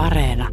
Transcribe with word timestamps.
Areena. 0.00 0.48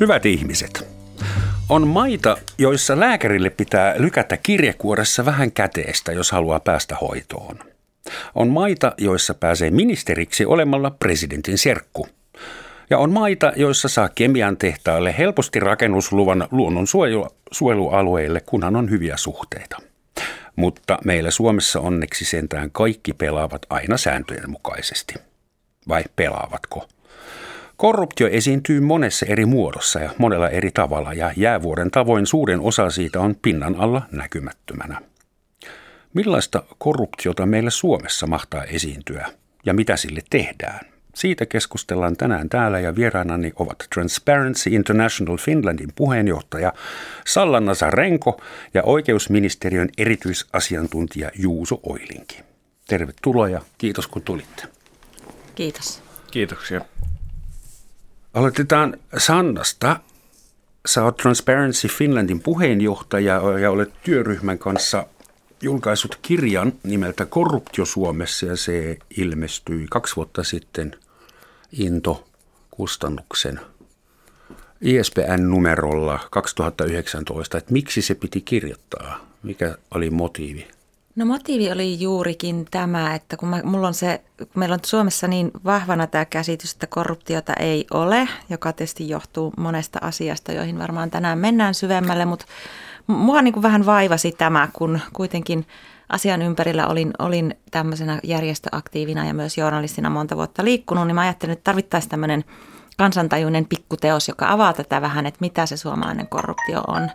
Hyvät 0.00 0.26
ihmiset, 0.26 0.88
on 1.68 1.86
maita, 1.86 2.36
joissa 2.58 3.00
lääkärille 3.00 3.50
pitää 3.50 3.94
lykätä 3.98 4.36
kirjekuoressa 4.36 5.24
vähän 5.24 5.52
käteestä, 5.52 6.12
jos 6.12 6.32
haluaa 6.32 6.60
päästä 6.60 6.96
hoitoon. 7.00 7.58
On 8.34 8.48
maita, 8.48 8.92
joissa 8.98 9.34
pääsee 9.34 9.70
ministeriksi 9.70 10.46
olemalla 10.46 10.90
presidentin 10.90 11.58
serkku. 11.58 12.08
Ja 12.90 12.98
on 12.98 13.12
maita, 13.12 13.52
joissa 13.56 13.88
saa 13.88 14.08
kemian 14.08 14.56
tehtaalle 14.56 15.14
helposti 15.18 15.60
rakennusluvan 15.60 16.48
luonnonsuojelualueille, 16.50 18.40
kunhan 18.40 18.76
on 18.76 18.90
hyviä 18.90 19.16
suhteita. 19.16 19.76
Mutta 20.56 20.98
meillä 21.04 21.30
Suomessa 21.30 21.80
onneksi 21.80 22.24
sentään 22.24 22.70
kaikki 22.70 23.12
pelaavat 23.12 23.62
aina 23.70 23.96
sääntöjen 23.96 24.50
mukaisesti. 24.50 25.14
Vai 25.88 26.04
pelaavatko? 26.16 26.88
Korruptio 27.76 28.28
esiintyy 28.28 28.80
monessa 28.80 29.26
eri 29.26 29.46
muodossa 29.46 30.00
ja 30.00 30.10
monella 30.18 30.48
eri 30.48 30.70
tavalla 30.74 31.12
ja 31.12 31.32
jäävuoren 31.36 31.90
tavoin 31.90 32.26
suurin 32.26 32.60
osa 32.60 32.90
siitä 32.90 33.20
on 33.20 33.36
pinnan 33.42 33.76
alla 33.76 34.02
näkymättömänä. 34.12 35.00
Millaista 36.14 36.62
korruptiota 36.78 37.46
meillä 37.46 37.70
Suomessa 37.70 38.26
mahtaa 38.26 38.64
esiintyä 38.64 39.26
ja 39.66 39.74
mitä 39.74 39.96
sille 39.96 40.20
tehdään? 40.30 40.87
Siitä 41.18 41.46
keskustellaan 41.46 42.16
tänään 42.16 42.48
täällä 42.48 42.80
ja 42.80 42.96
vieraanani 42.96 43.52
ovat 43.56 43.78
Transparency 43.94 44.70
International 44.70 45.36
Finlandin 45.36 45.92
puheenjohtaja 45.94 46.72
Salla 47.26 47.60
Nazarenko 47.60 48.40
ja 48.74 48.82
oikeusministeriön 48.82 49.88
erityisasiantuntija 49.98 51.30
Juuso 51.38 51.80
Oilinki. 51.82 52.40
Tervetuloa 52.88 53.48
ja 53.48 53.60
kiitos 53.78 54.06
kun 54.06 54.22
tulitte. 54.22 54.62
Kiitos. 55.54 56.02
Kiitoksia. 56.30 56.80
Aloitetaan 58.34 58.96
Sannasta. 59.16 60.00
Sä 60.86 61.04
oot 61.04 61.16
Transparency 61.16 61.88
Finlandin 61.88 62.40
puheenjohtaja 62.40 63.58
ja 63.60 63.70
olet 63.70 63.92
työryhmän 64.04 64.58
kanssa 64.58 65.06
julkaissut 65.62 66.18
kirjan 66.22 66.72
nimeltä 66.82 67.26
Korruptio 67.26 67.84
Suomessa 67.84 68.46
ja 68.46 68.56
se 68.56 68.98
ilmestyi 69.16 69.86
kaksi 69.90 70.16
vuotta 70.16 70.44
sitten 70.44 70.96
Into-kustannuksen 71.72 73.60
ISPN-numerolla 74.80 76.18
2019. 76.30 77.58
Että 77.58 77.72
miksi 77.72 78.02
se 78.02 78.14
piti 78.14 78.40
kirjoittaa? 78.40 79.20
Mikä 79.42 79.78
oli 79.94 80.10
motiivi? 80.10 80.68
No 81.16 81.26
motiivi 81.26 81.72
oli 81.72 82.00
juurikin 82.00 82.66
tämä, 82.70 83.14
että 83.14 83.36
kun 83.36 83.48
mä, 83.48 83.62
mulla 83.64 83.86
on 83.86 83.94
se, 83.94 84.20
kun 84.38 84.48
meillä 84.54 84.74
on 84.74 84.80
Suomessa 84.86 85.28
niin 85.28 85.50
vahvana 85.64 86.06
tämä 86.06 86.24
käsitys, 86.24 86.72
että 86.72 86.86
korruptiota 86.86 87.52
ei 87.54 87.86
ole, 87.94 88.28
joka 88.50 88.72
tietysti 88.72 89.08
johtuu 89.08 89.52
monesta 89.56 89.98
asiasta, 90.02 90.52
joihin 90.52 90.78
varmaan 90.78 91.10
tänään 91.10 91.38
mennään 91.38 91.74
syvemmälle, 91.74 92.24
mutta 92.24 92.44
mua 93.06 93.42
niin 93.42 93.52
kuin 93.54 93.62
vähän 93.62 93.86
vaivasi 93.86 94.32
tämä, 94.32 94.68
kun 94.72 95.00
kuitenkin 95.12 95.66
asian 96.08 96.42
ympärillä 96.42 96.86
olin, 96.86 97.10
olin 97.18 97.54
tämmöisenä 97.70 98.20
järjestöaktiivina 98.22 99.26
ja 99.26 99.34
myös 99.34 99.58
journalistina 99.58 100.10
monta 100.10 100.36
vuotta 100.36 100.64
liikkunut, 100.64 101.06
niin 101.06 101.14
mä 101.14 101.20
ajattelin, 101.20 101.52
että 101.52 101.64
tarvittaisiin 101.64 102.10
tämmöinen 102.10 102.44
kansantajuinen 102.96 103.66
pikkuteos, 103.66 104.28
joka 104.28 104.52
avaa 104.52 104.72
tätä 104.72 105.00
vähän, 105.00 105.26
että 105.26 105.38
mitä 105.40 105.66
se 105.66 105.76
suomalainen 105.76 106.28
korruptio 106.28 106.80
on. 106.86 107.10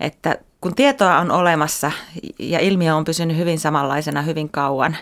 Että 0.00 0.38
kun 0.60 0.74
tietoa 0.74 1.18
on 1.18 1.30
olemassa 1.30 1.92
ja 2.38 2.58
ilmiö 2.60 2.96
on 2.96 3.04
pysynyt 3.04 3.36
hyvin 3.36 3.58
samanlaisena 3.58 4.22
hyvin 4.22 4.50
kauan, 4.50 4.96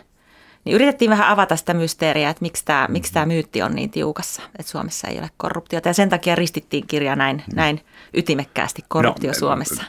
niin 0.65 0.75
yritettiin 0.75 1.11
vähän 1.11 1.29
avata 1.29 1.57
sitä 1.57 1.75
mysteeriä, 1.75 2.31
että 2.31 2.43
miksi 2.43 2.65
tämä, 2.65 2.87
miksi 2.91 3.13
tämä 3.13 3.27
myytti 3.27 3.63
on 3.63 3.75
niin 3.75 3.91
tiukassa, 3.91 4.43
että 4.59 4.73
Suomessa 4.73 5.09
ei 5.09 5.19
ole 5.19 5.31
korruptiota. 5.37 5.89
Ja 5.89 5.93
sen 5.95 6.09
takia 6.09 6.35
ristittiin 6.35 6.87
kirja 6.87 7.17
näin, 7.17 7.43
näin 7.55 7.81
ytimekkäästi 8.15 8.85
korruptio 8.89 9.31
no, 9.31 9.39
Suomessa. 9.39 9.85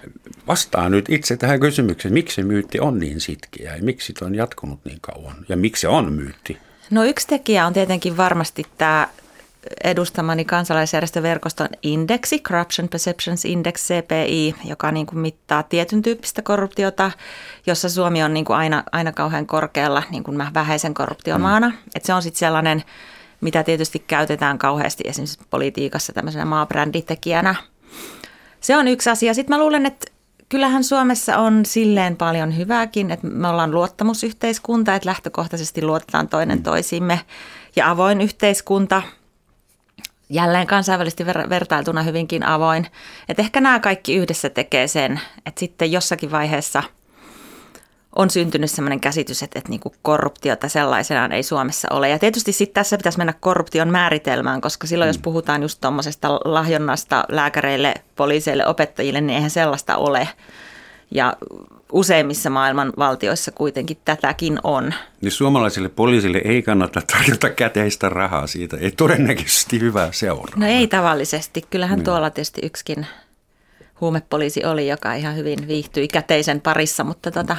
Vastaa 0.47 0.89
nyt 0.89 1.09
itse 1.09 1.37
tähän 1.37 1.59
kysymykseen, 1.59 2.13
miksi 2.13 2.43
myytti 2.43 2.79
on 2.79 2.99
niin 2.99 3.21
sitkeä 3.21 3.75
ja 3.75 3.83
miksi 3.83 4.13
se 4.19 4.25
on 4.25 4.35
jatkunut 4.35 4.85
niin 4.85 4.99
kauan 5.01 5.35
ja 5.49 5.57
miksi 5.57 5.81
se 5.81 5.87
on 5.87 6.13
myytti? 6.13 6.57
No 6.89 7.03
yksi 7.03 7.27
tekijä 7.27 7.67
on 7.67 7.73
tietenkin 7.73 8.17
varmasti 8.17 8.65
tämä 8.77 9.07
edustamani 9.83 10.45
kansalaisjärjestöverkoston 10.45 11.67
indeksi, 11.81 12.39
Corruption 12.39 12.89
Perceptions 12.89 13.45
Index 13.45 13.87
CPI, 13.87 14.55
joka 14.65 14.91
niin 14.91 15.05
kuin 15.05 15.19
mittaa 15.19 15.63
tietyn 15.63 16.01
tyyppistä 16.01 16.41
korruptiota, 16.41 17.11
jossa 17.65 17.89
Suomi 17.89 18.23
on 18.23 18.33
niin 18.33 18.45
kuin 18.45 18.57
aina, 18.57 18.83
aina 18.91 19.11
kauhean 19.11 19.45
korkealla 19.45 20.03
niin 20.11 20.23
kuin 20.23 20.37
vähäisen 20.53 20.93
korruptiomaana. 20.93 21.69
Mm. 21.69 21.75
Et 21.95 22.05
se 22.05 22.13
on 22.13 22.21
sitten 22.21 22.39
sellainen, 22.39 22.83
mitä 23.41 23.63
tietysti 23.63 23.99
käytetään 23.99 24.57
kauheasti 24.57 25.03
esimerkiksi 25.07 25.39
politiikassa 25.49 26.13
tämmöisenä 26.13 26.45
maabränditekijänä. 26.45 27.55
Se 28.61 28.77
on 28.77 28.87
yksi 28.87 29.09
asia. 29.09 29.33
Sitten 29.33 29.55
mä 29.55 29.63
luulen, 29.63 29.85
että 29.85 30.11
kyllähän 30.49 30.83
Suomessa 30.83 31.37
on 31.37 31.65
silleen 31.65 32.15
paljon 32.15 32.57
hyvääkin, 32.57 33.11
että 33.11 33.27
me 33.27 33.47
ollaan 33.47 33.71
luottamusyhteiskunta, 33.71 34.95
että 34.95 35.09
lähtökohtaisesti 35.09 35.81
luotetaan 35.81 36.27
toinen 36.27 36.57
mm. 36.57 36.63
toisiimme 36.63 37.19
ja 37.75 37.89
avoin 37.89 38.21
yhteiskunta– 38.21 39.01
jälleen 40.33 40.67
kansainvälisesti 40.67 41.23
ver- 41.23 41.49
vertailtuna 41.49 42.03
hyvinkin 42.03 42.43
avoin. 42.45 42.87
Et 43.29 43.39
ehkä 43.39 43.61
nämä 43.61 43.79
kaikki 43.79 44.15
yhdessä 44.15 44.49
tekee 44.49 44.87
sen, 44.87 45.19
että 45.45 45.59
sitten 45.59 45.91
jossakin 45.91 46.31
vaiheessa 46.31 46.83
on 48.15 48.29
syntynyt 48.29 48.71
sellainen 48.71 48.99
käsitys, 48.99 49.43
että, 49.43 49.59
että 49.59 49.69
niin 49.69 49.79
kuin 49.79 49.95
korruptiota 50.01 50.69
sellaisenaan 50.69 51.31
ei 51.31 51.43
Suomessa 51.43 51.87
ole. 51.91 52.09
Ja 52.09 52.19
tietysti 52.19 52.51
sitten 52.51 52.73
tässä 52.73 52.97
pitäisi 52.97 53.17
mennä 53.17 53.33
korruption 53.39 53.89
määritelmään, 53.89 54.61
koska 54.61 54.87
silloin 54.87 55.07
jos 55.09 55.17
mm. 55.17 55.23
puhutaan 55.23 55.61
just 55.61 55.81
tuommoisesta 55.81 56.29
lahjonnasta 56.45 57.23
lääkäreille, 57.29 57.93
poliiseille, 58.15 58.67
opettajille, 58.67 59.21
niin 59.21 59.35
eihän 59.35 59.49
sellaista 59.49 59.97
ole. 59.97 60.27
Ja 61.13 61.33
useimmissa 61.91 62.49
maailman 62.49 62.93
valtioissa 62.97 63.51
kuitenkin 63.51 63.97
tätäkin 64.05 64.59
on. 64.63 64.93
Niin 65.21 65.31
suomalaisille 65.31 65.89
poliisille 65.89 66.41
ei 66.45 66.61
kannata 66.61 67.01
tarjota 67.01 67.49
käteistä 67.49 68.09
rahaa 68.09 68.47
siitä, 68.47 68.77
ei 68.77 68.91
todennäköisesti 68.91 69.79
hyvää 69.79 70.11
seuraa. 70.11 70.55
No 70.55 70.67
ei 70.67 70.87
tavallisesti, 70.87 71.61
kyllähän 71.69 71.97
niin. 71.97 72.05
tuolla 72.05 72.29
tietysti 72.29 72.61
yksikin 72.63 73.07
huumepoliisi 74.01 74.65
oli, 74.65 74.87
joka 74.87 75.13
ihan 75.13 75.35
hyvin 75.35 75.67
viihtyi 75.67 76.07
käteisen 76.07 76.61
parissa, 76.61 77.03
mutta 77.03 77.31
tota, 77.31 77.57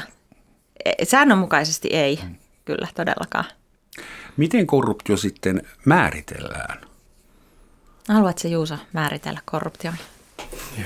e, 0.84 1.04
säännönmukaisesti 1.04 1.88
ei 1.88 2.16
hmm. 2.16 2.34
kyllä 2.64 2.88
todellakaan. 2.94 3.44
Miten 4.36 4.66
korruptio 4.66 5.16
sitten 5.16 5.62
määritellään? 5.84 6.80
Haluatko 8.08 8.48
Juuso 8.48 8.74
määritellä 8.92 9.40
korruption? 9.44 9.94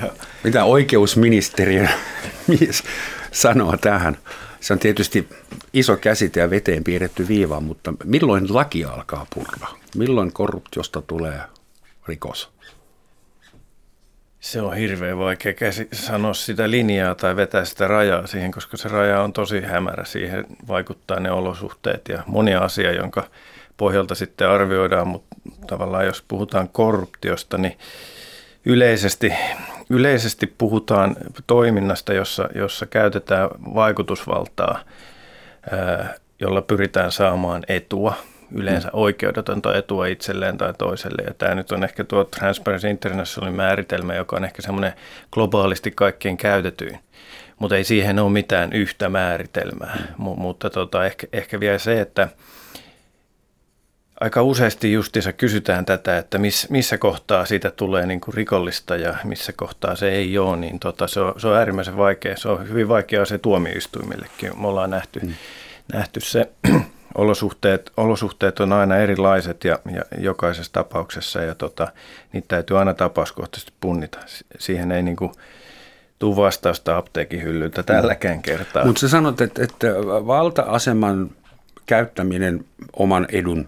Ja. 0.01 0.11
Mitä 0.43 0.63
oikeusministeriö 0.63 1.87
mies 2.47 2.83
sanoo 3.31 3.77
tähän? 3.77 4.17
Se 4.59 4.73
on 4.73 4.79
tietysti 4.79 5.29
iso 5.73 5.97
käsite 5.97 6.39
ja 6.39 6.49
veteen 6.49 6.83
piirretty 6.83 7.27
viiva, 7.27 7.59
mutta 7.59 7.93
milloin 8.03 8.53
laki 8.53 8.85
alkaa 8.85 9.27
purra? 9.35 9.67
Milloin 9.95 10.33
korruptiosta 10.33 11.01
tulee 11.01 11.39
rikos? 12.07 12.51
Se 14.39 14.61
on 14.61 14.75
hirveän 14.75 15.17
vaikea 15.17 15.53
käsi- 15.53 15.87
sanoa 15.93 16.33
sitä 16.33 16.71
linjaa 16.71 17.15
tai 17.15 17.35
vetää 17.35 17.65
sitä 17.65 17.87
rajaa 17.87 18.27
siihen, 18.27 18.51
koska 18.51 18.77
se 18.77 18.89
raja 18.89 19.21
on 19.21 19.33
tosi 19.33 19.61
hämärä. 19.61 20.05
Siihen 20.05 20.45
vaikuttaa 20.67 21.19
ne 21.19 21.31
olosuhteet 21.31 22.01
ja 22.09 22.23
monia 22.25 22.59
asia, 22.59 22.91
jonka 22.91 23.23
pohjalta 23.77 24.15
sitten 24.15 24.49
arvioidaan, 24.49 25.07
mutta 25.07 25.35
tavallaan 25.67 26.05
jos 26.05 26.23
puhutaan 26.27 26.69
korruptiosta, 26.69 27.57
niin 27.57 27.77
yleisesti, 28.65 29.33
yleisesti 29.89 30.53
puhutaan 30.57 31.15
toiminnasta, 31.47 32.13
jossa, 32.13 32.49
jossa 32.55 32.85
käytetään 32.85 33.49
vaikutusvaltaa, 33.75 34.79
jolla 36.39 36.61
pyritään 36.61 37.11
saamaan 37.11 37.63
etua, 37.67 38.13
yleensä 38.55 38.87
mm. 38.87 38.91
oikeudetonta 38.93 39.77
etua 39.77 40.07
itselleen 40.07 40.57
tai 40.57 40.73
toiselle. 40.77 41.23
Ja 41.27 41.33
tämä 41.33 41.55
nyt 41.55 41.71
on 41.71 41.83
ehkä 41.83 42.03
tuo 42.03 42.23
Transparency 42.23 42.89
Internationalin 42.89 43.55
määritelmä, 43.55 44.15
joka 44.15 44.35
on 44.35 44.45
ehkä 44.45 44.61
semmoinen 44.61 44.93
globaalisti 45.31 45.91
kaikkein 45.91 46.37
käytetyin. 46.37 46.99
Mutta 47.59 47.75
ei 47.75 47.83
siihen 47.83 48.19
ole 48.19 48.31
mitään 48.31 48.73
yhtä 48.73 49.09
määritelmää. 49.09 49.97
Mm. 49.97 50.25
M- 50.25 50.39
mutta 50.39 50.69
tota, 50.69 51.05
ehkä, 51.05 51.27
ehkä 51.33 51.59
vielä 51.59 51.77
se, 51.77 52.01
että– 52.01 52.29
aika 54.19 54.43
useasti 54.43 54.93
justiinsa 54.93 55.33
kysytään 55.33 55.85
tätä, 55.85 56.17
että 56.17 56.37
miss, 56.37 56.69
missä 56.69 56.97
kohtaa 56.97 57.45
siitä 57.45 57.71
tulee 57.71 58.05
niin 58.05 58.21
kuin 58.21 58.33
rikollista 58.33 58.95
ja 58.95 59.15
missä 59.23 59.53
kohtaa 59.53 59.95
se 59.95 60.09
ei 60.09 60.37
ole, 60.37 60.57
niin 60.57 60.79
tota, 60.79 61.07
se, 61.07 61.19
on, 61.19 61.33
se 61.37 61.47
on 61.47 61.57
äärimmäisen 61.57 61.97
vaikea. 61.97 62.37
Se 62.37 62.49
on 62.49 62.69
hyvin 62.69 62.87
vaikea 62.87 63.25
se 63.25 63.37
tuomioistuimillekin. 63.37 64.61
Me 64.61 64.67
ollaan 64.67 64.89
nähty, 64.89 65.19
mm. 65.19 65.33
nähty 65.93 66.19
se 66.19 66.49
olosuhteet, 67.15 67.91
olosuhteet 67.97 68.59
on 68.59 68.73
aina 68.73 68.97
erilaiset 68.97 69.63
ja, 69.63 69.79
ja 69.91 70.01
jokaisessa 70.17 70.73
tapauksessa 70.73 71.41
ja 71.41 71.55
tota, 71.55 71.87
niitä 72.33 72.47
täytyy 72.47 72.79
aina 72.79 72.93
tapauskohtaisesti 72.93 73.73
punnita. 73.81 74.19
Siihen 74.59 74.91
ei 74.91 75.03
niin 75.03 75.15
kuin, 75.15 75.31
tuu 76.19 76.35
vastausta 76.35 76.97
apteekin 76.97 77.43
hyllyltä 77.43 77.83
tälläkään 77.83 78.41
kertaa. 78.41 78.85
Mutta 78.85 78.99
sä 78.99 79.09
sanot, 79.09 79.41
että, 79.41 79.63
että 79.63 79.87
valta-aseman 80.05 81.29
käyttäminen 81.85 82.65
oman 82.93 83.27
edun 83.31 83.67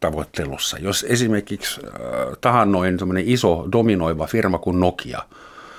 tavoittelussa. 0.00 0.78
Jos 0.78 1.06
esimerkiksi 1.08 1.80
äh, 1.86 1.92
tahannoin 2.40 2.98
iso 3.24 3.68
dominoiva 3.72 4.26
firma 4.26 4.58
kuin 4.58 4.80
Nokia 4.80 5.22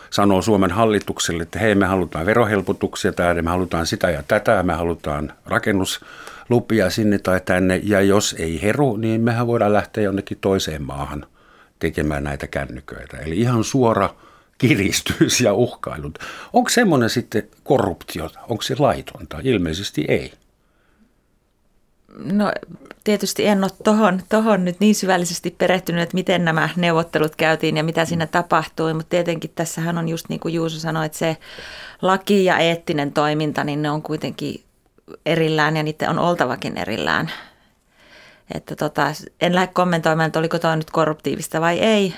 sanoo 0.09 0.41
Suomen 0.41 0.71
hallitukselle, 0.71 1.43
että 1.43 1.59
hei 1.59 1.75
me 1.75 1.85
halutaan 1.85 2.25
verohelpotuksia 2.25 3.13
tai 3.13 3.41
me 3.41 3.49
halutaan 3.49 3.87
sitä 3.87 4.09
ja 4.09 4.23
tätä, 4.27 4.63
me 4.63 4.73
halutaan 4.73 5.33
rakennuslupia 5.45 6.89
sinne 6.89 7.19
tai 7.19 7.41
tänne 7.45 7.81
ja 7.83 8.01
jos 8.01 8.35
ei 8.39 8.61
heru, 8.61 8.95
niin 8.95 9.21
mehän 9.21 9.47
voidaan 9.47 9.73
lähteä 9.73 10.03
jonnekin 10.03 10.37
toiseen 10.41 10.81
maahan 10.81 11.25
tekemään 11.79 12.23
näitä 12.23 12.47
kännyköitä. 12.47 13.17
Eli 13.17 13.39
ihan 13.39 13.63
suora 13.63 14.09
kiristys 14.57 15.41
ja 15.41 15.53
uhkailut. 15.53 16.19
Onko 16.53 16.69
semmoinen 16.69 17.09
sitten 17.09 17.47
korruptiota? 17.63 18.39
Onko 18.49 18.61
se 18.61 18.75
laitonta? 18.79 19.37
Ilmeisesti 19.43 20.05
ei. 20.07 20.33
No 22.23 22.51
tietysti 23.03 23.45
en 23.45 23.63
ole 23.63 23.71
tohon, 23.83 24.21
tohon 24.29 24.65
nyt 24.65 24.79
niin 24.79 24.95
syvällisesti 24.95 25.55
perehtynyt, 25.57 26.01
että 26.01 26.15
miten 26.15 26.45
nämä 26.45 26.69
neuvottelut 26.75 27.35
käytiin 27.35 27.77
ja 27.77 27.83
mitä 27.83 28.05
siinä 28.05 28.27
tapahtui, 28.27 28.93
mutta 28.93 29.09
tietenkin 29.09 29.51
tässähän 29.55 29.97
on 29.97 30.09
just 30.09 30.29
niin 30.29 30.39
kuin 30.39 30.53
Juuso 30.53 30.79
sanoi, 30.79 31.05
että 31.05 31.17
se 31.17 31.37
laki 32.01 32.45
ja 32.45 32.57
eettinen 32.57 33.11
toiminta, 33.11 33.63
niin 33.63 33.81
ne 33.81 33.89
on 33.91 34.01
kuitenkin 34.01 34.63
erillään 35.25 35.77
ja 35.77 35.83
niiden 35.83 36.09
on 36.09 36.19
oltavakin 36.19 36.77
erillään. 36.77 37.31
Että 38.55 38.75
tota, 38.75 39.13
en 39.41 39.55
lähde 39.55 39.71
kommentoimaan, 39.73 40.27
että 40.27 40.39
oliko 40.39 40.59
tämä 40.59 40.75
nyt 40.75 40.91
korruptiivista 40.91 41.61
vai 41.61 41.79
ei. 41.79 42.13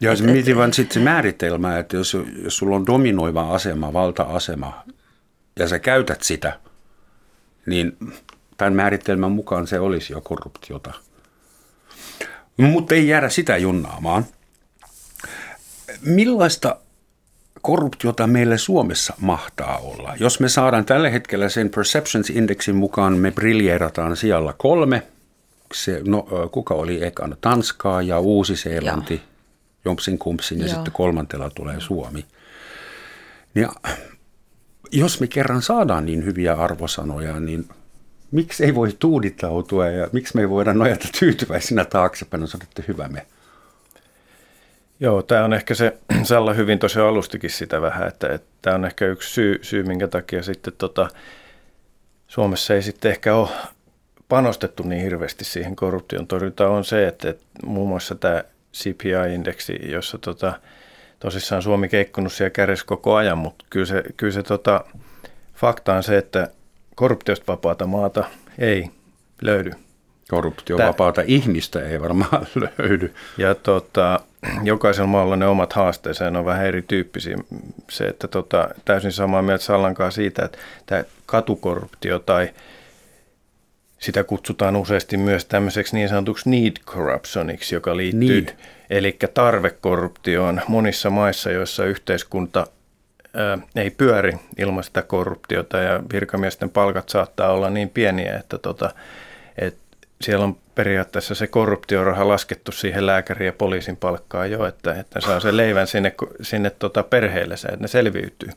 Ja 0.00 0.16
se 0.16 0.24
mietin 0.24 0.56
vaan 0.56 0.72
sitten 0.72 0.94
se 0.94 1.00
määritelmä, 1.00 1.78
että 1.78 1.96
jos, 1.96 2.16
jos 2.44 2.56
sulla 2.56 2.76
on 2.76 2.86
dominoiva 2.86 3.54
asema, 3.54 3.92
valta-asema, 3.92 4.84
ja 5.58 5.68
sä 5.68 5.78
käytät 5.78 6.22
sitä, 6.22 6.58
niin 7.66 7.96
tämän 8.56 8.74
määritelmän 8.74 9.32
mukaan 9.32 9.66
se 9.66 9.80
olisi 9.80 10.12
jo 10.12 10.20
korruptiota. 10.20 10.92
Mutta 12.56 12.94
ei 12.94 13.08
jäädä 13.08 13.28
sitä 13.28 13.56
junnaamaan. 13.56 14.26
Millaista 16.00 16.76
korruptiota 17.62 18.26
meille 18.26 18.58
Suomessa 18.58 19.14
mahtaa 19.20 19.78
olla? 19.78 20.14
Jos 20.20 20.40
me 20.40 20.48
saadaan 20.48 20.84
tällä 20.84 21.10
hetkellä 21.10 21.48
sen 21.48 21.70
Perceptions 21.70 22.30
Indexin 22.30 22.76
mukaan, 22.76 23.16
me 23.16 23.30
briljeerataan 23.30 24.16
siellä 24.16 24.54
kolme. 24.58 25.02
Se, 25.74 26.00
no, 26.06 26.26
kuka 26.52 26.74
oli 26.74 27.04
ekana? 27.04 27.36
Tanskaa 27.40 28.02
ja 28.02 28.18
Uusi-Seelanti, 28.18 29.22
Jompsin 29.84 30.18
kumpsin 30.18 30.58
ja 30.58 30.66
Joo. 30.66 30.74
sitten 30.74 30.92
kolmantella 30.92 31.50
tulee 31.50 31.80
Suomi. 31.80 32.24
Ja 33.54 33.72
jos 34.92 35.20
me 35.20 35.26
kerran 35.26 35.62
saadaan 35.62 36.06
niin 36.06 36.24
hyviä 36.24 36.54
arvosanoja, 36.54 37.40
niin 37.40 37.68
miksi 38.34 38.64
ei 38.64 38.74
voi 38.74 38.96
tuudittautua 38.98 39.88
ja 39.88 40.08
miksi 40.12 40.36
me 40.36 40.40
ei 40.40 40.48
voida 40.48 40.74
nojata 40.74 41.08
tyytyväisinä 41.18 41.84
taaksepäin, 41.84 42.42
on 42.42 42.48
sanottu 42.48 42.82
hyvä 42.88 43.08
me. 43.08 43.26
Joo, 45.00 45.22
tämä 45.22 45.44
on 45.44 45.52
ehkä 45.52 45.74
se, 45.74 45.98
Salla 46.22 46.52
hyvin 46.52 46.78
tosiaan 46.78 47.08
alustikin 47.08 47.50
sitä 47.50 47.80
vähän, 47.80 48.08
että, 48.08 48.38
tämä 48.62 48.76
on 48.76 48.84
ehkä 48.84 49.06
yksi 49.06 49.30
syy, 49.30 49.58
syy 49.62 49.82
minkä 49.82 50.08
takia 50.08 50.42
sitten 50.42 50.72
tota, 50.78 51.08
Suomessa 52.28 52.74
ei 52.74 52.82
sitten 52.82 53.10
ehkä 53.10 53.34
ole 53.34 53.48
panostettu 54.28 54.82
niin 54.82 55.02
hirveästi 55.02 55.44
siihen 55.44 55.76
korruption 55.76 56.26
torjuntaan, 56.26 56.70
on 56.70 56.84
se, 56.84 57.08
että, 57.08 57.30
että 57.30 57.44
muun 57.66 57.88
muassa 57.88 58.14
tämä 58.14 58.44
CPI-indeksi, 58.74 59.90
jossa 59.92 60.18
tota, 60.18 60.60
tosissaan 61.18 61.62
Suomi 61.62 61.88
keikkunut 61.88 62.32
siellä 62.32 62.50
kärjessä 62.50 62.86
koko 62.86 63.14
ajan, 63.14 63.38
mutta 63.38 63.64
kyllä 63.70 63.86
se, 63.86 64.02
kyllä 64.16 64.32
se 64.32 64.42
tota, 64.42 64.84
fakta 65.54 65.94
on 65.94 66.02
se, 66.02 66.18
että 66.18 66.48
korruptiosta 66.94 67.46
vapaata 67.46 67.86
maata 67.86 68.24
ei 68.58 68.90
löydy. 69.42 69.72
Korruptiovapaata 70.28 71.20
Tää. 71.20 71.24
ihmistä 71.28 71.80
ei 71.80 72.00
varmaan 72.00 72.46
löydy. 72.78 73.14
Ja 73.38 73.54
tota, 73.54 74.20
jokaisella 74.62 75.06
maalla 75.06 75.36
ne 75.36 75.46
omat 75.46 75.72
haasteensa 75.72 76.26
on 76.26 76.44
vähän 76.44 76.66
erityyppisiä. 76.66 77.36
Se, 77.90 78.04
että 78.04 78.28
tota, 78.28 78.68
täysin 78.84 79.12
samaa 79.12 79.42
mieltä 79.42 79.64
Sallankaan 79.64 80.12
siitä, 80.12 80.44
että 80.44 80.58
tämä 80.86 81.04
katukorruptio 81.26 82.18
tai 82.18 82.50
sitä 83.98 84.24
kutsutaan 84.24 84.76
useasti 84.76 85.16
myös 85.16 85.44
tämmöiseksi 85.44 85.96
niin 85.96 86.08
sanotuksi 86.08 86.50
need 86.50 86.76
corruptioniksi, 86.86 87.74
joka 87.74 87.96
liittyy, 87.96 88.40
need. 88.40 88.56
eli 88.90 89.18
tarvekorruptioon 89.34 90.60
monissa 90.68 91.10
maissa, 91.10 91.50
joissa 91.50 91.84
yhteiskunta 91.84 92.66
ei 93.76 93.90
pyöri 93.90 94.32
ilman 94.58 94.84
sitä 94.84 95.02
korruptiota 95.02 95.78
ja 95.78 96.02
virkamiesten 96.12 96.70
palkat 96.70 97.08
saattaa 97.08 97.52
olla 97.52 97.70
niin 97.70 97.88
pieniä, 97.88 98.36
että, 98.36 98.58
tota, 98.58 98.90
että 99.58 99.80
siellä 100.20 100.44
on 100.44 100.56
periaatteessa 100.74 101.34
se 101.34 101.46
korruptioraha 101.46 102.28
laskettu 102.28 102.72
siihen 102.72 103.06
lääkärin 103.06 103.46
ja 103.46 103.52
poliisin 103.52 103.96
palkkaan 103.96 104.50
jo, 104.50 104.66
että, 104.66 104.94
että 104.94 105.20
saa 105.20 105.40
sen 105.40 105.56
leivän 105.56 105.86
sinne, 105.86 106.14
sinne 106.42 106.70
tota 106.70 107.02
perheelle, 107.02 107.54
että 107.54 107.76
ne 107.80 107.88
selviytyy. 107.88 108.50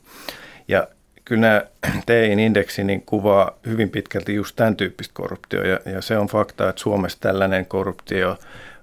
Ja 0.68 0.88
kyllä 1.24 1.40
nämä 1.40 1.62
TEIN 2.06 2.38
indeksi 2.38 2.84
niin 2.84 3.02
kuvaa 3.02 3.58
hyvin 3.66 3.90
pitkälti 3.90 4.34
just 4.34 4.56
tämän 4.56 4.76
tyyppistä 4.76 5.14
korruptioa 5.14 5.66
ja, 5.66 5.80
ja 5.86 6.02
se 6.02 6.18
on 6.18 6.26
fakta, 6.26 6.68
että 6.68 6.82
Suomessa 6.82 7.18
tällainen 7.20 7.66
korruptio 7.66 8.38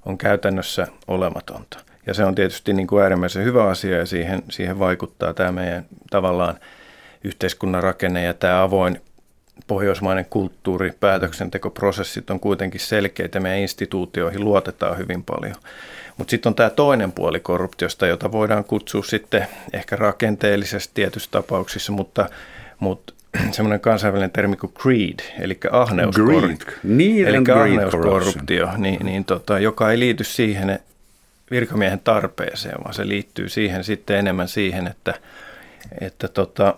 on 0.05 0.17
käytännössä 0.17 0.87
olematonta. 1.07 1.79
Ja 2.07 2.13
se 2.13 2.25
on 2.25 2.35
tietysti 2.35 2.73
niin 2.73 2.87
kuin 2.87 3.03
äärimmäisen 3.03 3.43
hyvä 3.43 3.69
asia 3.69 3.97
ja 3.97 4.05
siihen, 4.05 4.43
siihen 4.49 4.79
vaikuttaa 4.79 5.33
tämä 5.33 5.51
meidän 5.51 5.85
tavallaan 6.09 6.55
yhteiskunnan 7.23 7.83
rakenne 7.83 8.23
ja 8.23 8.33
tämä 8.33 8.63
avoin 8.63 9.01
pohjoismainen 9.67 10.25
kulttuuri, 10.29 10.93
päätöksentekoprosessit 10.99 12.29
on 12.29 12.39
kuitenkin 12.39 12.81
selkeitä, 12.81 13.39
meidän 13.39 13.59
instituutioihin 13.59 14.43
luotetaan 14.43 14.97
hyvin 14.97 15.23
paljon. 15.23 15.55
Mutta 16.17 16.31
sitten 16.31 16.49
on 16.49 16.55
tämä 16.55 16.69
toinen 16.69 17.11
puoli 17.11 17.39
korruptiosta, 17.39 18.07
jota 18.07 18.31
voidaan 18.31 18.63
kutsua 18.63 19.03
sitten 19.03 19.47
ehkä 19.73 19.95
rakenteellisesti 19.95 20.91
tietyissä 20.93 21.31
tapauksissa, 21.31 21.91
mutta, 21.91 22.29
mutta 22.79 23.13
semmoinen 23.51 23.79
kansainvälinen 23.79 24.31
termi 24.31 24.55
kuin 24.55 24.73
greed, 24.75 25.19
eli 25.39 25.57
ahneuskorruptio, 25.71 26.79
eli 27.27 27.37
ahneuskorruptio 27.53 28.69
niin, 28.77 29.05
niin 29.05 29.25
tota, 29.25 29.59
joka 29.59 29.91
ei 29.91 29.99
liity 29.99 30.23
siihen, 30.23 30.79
virkamiehen 31.51 31.99
tarpeeseen, 31.99 32.83
vaan 32.83 32.93
se 32.93 33.07
liittyy 33.07 33.49
siihen 33.49 33.83
sitten 33.83 34.17
enemmän 34.17 34.47
siihen, 34.47 34.87
että, 34.87 35.13
että 36.01 36.27
tota, 36.27 36.75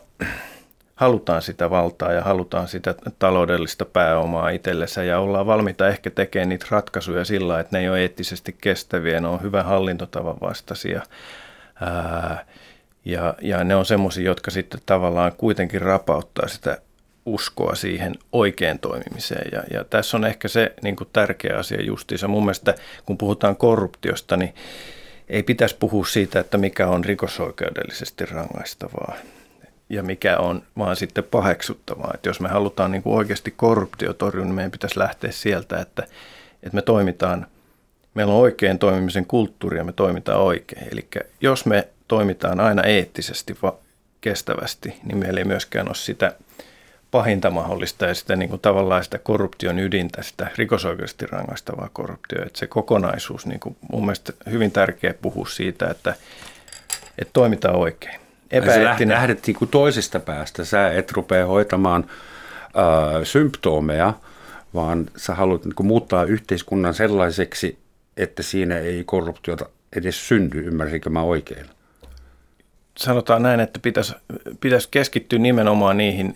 halutaan 0.96 1.42
sitä 1.42 1.70
valtaa 1.70 2.12
ja 2.12 2.22
halutaan 2.22 2.68
sitä 2.68 2.96
taloudellista 3.20 3.86
pääomaa 3.86 4.50
itsellensä 4.50 5.04
ja 5.04 5.20
ollaan 5.20 5.46
valmiita 5.46 5.88
ehkä 5.88 6.10
tekemään 6.10 6.50
niitä 6.50 6.66
ratkaisuja 6.70 7.26
sillä, 7.26 7.60
että 7.60 7.78
ne 7.78 7.84
ei 7.84 7.90
ole 7.90 8.02
eettisesti 8.02 8.56
kestäviä, 8.62 9.20
ne 9.20 9.28
on 9.28 9.42
hyvän 9.42 9.66
hallintotavan 9.66 10.38
vastaisia. 10.42 11.02
Ää, 11.82 12.46
ja, 13.06 13.36
ja 13.42 13.64
ne 13.64 13.76
on 13.76 13.86
semmoisia, 13.86 14.26
jotka 14.26 14.52
sitten 14.52 14.80
tavallaan 14.86 15.32
kuitenkin 15.38 15.82
rapauttaa 15.82 16.48
sitä 16.48 16.78
uskoa 17.28 17.76
siihen 17.76 18.16
oikein 18.32 18.80
toimimiseen. 18.80 19.50
Ja, 19.52 19.64
ja 19.74 19.84
tässä 19.84 20.18
on 20.18 20.26
ehkä 20.26 20.48
se 20.48 20.74
niin 20.82 20.96
kuin 20.96 21.10
tärkeä 21.14 21.58
asia 21.58 21.82
justiinsa. 21.82 22.28
Mun 22.28 22.44
mielestä 22.44 22.76
kun 23.06 23.18
puhutaan 23.18 23.56
korruptiosta, 23.56 24.38
niin 24.38 24.56
ei 25.30 25.44
pitäisi 25.44 25.76
puhua 25.80 26.06
siitä, 26.06 26.40
että 26.40 26.58
mikä 26.58 26.88
on 26.88 27.06
rikosoikeudellisesti 27.06 28.26
rangaistavaa 28.26 29.16
ja 29.90 30.04
mikä 30.04 30.38
on 30.38 30.64
vaan 30.78 30.96
sitten 30.96 31.24
paheksuttavaa. 31.24 32.12
Että 32.14 32.30
jos 32.30 32.40
me 32.40 32.50
halutaan 32.50 32.92
niin 32.92 33.04
kuin 33.04 33.16
oikeasti 33.16 33.52
korruptio 33.52 34.14
torjua, 34.14 34.46
niin 34.46 34.56
meidän 34.56 34.72
pitäisi 34.72 35.00
lähteä 35.00 35.32
sieltä, 35.32 35.80
että, 35.80 36.04
että 36.64 36.76
me 36.76 36.82
toimitaan, 36.82 37.48
meillä 38.14 38.34
on 38.34 38.40
oikein 38.40 38.80
toimimisen 38.80 39.26
kulttuuri 39.26 39.78
ja 39.78 39.84
me 39.84 39.92
toimitaan 39.92 40.42
oikein. 40.42 40.88
Eli 40.92 41.08
jos 41.42 41.66
me 41.66 41.88
toimitaan 42.08 42.60
aina 42.60 42.84
eettisesti, 42.84 43.58
kestävästi, 44.22 44.96
niin 45.04 45.18
meillä 45.18 45.40
ei 45.40 45.46
myöskään 45.46 45.88
ole 45.88 45.96
sitä 45.96 46.36
pahinta 47.12 47.50
mahdollista 47.50 48.06
ja 48.06 48.14
sitä 48.14 48.36
niin 48.36 48.50
kuin 48.50 48.62
tavallaan 48.62 49.04
sitä 49.04 49.18
korruption 49.18 49.80
ydintä, 49.80 50.22
sitä 50.22 50.52
rikosoikeudellisesti 50.58 51.26
rangaistavaa 51.26 51.90
korruptioa. 51.94 52.46
Että 52.46 52.60
se 52.60 52.68
kokonaisuus, 52.68 53.46
niin 53.46 53.60
kuin 53.60 53.78
mun 53.92 54.02
mielestä 54.02 54.34
hyvin 54.50 54.72
tärkeä 54.72 55.14
puhua 55.22 55.46
siitä, 55.46 55.88
että, 55.90 56.16
että 57.20 57.34
toimitaan 57.34 57.76
oikein. 57.76 58.20
Epäeettinen. 58.52 59.16
lähdet 59.16 59.48
niin 59.48 59.58
kuin 59.58 59.72
toisesta 59.72 60.20
päästä. 60.20 60.66
Sä 60.66 60.92
et 60.92 61.12
rupea 61.12 61.46
hoitamaan 61.46 62.06
äh, 62.10 63.24
symptomeja, 63.24 64.14
vaan 64.74 65.06
sä 65.18 65.36
haluat 65.36 65.66
niin 65.66 65.76
kuin 65.76 65.88
muuttaa 65.88 66.24
yhteiskunnan 66.24 66.94
sellaiseksi, 66.94 67.78
että 68.18 68.44
siinä 68.44 68.78
ei 68.78 69.04
korruptiota 69.04 69.70
edes 69.96 70.28
synny. 70.28 70.60
Ymmärsinkö 70.60 71.10
mä 71.10 71.22
oikein? 71.22 71.66
sanotaan 72.98 73.42
näin, 73.42 73.60
että 73.60 73.80
pitäisi, 73.80 74.14
pitäisi 74.62 74.88
keskittyä 74.92 75.40
nimenomaan 75.40 75.98
niihin 75.98 76.36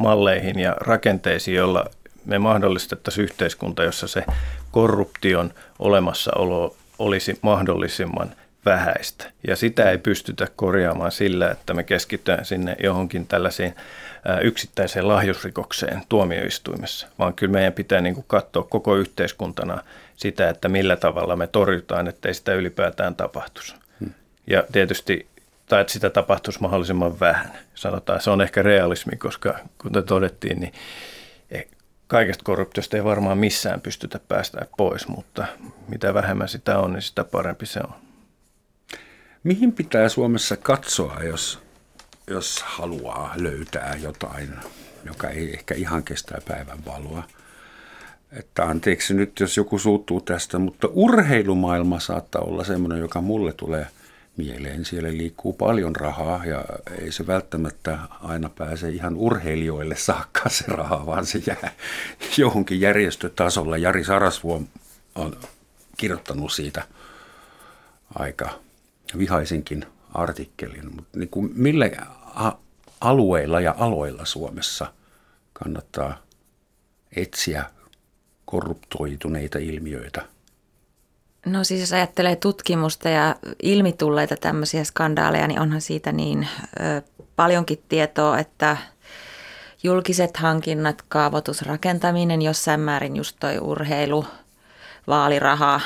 malleihin 0.00 0.58
ja 0.58 0.76
rakenteisiin, 0.80 1.56
joilla 1.56 1.84
me 2.24 2.38
mahdollistettaisiin 2.38 3.22
yhteiskunta, 3.22 3.84
jossa 3.84 4.08
se 4.08 4.24
korruption 4.70 5.54
olemassaolo 5.78 6.76
olisi 6.98 7.38
mahdollisimman 7.42 8.30
vähäistä. 8.64 9.30
Ja 9.48 9.56
sitä 9.56 9.90
ei 9.90 9.98
pystytä 9.98 10.46
korjaamaan 10.56 11.12
sillä, 11.12 11.50
että 11.50 11.74
me 11.74 11.82
keskitytään 11.84 12.44
sinne 12.44 12.76
johonkin 12.82 13.26
tällaisiin 13.26 13.74
yksittäiseen 14.42 15.08
lahjusrikokseen 15.08 16.02
tuomioistuimessa, 16.08 17.06
vaan 17.18 17.34
kyllä 17.34 17.52
meidän 17.52 17.72
pitää 17.72 18.00
niin 18.00 18.14
kuin 18.14 18.24
katsoa 18.28 18.62
koko 18.62 18.96
yhteiskuntana 18.96 19.82
sitä, 20.16 20.48
että 20.48 20.68
millä 20.68 20.96
tavalla 20.96 21.36
me 21.36 21.46
torjutaan, 21.46 22.08
ettei 22.08 22.34
sitä 22.34 22.54
ylipäätään 22.54 23.14
tapahtuisi. 23.14 23.74
Hmm. 24.00 24.12
Ja 24.46 24.64
tietysti, 24.72 25.26
tai 25.70 25.80
että 25.80 25.92
sitä 25.92 26.10
tapahtuisi 26.10 26.60
mahdollisimman 26.60 27.20
vähän. 27.20 27.52
Sanotaan, 27.74 28.20
se 28.20 28.30
on 28.30 28.40
ehkä 28.40 28.62
realismi, 28.62 29.16
koska 29.16 29.58
kuten 29.78 30.04
todettiin, 30.04 30.60
niin 30.60 30.72
e, 31.50 31.60
kaikesta 32.06 32.44
korruptiosta 32.44 32.96
ei 32.96 33.04
varmaan 33.04 33.38
missään 33.38 33.80
pystytä 33.80 34.20
päästään 34.28 34.66
pois, 34.76 35.08
mutta 35.08 35.46
mitä 35.88 36.14
vähemmän 36.14 36.48
sitä 36.48 36.78
on, 36.78 36.92
niin 36.92 37.02
sitä 37.02 37.24
parempi 37.24 37.66
se 37.66 37.80
on. 37.80 37.94
Mihin 39.44 39.72
pitää 39.72 40.08
Suomessa 40.08 40.56
katsoa, 40.56 41.22
jos, 41.22 41.58
jos 42.26 42.62
haluaa 42.62 43.32
löytää 43.36 43.96
jotain, 44.02 44.50
joka 45.04 45.28
ei 45.28 45.52
ehkä 45.52 45.74
ihan 45.74 46.02
kestää 46.02 46.38
päivän 46.48 46.84
valoa? 46.84 47.22
Että 48.32 48.64
anteeksi 48.64 49.14
nyt, 49.14 49.40
jos 49.40 49.56
joku 49.56 49.78
suuttuu 49.78 50.20
tästä, 50.20 50.58
mutta 50.58 50.88
urheilumaailma 50.92 52.00
saattaa 52.00 52.42
olla 52.42 52.64
semmoinen, 52.64 52.98
joka 52.98 53.20
mulle 53.20 53.52
tulee 53.52 53.86
mieleen. 54.36 54.84
Siellä 54.84 55.08
liikkuu 55.08 55.52
paljon 55.52 55.96
rahaa 55.96 56.44
ja 56.44 56.64
ei 57.00 57.12
se 57.12 57.26
välttämättä 57.26 57.98
aina 58.20 58.48
pääse 58.48 58.88
ihan 58.88 59.16
urheilijoille 59.16 59.96
saakka 59.96 60.48
se 60.48 60.64
raha, 60.68 61.06
vaan 61.06 61.26
se 61.26 61.42
jää 61.46 61.72
johonkin 62.36 62.80
järjestötasolla. 62.80 63.76
Jari 63.76 64.04
Sarasvuo 64.04 64.62
on 65.14 65.36
kirjoittanut 65.96 66.52
siitä 66.52 66.82
aika 68.18 68.50
vihaisinkin 69.18 69.86
artikkelin, 70.14 70.94
mutta 70.94 71.18
niin 71.18 71.28
kuin 71.28 71.50
millä 71.54 71.90
alueilla 73.00 73.60
ja 73.60 73.74
aloilla 73.78 74.24
Suomessa 74.24 74.92
kannattaa 75.52 76.22
etsiä 77.16 77.64
korruptoituneita 78.44 79.58
ilmiöitä? 79.58 80.26
No 81.46 81.64
siis 81.64 81.80
jos 81.80 81.92
ajattelee 81.92 82.36
tutkimusta 82.36 83.08
ja 83.08 83.36
ilmitulleita 83.62 84.36
tämmöisiä 84.36 84.84
skandaaleja, 84.84 85.46
niin 85.46 85.60
onhan 85.60 85.80
siitä 85.80 86.12
niin 86.12 86.48
ö, 86.80 87.02
paljonkin 87.36 87.82
tietoa, 87.88 88.38
että 88.38 88.76
julkiset 89.82 90.36
hankinnat, 90.36 91.02
kaavoitus, 91.08 91.62
rakentaminen, 91.62 92.42
jossain 92.42 92.80
määrin 92.80 93.16
just 93.16 93.36
toi 93.40 93.58
urheilu, 93.58 94.24
vaaliraha, 95.06 95.80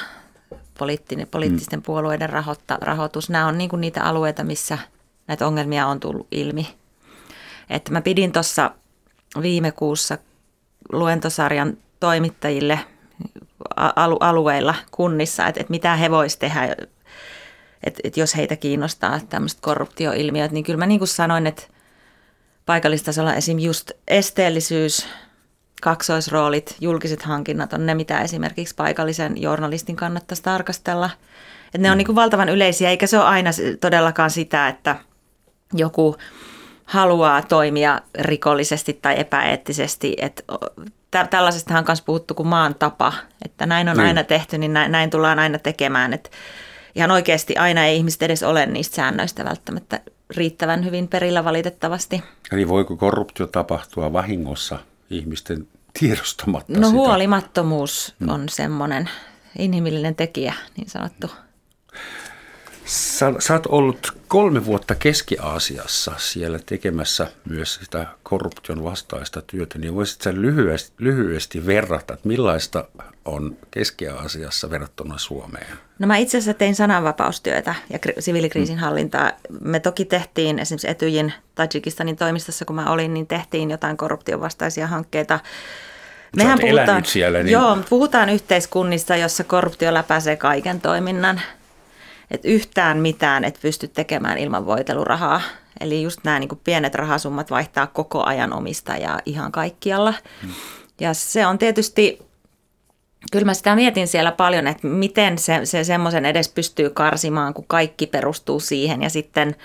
poliittinen, 0.79 1.29
poliittisten 1.29 1.79
mm. 1.79 1.83
puolueiden 1.83 2.31
rahoitta, 2.31 2.79
rahoitus, 2.81 3.31
nämä 3.31 3.47
on 3.47 3.59
niin 3.59 3.71
kuin 3.71 3.81
niitä 3.81 4.03
alueita, 4.03 4.45
missä 4.45 4.79
näitä 5.27 5.47
ongelmia 5.47 5.87
on 5.87 6.01
tullut 6.01 6.27
ilmi. 6.31 6.75
Että 7.71 7.93
mä 7.93 8.01
pidin 8.01 8.33
tuossa 8.33 8.71
viime 9.43 9.73
kuussa 9.73 10.19
luentosarjan 10.93 11.77
toimittajille 12.01 12.81
alueilla, 14.21 14.75
kunnissa, 14.91 15.47
että, 15.47 15.61
että 15.61 15.71
mitä 15.71 15.97
he 15.97 16.11
voisivat 16.11 16.41
tehdä, 16.41 16.77
että, 17.85 18.01
että 18.05 18.21
jos 18.21 18.37
heitä 18.37 18.57
kiinnostaa 18.57 19.21
tämmöiset 19.29 19.61
korruptioilmiöt, 19.61 20.53
niin 20.53 20.65
kyllä 20.65 20.79
mä 20.79 20.87
niin 20.87 21.01
kuin 21.01 21.09
sanoin, 21.09 21.47
että 21.47 21.63
paikallistasolla 22.67 23.35
esim. 23.35 23.59
just 23.59 23.91
esteellisyys, 24.09 25.07
kaksoisroolit, 25.83 26.77
julkiset 26.81 27.23
hankinnat 27.23 27.73
on 27.73 27.87
ne, 27.87 27.95
mitä 27.95 28.21
esimerkiksi 28.21 28.75
paikallisen 28.75 29.43
journalistin 29.43 29.97
kannattaisi 29.97 30.43
tarkastella. 30.43 31.11
Että 31.67 31.79
ne 31.79 31.91
on 31.91 31.97
mm. 31.97 31.99
niin 31.99 32.07
kuin 32.07 32.17
valtavan 32.17 32.49
yleisiä, 32.49 32.91
eikä 32.91 33.07
se 33.07 33.19
ole 33.19 33.27
aina 33.27 33.51
todellakaan 33.81 34.31
sitä, 34.31 34.69
että 34.69 34.97
joku 35.73 36.17
haluaa 36.85 37.43
toimia 37.43 38.01
rikollisesti 38.19 38.93
tai 38.93 39.21
epäeettisesti. 39.21 40.17
Että 40.21 40.43
tällaisesta 41.31 41.79
on 41.79 41.85
myös 41.89 42.03
puhuttu 42.03 42.35
kuin 42.35 42.47
maan 42.47 42.75
tapa, 42.75 43.13
että 43.45 43.67
näin 43.67 43.89
on 43.89 43.97
niin. 43.97 44.07
aina 44.07 44.25
tehty, 44.25 44.59
niin 44.59 44.73
näin, 44.73 44.93
näin 44.93 45.11
tullaan 45.11 45.39
aina 45.39 45.59
tekemään. 45.59 46.13
Että 46.13 46.31
ihan 46.95 47.11
oikeasti 47.11 47.57
aina 47.57 47.85
ei 47.85 47.97
ihmiset 47.97 48.23
edes 48.23 48.43
ole 48.43 48.67
niistä 48.67 48.97
säännöistä 48.97 49.45
välttämättä 49.45 50.01
riittävän 50.37 50.85
hyvin 50.85 51.09
perillä 51.09 51.45
valitettavasti. 51.45 52.23
Eli 52.53 52.69
voiko 52.69 52.97
korruptio 52.97 53.47
tapahtua 53.47 54.13
vahingossa 54.13 54.79
ihmisten 55.11 55.69
tiedostamatta 55.99 56.73
No 56.73 56.87
sitä? 56.87 56.99
huolimattomuus 56.99 58.15
hmm. 58.21 58.29
on 58.29 58.49
semmoinen 58.49 59.11
inhimillinen 59.59 60.15
tekijä, 60.15 60.55
niin 60.77 60.91
sanottu. 60.91 61.31
Sä, 62.85 63.33
sä 63.39 63.55
oot 63.55 63.67
ollut 63.67 64.17
kolme 64.29 64.67
vuotta 64.67 64.95
Keski-Aasiassa 64.95 66.13
siellä 66.17 66.59
tekemässä 66.67 67.27
myös 67.49 67.75
sitä 67.75 68.07
korruption 68.23 68.85
vastaista 68.85 69.43
työtä, 69.43 69.79
niin 69.79 69.95
voisit 69.95 70.21
sä 70.21 70.35
lyhyesti, 70.35 70.93
lyhyesti 70.99 71.67
verrata, 71.67 72.15
että 72.15 72.29
millaista 72.29 72.85
on 73.25 73.57
Keski-Aasiassa 73.71 74.71
verrattuna 74.71 75.19
Suomeen? 75.19 75.67
No 75.99 76.07
mä 76.07 76.17
itse 76.17 76.39
asiassa 76.39 76.59
tein 76.59 76.75
sananvapaustyötä 76.75 77.75
ja 77.91 77.99
siviilikriisin 78.19 78.79
hallintaa. 78.79 79.31
Me 79.61 79.81
toki 79.81 80.05
tehtiin 80.05 80.59
esimerkiksi 80.59 80.91
Etyjin 80.91 81.33
Tajikistanin 81.55 82.17
toimistossa, 82.17 82.65
kun 82.65 82.77
mä 82.77 82.93
olin, 82.93 83.15
niin 83.15 83.27
tehtiin 83.27 83.71
jotain 83.71 83.97
korruption 83.97 84.41
vastaisia 84.41 84.87
hankkeita. 84.87 85.41
Mehän 86.37 86.59
puhutaan, 86.61 87.05
siellä, 87.05 87.43
niin... 87.43 87.53
joo, 87.53 87.79
puhutaan 87.91 88.29
yhteiskunnista, 88.29 89.17
jossa 89.17 89.45
korruptio 89.45 89.95
läpäisee 89.95 90.37
kaiken 90.37 90.81
toiminnan 90.81 91.41
että 92.31 92.49
yhtään 92.49 92.99
mitään 92.99 93.45
et 93.45 93.59
pysty 93.63 93.89
tekemään 93.89 94.39
ilman 94.39 94.67
voitelurahaa. 94.67 95.41
Eli 95.81 96.03
just 96.03 96.21
nämä 96.25 96.39
niin 96.39 96.61
pienet 96.65 96.95
rahasummat 96.95 97.51
vaihtaa 97.51 97.87
koko 97.87 98.25
ajan 98.25 98.53
omistajaa 98.53 99.21
ihan 99.27 99.53
kaikkialla. 99.53 100.15
Hmm. 100.43 100.51
Ja 101.01 101.15
se 101.15 101.47
on 101.47 101.59
tietysti, 101.59 102.19
kyllä 103.33 103.45
mä 103.45 103.55
sitä 103.55 103.75
mietin 103.75 104.09
siellä 104.09 104.33
paljon, 104.33 104.67
että 104.67 104.87
miten 104.87 105.39
se, 105.39 105.61
se 105.65 105.85
semmoisen 105.85 106.25
edes 106.25 106.49
pystyy 106.49 106.91
karsimaan, 106.91 107.55
kun 107.55 107.65
kaikki 107.67 108.07
perustuu 108.07 108.61
siihen. 108.61 109.03
Ja 109.03 109.11
sitten 109.11 109.57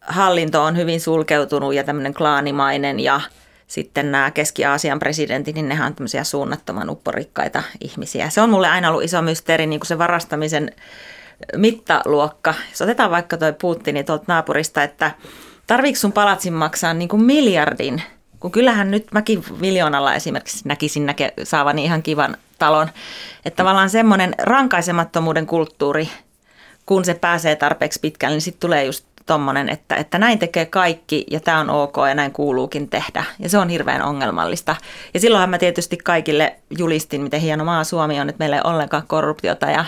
hallinto 0.00 0.62
on 0.62 0.76
hyvin 0.76 1.00
sulkeutunut 1.00 1.74
ja 1.74 1.84
tämmöinen 1.84 2.14
klaanimainen 2.14 3.00
ja 3.00 3.20
sitten 3.66 4.12
nämä 4.12 4.30
Keski-Aasian 4.30 4.98
presidentit, 4.98 5.54
niin 5.54 5.68
nehän 5.68 5.86
on 5.86 5.94
tämmöisiä 5.94 6.24
suunnattoman 6.24 6.90
upporikkaita 6.90 7.62
ihmisiä. 7.80 8.30
Se 8.30 8.40
on 8.40 8.50
mulle 8.50 8.68
aina 8.68 8.88
ollut 8.88 9.04
iso 9.04 9.22
mysteeri, 9.22 9.66
niin 9.66 9.80
kuin 9.80 9.88
se 9.88 9.98
varastamisen 9.98 10.72
mittaluokka. 11.56 12.54
Jos 12.70 12.82
otetaan 12.82 13.10
vaikka 13.10 13.36
tuo 13.36 13.52
Putini 13.60 14.04
tuolta 14.04 14.24
naapurista, 14.26 14.82
että 14.82 15.10
tarviiko 15.66 15.98
sun 15.98 16.12
palatsin 16.12 16.52
maksaa 16.52 16.94
niin 16.94 17.08
kuin 17.08 17.22
miljardin, 17.22 18.02
kun 18.40 18.50
kyllähän 18.50 18.90
nyt 18.90 19.06
mäkin 19.12 19.44
miljoonalla 19.60 20.14
esimerkiksi 20.14 20.68
näkisin 20.68 21.06
näke, 21.06 21.32
saavani 21.42 21.84
ihan 21.84 22.02
kivan 22.02 22.36
talon. 22.58 22.88
Että 23.44 23.56
tavallaan 23.56 23.90
semmoinen 23.90 24.34
rankaisemattomuuden 24.38 25.46
kulttuuri, 25.46 26.08
kun 26.86 27.04
se 27.04 27.14
pääsee 27.14 27.56
tarpeeksi 27.56 28.00
pitkälle, 28.00 28.34
niin 28.34 28.40
sitten 28.40 28.60
tulee 28.60 28.84
just 28.84 29.04
tommonen, 29.26 29.68
että, 29.68 29.96
että 29.96 30.18
näin 30.18 30.38
tekee 30.38 30.66
kaikki 30.66 31.26
ja 31.30 31.40
tämä 31.40 31.60
on 31.60 31.70
ok 31.70 31.96
ja 32.08 32.14
näin 32.14 32.32
kuuluukin 32.32 32.88
tehdä. 32.88 33.24
Ja 33.38 33.48
se 33.48 33.58
on 33.58 33.68
hirveän 33.68 34.02
ongelmallista. 34.02 34.76
Ja 35.14 35.20
silloinhan 35.20 35.50
mä 35.50 35.58
tietysti 35.58 35.96
kaikille 35.96 36.56
julistin, 36.78 37.22
miten 37.22 37.40
hieno 37.40 37.64
maa 37.64 37.84
Suomi 37.84 38.20
on, 38.20 38.28
että 38.28 38.38
meillä 38.38 38.56
ei 38.56 38.62
ollenkaan 38.64 39.06
korruptiota 39.06 39.66
ja 39.66 39.84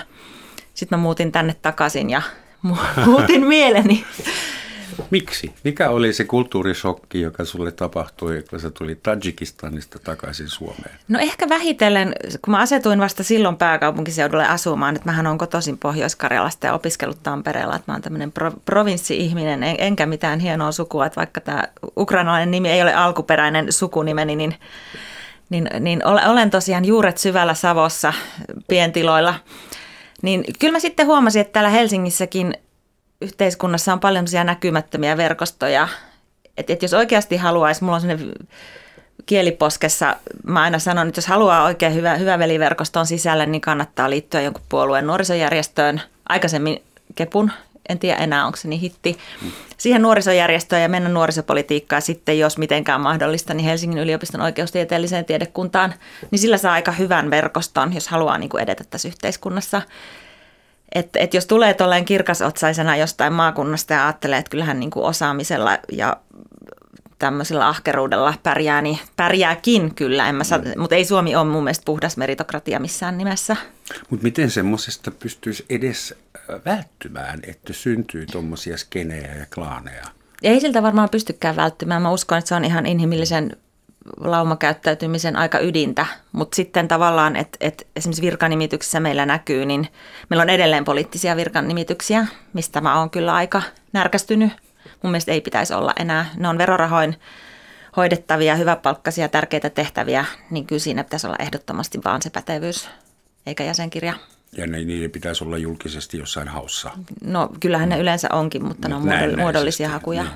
sitten 0.75 0.99
mä 0.99 1.03
muutin 1.03 1.33
tänne 1.33 1.57
takaisin 1.63 2.11
ja 2.11 2.23
muutin 3.07 3.47
mieleni. 3.47 4.05
Miksi? 5.11 5.55
Mikä 5.65 5.91
oli 5.91 6.13
se 6.13 6.25
kulttuurisokki, 6.25 7.21
joka 7.21 7.45
sulle 7.45 7.73
tapahtui, 7.73 8.45
kun 8.51 8.61
sä 8.61 8.71
tuli 8.71 8.95
Tajikistanista 8.95 9.99
takaisin 9.99 10.49
Suomeen? 10.49 10.99
No 11.09 11.19
ehkä 11.19 11.49
vähitellen, 11.49 12.15
kun 12.45 12.53
mä 12.53 12.59
asetuin 12.59 13.01
vasta 13.01 13.23
silloin 13.23 13.57
pääkaupunkiseudulle 13.57 14.47
asumaan, 14.47 14.97
että 14.97 15.09
mähän 15.09 15.27
on 15.27 15.39
kotoisin 15.39 15.79
Pohjois-Karjalasta 15.79 16.67
ja 16.67 16.75
opiskellut 16.75 17.23
Tampereella, 17.23 17.77
että 17.77 17.93
mä 17.93 17.95
oon 17.95 18.03
tämmöinen 18.03 18.33
pro- 18.33 18.61
provinssi-ihminen, 18.65 19.63
en, 19.63 19.77
enkä 19.79 20.07
mitään 20.07 20.41
hienoa 20.41 20.73
sukua, 20.73 21.07
että 21.07 21.17
vaikka 21.17 21.41
tämä 21.41 21.65
ukrainalainen 21.97 22.51
nimi 22.51 22.71
ei 22.71 22.83
ole 22.83 22.95
alkuperäinen 22.95 23.73
sukunimeni, 23.73 24.37
niin, 24.37 24.55
niin, 25.51 25.69
niin 25.81 26.07
olen 26.07 26.51
tosiaan 26.51 26.85
juuret 26.85 27.19
syvällä 27.19 27.55
Savossa 27.55 28.13
pientiloilla– 28.69 29.35
niin 30.23 30.45
kyllä 30.59 30.73
mä 30.73 30.81
sitten 30.81 31.07
huomasin, 31.07 31.41
että 31.41 31.53
täällä 31.53 31.71
Helsingissäkin 31.71 32.55
yhteiskunnassa 33.21 33.93
on 33.93 34.01
paljon 34.01 34.25
näkymättömiä 34.45 35.17
verkostoja. 35.17 35.89
Että 36.57 36.73
et 36.73 36.83
jos 36.83 36.95
oikeasti 36.95 37.37
haluaisi, 37.37 37.85
mulla 37.85 37.95
on 37.95 38.01
sellainen 38.01 38.33
kieliposkessa, 39.27 40.17
mä 40.47 40.63
aina 40.63 40.79
sanon, 40.79 41.09
että 41.09 41.19
jos 41.19 41.27
haluaa 41.27 41.65
oikein 41.65 41.95
hyvä, 41.95 42.15
hyvä 42.15 42.39
veliverkoston 42.39 43.07
sisälle, 43.07 43.47
niin 43.47 43.61
kannattaa 43.61 44.11
liittyä 44.11 44.41
jonkun 44.41 44.63
puolueen 44.69 45.07
nuorisojärjestöön, 45.07 46.01
aikaisemmin 46.29 46.83
Kepun 47.15 47.51
en 47.89 47.99
tiedä 47.99 48.17
enää, 48.17 48.47
onko 48.47 48.57
se 48.57 48.69
niin 48.69 48.81
hitti. 48.81 49.19
Siihen 49.79 50.03
nuorisojärjestöä 50.03 50.79
ja 50.79 50.89
mennä 50.89 51.09
nuorisopolitiikkaa 51.09 52.01
sitten, 52.01 52.39
jos 52.39 52.59
mitenkään 52.59 53.01
mahdollista, 53.01 53.55
niin 53.55 53.65
Helsingin 53.65 53.99
yliopiston 53.99 54.41
oikeustieteelliseen 54.41 55.25
tiedekuntaan, 55.25 55.95
niin 56.31 56.39
sillä 56.39 56.59
saa 56.59 56.73
aika 56.73 56.93
hyvän 56.93 57.31
verkoston, 57.31 57.95
jos 57.95 58.09
haluaa 58.09 58.39
niin 58.39 58.51
kuin 58.51 58.63
edetä 58.63 58.85
tässä 58.91 59.09
yhteiskunnassa. 59.09 59.83
Että 60.95 61.19
et 61.19 61.35
jos 61.35 61.47
tulee 61.47 61.75
tuolleen 61.75 62.05
kirkasotsaisena 62.05 62.97
jostain 62.97 63.33
maakunnasta 63.33 63.93
ja 63.93 64.07
ajattelee, 64.07 64.39
että 64.39 64.51
kyllähän 64.51 64.81
niin 64.81 64.91
kuin 64.91 65.07
osaamisella 65.07 65.79
ja 65.93 66.17
tämmöisellä 67.23 67.69
ahkeruudella 67.69 68.35
pärjää, 68.43 68.83
niin 68.83 68.99
pärjääkin 69.17 69.95
kyllä, 69.95 70.29
en 70.29 70.35
mä 70.35 70.45
sa- 70.45 70.59
mm. 70.59 70.81
mutta 70.81 70.95
ei 70.95 71.05
Suomi 71.05 71.37
ole 71.37 71.45
mun 71.45 71.65
mielestä 71.65 71.85
puhdas 71.85 72.17
meritokratia 72.17 72.81
missään 72.81 73.19
nimessä. 73.19 73.57
Mutta 74.11 74.25
miten 74.25 74.51
semmoisesta 74.51 75.11
pystyisi 75.11 75.65
edes 75.71 76.15
välttymään, 76.67 77.41
että 77.47 77.73
syntyy 77.73 78.27
tuommoisia 78.27 78.79
skenejä 78.79 79.35
ja 79.35 79.47
klaaneja? 79.55 80.07
Ei 80.43 80.61
siltä 80.61 80.83
varmaan 80.83 81.09
pystykään 81.09 81.57
välttymään. 81.57 82.03
Mä 82.03 82.11
uskon, 82.11 82.39
että 82.39 82.49
se 82.49 82.55
on 82.55 82.65
ihan 82.65 82.87
inhimillisen 82.87 83.57
laumakäyttäytymisen 84.21 85.37
aika 85.37 85.59
ydintä, 85.59 86.07
mutta 86.33 86.57
sitten 86.57 86.89
tavallaan, 86.89 87.37
että, 87.37 87.59
että 87.61 87.85
esimerkiksi 87.97 88.23
virkanimityksessä 88.23 89.01
meillä 89.01 89.27
näkyy, 89.27 89.67
niin 89.67 89.89
meillä 90.31 90.43
on 90.43 90.51
edelleen 90.51 90.85
poliittisia 90.85 91.37
virkanimityksiä, 91.37 92.27
mistä 92.53 92.81
mä 92.81 92.99
oon 92.99 93.11
kyllä 93.11 93.35
aika 93.35 93.63
närkästynyt. 93.93 94.53
Mun 95.03 95.11
mielestä 95.11 95.33
ei 95.33 95.41
pitäisi 95.41 95.75
olla 95.75 95.93
enää. 95.99 96.27
Ne 96.37 96.49
on 96.49 96.59
verorahoin 96.59 97.17
hoidettavia, 97.97 98.57
hyväpalkkaisia, 98.57 99.29
tärkeitä 99.29 99.71
tehtäviä, 99.71 100.25
niin 100.51 100.67
kyllä 100.67 100.81
siinä 100.81 101.05
pitäisi 101.05 101.27
olla 101.27 101.37
ehdottomasti 101.39 102.01
vaan 102.05 102.23
se 102.23 102.31
pätevyys, 102.31 102.89
eikä 103.47 103.65
jäsenkirja. 103.65 104.15
Ja 104.53 104.67
ne, 104.67 104.85
niiden 104.85 105.11
pitäisi 105.11 105.45
olla 105.45 105.59
julkisesti 105.59 106.19
jossain 106.19 106.49
haussa. 106.49 106.91
No 107.25 107.51
kyllähän 107.61 107.89
ne 107.89 107.99
yleensä 107.99 108.29
onkin, 108.33 108.65
mutta 108.65 108.89
ne 108.89 108.95
on 108.95 109.03
muodollisia 109.37 109.89
hakuja. 109.89 110.23
Niin. 110.23 110.35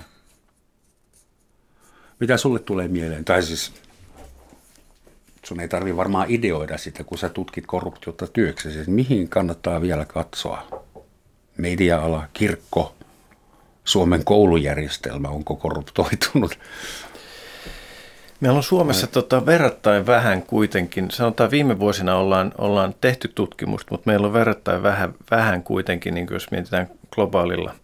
Mitä 2.21 2.37
sulle 2.37 2.59
tulee 2.59 2.89
mieleen? 2.89 3.25
Tai 3.25 3.43
siis 3.43 3.73
sun 5.45 5.61
ei 5.61 5.69
tarvi 5.69 5.97
varmaan 5.97 6.31
ideoida 6.31 6.79
sitä, 6.79 7.05
kun 7.05 7.19
sä 7.19 7.29
tutkit 7.29 7.67
korruptiota 7.67 8.27
työksesi. 8.27 8.91
Mihin 8.91 9.29
kannattaa 9.29 9.83
vielä 9.83 10.05
katsoa? 10.05 10.85
Media-ala, 11.57 12.29
kirkko, 12.33 12.96
Suomen 13.87 14.25
koulujärjestelmä, 14.25 15.29
onko 15.29 15.57
korruptoitunut? 15.57 16.59
Meillä 18.41 18.57
on 18.57 18.63
Suomessa 18.63 19.07
tota, 19.07 19.47
verrattain 19.47 20.07
vähän 20.07 20.43
kuitenkin, 20.43 21.11
sanotaan 21.11 21.51
viime 21.51 21.79
vuosina 21.79 22.17
ollaan, 22.17 22.53
ollaan 22.59 22.95
tehty 23.01 23.29
tutkimusta, 23.35 23.89
mutta 23.91 24.11
meillä 24.11 24.27
on 24.27 24.33
verrattain 24.33 24.83
vähän, 24.83 25.15
vähän 25.31 25.63
kuitenkin, 25.63 26.15
niin 26.15 26.27
jos 26.31 26.51
mietitään 26.51 26.89
globaalilla 27.11 27.75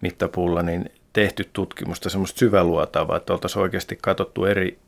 mittapuulla, 0.00 0.62
niin 0.62 0.90
tehty 1.12 1.50
tutkimusta, 1.52 2.10
semmoista 2.10 2.38
syväluotavaa, 2.38 3.16
että 3.16 3.32
oltaisiin 3.32 3.62
oikeasti 3.62 3.98
katsottu 4.02 4.44
eri 4.44 4.78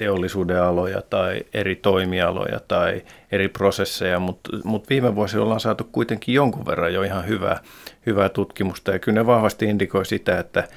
teollisuuden 0.00 0.62
aloja 0.62 1.02
tai 1.02 1.42
eri 1.54 1.76
toimialoja 1.76 2.60
tai 2.68 3.02
eri 3.32 3.48
prosesseja, 3.48 4.18
mutta, 4.18 4.50
mutta 4.64 4.88
viime 4.88 5.14
vuosina 5.14 5.42
ollaan 5.42 5.60
saatu 5.60 5.88
kuitenkin 5.92 6.34
jonkun 6.34 6.66
verran 6.66 6.94
jo 6.94 7.02
ihan 7.02 7.26
hyvää, 7.26 7.60
hyvää 8.06 8.28
tutkimusta. 8.28 8.90
Ja 8.90 8.98
kyllä 8.98 9.20
ne 9.20 9.26
vahvasti 9.26 9.66
indikoi 9.66 10.06
sitä, 10.06 10.38
että, 10.38 10.68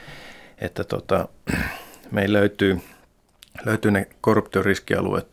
että 0.58 0.84
tota, 0.84 1.28
meillä 2.12 2.40
löytyy, 2.40 2.80
löytyy 3.66 3.92
ne 3.92 4.08
korruptioriskialueet 4.22 5.28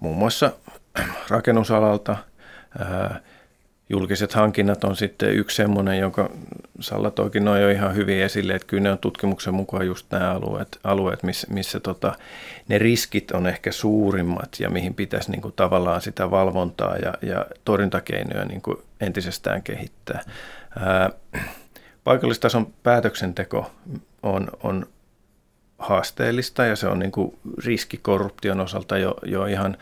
muun 0.00 0.16
muassa 0.16 0.52
rakennusalalta, 1.30 2.16
ää, 2.78 3.20
julkiset 3.88 4.32
hankinnat 4.32 4.84
on 4.84 4.96
sitten 4.96 5.30
yksi 5.30 5.56
semmoinen, 5.56 5.98
jonka 5.98 6.30
Salla 6.80 7.10
toikin 7.10 7.44
noin 7.44 7.62
jo 7.62 7.70
ihan 7.70 7.94
hyvin 7.94 8.22
esille, 8.22 8.54
että 8.54 8.66
kyllä 8.66 8.82
ne 8.82 8.92
on 8.92 8.98
tutkimuksen 8.98 9.54
mukaan 9.54 9.86
just 9.86 10.06
nämä 10.10 10.32
alueet, 10.32 10.78
alueet 10.84 11.22
missä, 11.22 11.46
missä 11.50 11.80
tota, 11.80 12.14
ne 12.68 12.78
riskit 12.78 13.30
on 13.30 13.46
ehkä 13.46 13.72
suurimmat 13.72 14.48
ja 14.60 14.70
mihin 14.70 14.94
pitäisi 14.94 15.30
niin 15.30 15.42
kuin 15.42 15.54
tavallaan 15.56 16.00
sitä 16.00 16.30
valvontaa 16.30 16.96
ja, 16.96 17.14
ja 17.22 17.46
torjuntakeinoja 17.64 18.44
niin 18.44 18.62
kuin 18.62 18.76
entisestään 19.00 19.62
kehittää. 19.62 20.20
Ää, 20.78 21.10
paikallistason 22.04 22.72
päätöksenteko 22.82 23.70
on, 24.22 24.48
on 24.62 24.86
haasteellista 25.78 26.64
ja 26.66 26.76
se 26.76 26.86
on 26.86 26.98
niin 26.98 27.12
kuin 27.12 27.38
riski 27.64 28.00
osalta 28.62 28.98
jo, 28.98 29.14
jo 29.22 29.46
ihan 29.46 29.76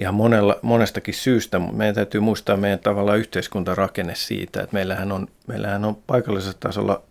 ihan 0.00 0.14
monella, 0.14 0.58
monestakin 0.62 1.14
syystä, 1.14 1.58
mutta 1.58 1.76
meidän 1.76 1.94
täytyy 1.94 2.20
muistaa 2.20 2.56
meidän 2.56 2.78
tavallaan 2.78 3.18
yhteiskuntarakenne 3.18 4.14
siitä, 4.14 4.62
että 4.62 4.74
meillähän 4.74 5.12
on, 5.12 5.28
meillähän 5.46 5.84
on 5.84 5.96
paikallisella 6.06 6.56
tasolla 6.60 7.02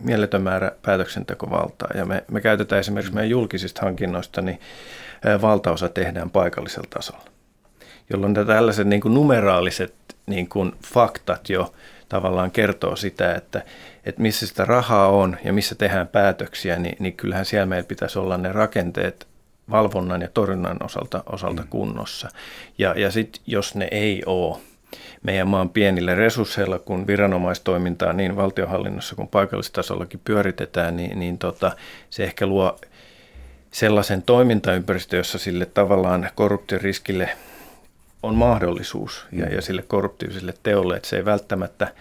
mieletön 0.00 0.42
määrä 0.42 0.72
päätöksentekovaltaa. 0.82 1.88
Ja 1.94 2.04
me, 2.04 2.24
me 2.30 2.40
käytetään 2.40 2.80
esimerkiksi 2.80 3.14
meidän 3.14 3.30
julkisista 3.30 3.80
hankinnoista, 3.82 4.42
niin 4.42 4.60
valtaosa 5.42 5.88
tehdään 5.88 6.30
paikallisella 6.30 6.88
tasolla, 6.90 7.24
jolloin 8.10 8.34
tällaiset 8.34 8.86
niin 8.86 9.00
kuin 9.00 9.14
numeraaliset 9.14 9.94
niin 10.26 10.48
kuin 10.48 10.72
faktat 10.86 11.48
jo 11.48 11.74
tavallaan 12.08 12.50
kertoo 12.50 12.96
sitä, 12.96 13.34
että, 13.34 13.62
että 14.04 14.22
missä 14.22 14.46
sitä 14.46 14.64
rahaa 14.64 15.08
on 15.08 15.36
ja 15.44 15.52
missä 15.52 15.74
tehdään 15.74 16.08
päätöksiä, 16.08 16.78
niin, 16.78 16.96
niin 16.98 17.16
kyllähän 17.16 17.44
siellä 17.44 17.66
meillä 17.66 17.86
pitäisi 17.86 18.18
olla 18.18 18.36
ne 18.36 18.52
rakenteet 18.52 19.31
valvonnan 19.70 20.20
ja 20.20 20.28
torjunnan 20.34 20.76
osalta, 20.84 21.22
osalta 21.32 21.62
mm. 21.62 21.68
kunnossa. 21.68 22.28
Ja, 22.78 22.94
ja 22.96 23.10
sitten 23.10 23.42
jos 23.46 23.74
ne 23.74 23.88
ei 23.90 24.22
ole 24.26 24.58
meidän 25.22 25.48
maan 25.48 25.68
pienillä 25.68 26.14
resursseilla, 26.14 26.78
kun 26.78 27.06
viranomaistoimintaa 27.06 28.12
niin 28.12 28.36
valtiohallinnossa 28.36 29.14
kuin 29.14 29.28
paikallistasollakin 29.28 30.20
pyöritetään, 30.24 30.96
niin, 30.96 31.18
niin 31.18 31.38
tota, 31.38 31.76
se 32.10 32.24
ehkä 32.24 32.46
luo 32.46 32.78
sellaisen 33.70 34.22
toimintaympäristön, 34.22 35.16
jossa 35.16 35.38
sille 35.38 35.66
tavallaan 35.66 36.30
korruptioriskille 36.34 37.30
on 38.22 38.34
mahdollisuus 38.34 39.26
ja, 39.32 39.46
ja 39.46 39.62
sille 39.62 39.82
korruptiiviselle 39.82 40.54
teolle, 40.62 40.96
että 40.96 41.08
se 41.08 41.16
ei 41.16 41.24
välttämättä, 41.24 41.92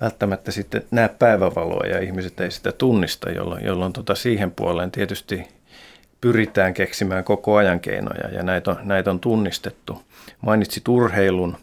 välttämättä 0.00 0.52
sitten 0.52 0.84
näe 0.90 1.08
päivävaloa 1.08 1.86
ja 1.86 2.00
ihmiset 2.00 2.40
ei 2.40 2.50
sitä 2.50 2.72
tunnista, 2.72 3.30
jolloin, 3.30 3.64
jolloin 3.64 3.92
tota 3.92 4.14
siihen 4.14 4.50
puoleen 4.50 4.90
tietysti 4.90 5.48
pyritään 6.24 6.74
keksimään 6.74 7.24
koko 7.24 7.56
ajan 7.56 7.80
keinoja 7.80 8.28
ja 8.28 8.42
näitä 8.42 8.70
on, 8.70 8.76
näitä 8.82 9.10
on 9.10 9.20
tunnistettu. 9.20 10.02
Mainitsit 10.40 10.88
urheilun. 10.88 11.56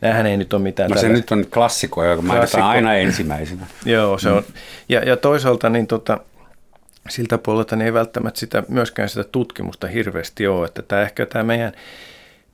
Nämähän 0.00 0.26
ei 0.26 0.36
nyt 0.36 0.52
ole 0.52 0.62
mitään... 0.62 0.90
No 0.90 1.00
se 1.00 1.08
nyt 1.08 1.32
on 1.32 1.46
klassiko, 1.54 2.04
joka 2.04 2.22
mainitaan 2.22 2.64
aina 2.64 2.94
ensimmäisenä. 2.94 3.66
Joo, 3.84 4.18
se 4.18 4.30
on. 4.30 4.42
Ja, 4.88 5.00
ja 5.00 5.16
toisaalta 5.16 5.70
niin 5.70 5.86
tota, 5.86 6.20
siltä 7.08 7.38
puolelta 7.38 7.76
niin 7.76 7.86
ei 7.86 7.92
välttämättä 7.92 8.40
sitä, 8.40 8.62
myöskään 8.68 9.08
sitä 9.08 9.24
tutkimusta 9.24 9.86
hirveästi 9.86 10.46
ole. 10.46 10.66
Että 10.66 10.82
tämä 10.82 11.02
ehkä 11.02 11.26
tämä 11.26 11.42
meidän 11.42 11.72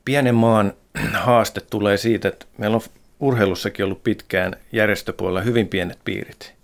pienen 0.04 0.34
maan 0.34 0.72
haaste 1.12 1.60
tulee 1.60 1.96
siitä, 1.96 2.28
että 2.28 2.46
meillä 2.58 2.74
on 2.74 2.82
urheilussakin 3.20 3.84
ollut 3.84 4.04
pitkään 4.04 4.56
järjestöpuolella 4.72 5.40
hyvin 5.40 5.68
pienet 5.68 5.98
piirit 6.04 6.55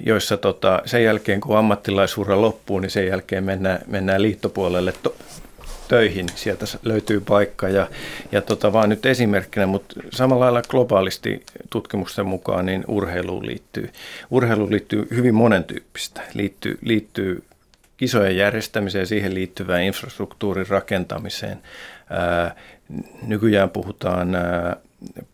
joissa 0.00 0.36
tota, 0.36 0.82
sen 0.84 1.04
jälkeen 1.04 1.40
kun 1.40 1.58
ammattilaisuura 1.58 2.40
loppuu, 2.40 2.78
niin 2.78 2.90
sen 2.90 3.06
jälkeen 3.06 3.44
mennään, 3.44 3.80
mennään 3.86 4.22
liittopuolelle 4.22 4.92
to, 5.02 5.16
töihin. 5.88 6.26
Sieltä 6.34 6.64
löytyy 6.82 7.20
paikka 7.20 7.68
ja, 7.68 7.88
ja 8.32 8.40
tota, 8.42 8.72
vaan 8.72 8.88
nyt 8.88 9.06
esimerkkinä, 9.06 9.66
mutta 9.66 10.00
samalla 10.10 10.44
lailla 10.44 10.62
globaalisti 10.62 11.42
tutkimusten 11.70 12.26
mukaan 12.26 12.66
niin 12.66 12.84
urheiluun 12.88 13.46
liittyy, 13.46 13.90
urheiluun 14.30 14.70
liittyy 14.70 15.08
hyvin 15.10 15.34
monentyyppistä. 15.34 16.22
Liittyy, 16.34 16.78
liittyy 16.82 17.42
kisojen 17.96 18.36
järjestämiseen, 18.36 19.06
siihen 19.06 19.34
liittyvään 19.34 19.82
infrastruktuurin 19.82 20.68
rakentamiseen. 20.68 21.58
Ää, 22.10 22.56
nykyään 23.26 23.70
puhutaan, 23.70 24.34
ää, 24.34 24.76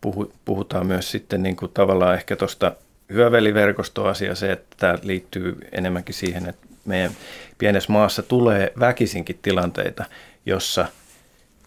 puhu, 0.01 0.33
puhutaan 0.45 0.87
myös 0.87 1.11
sitten 1.11 1.43
niin 1.43 1.55
kuin 1.55 1.71
tavallaan 1.73 2.15
ehkä 2.15 2.35
tuosta 2.35 2.71
hyöveliverkostoasia 3.13 4.35
se, 4.35 4.51
että 4.51 4.75
tämä 4.79 4.97
liittyy 5.03 5.57
enemmänkin 5.71 6.15
siihen, 6.15 6.49
että 6.49 6.67
meidän 6.85 7.11
pienessä 7.57 7.93
maassa 7.93 8.23
tulee 8.23 8.73
väkisinkin 8.79 9.39
tilanteita, 9.41 10.05
jossa 10.45 10.85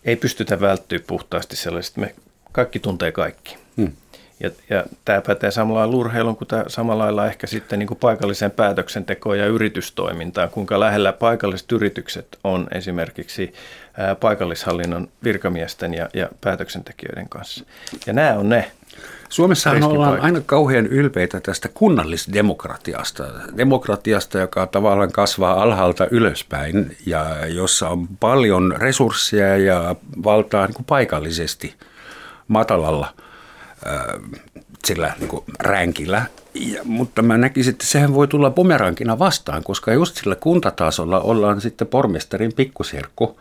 ei 0.05 0.17
pystytä 0.17 0.61
välttyä 0.61 0.99
puhtaasti 1.07 1.57
sellaisista, 1.57 2.01
me 2.01 2.15
kaikki 2.53 2.79
tuntee 2.79 3.13
kaikki. 3.13 3.57
Hmm. 3.77 3.93
Ja, 4.41 4.51
ja 4.71 4.85
tämä 5.05 5.21
pätee 5.21 5.51
samalla 5.51 5.81
lailla 5.81 5.97
urheilun 5.97 6.37
kuin 6.37 6.49
tämä 6.49 6.65
samalla 6.67 7.05
lailla 7.05 7.27
ehkä 7.27 7.47
sitten 7.47 7.79
niin 7.79 7.87
kuin 7.87 7.99
paikalliseen 7.99 8.51
päätöksentekoon 8.51 9.39
ja 9.39 9.47
yritystoimintaan, 9.47 10.51
kuinka 10.51 10.81
lähellä 10.81 11.13
paikalliset 11.13 11.73
yritykset 11.73 12.39
on 12.45 12.67
esimerkiksi 12.73 13.53
ää, 13.99 14.15
paikallishallinnon 14.15 15.09
virkamiesten 15.25 15.95
ja, 15.95 16.09
ja 16.15 16.29
päätöksentekijöiden 16.41 17.29
kanssa. 17.29 17.65
Ja 18.07 18.13
nämä 18.13 18.39
on 18.39 18.49
ne 18.49 18.71
Suomessahan 19.35 19.83
ollaan 19.83 20.21
aina 20.21 20.41
kauhean 20.47 20.87
ylpeitä 20.87 21.41
tästä 21.41 21.69
kunnallisdemokratiasta. 21.75 23.25
Demokratiasta, 23.57 24.39
joka 24.39 24.67
tavallaan 24.67 25.13
kasvaa 25.13 25.63
alhaalta 25.63 26.07
ylöspäin 26.11 26.97
ja 27.07 27.47
jossa 27.47 27.89
on 27.89 28.09
paljon 28.21 28.75
resursseja 28.79 29.57
ja 29.57 29.97
valtaa 30.25 30.67
niin 30.67 30.75
kuin 30.75 30.87
paikallisesti 30.87 31.75
matalalla 32.49 33.15
sillä 34.85 35.13
niin 35.21 35.29
kuin 35.29 35.45
ränkillä. 35.61 36.23
Ja, 36.55 36.81
mutta 36.85 37.23
mä 37.23 37.39
näkisin, 37.39 37.73
että 37.73 37.87
sehän 37.87 38.15
voi 38.15 38.29
tulla 38.29 38.51
pomerankina 38.51 39.19
vastaan, 39.19 39.65
koska 39.65 39.93
just 39.93 40.17
sillä 40.17 40.37
kuntatasolla 40.37 41.21
ollaan 41.21 41.61
sitten 41.61 41.87
pormestarin 41.87 42.53
pikkusirkku 42.53 43.41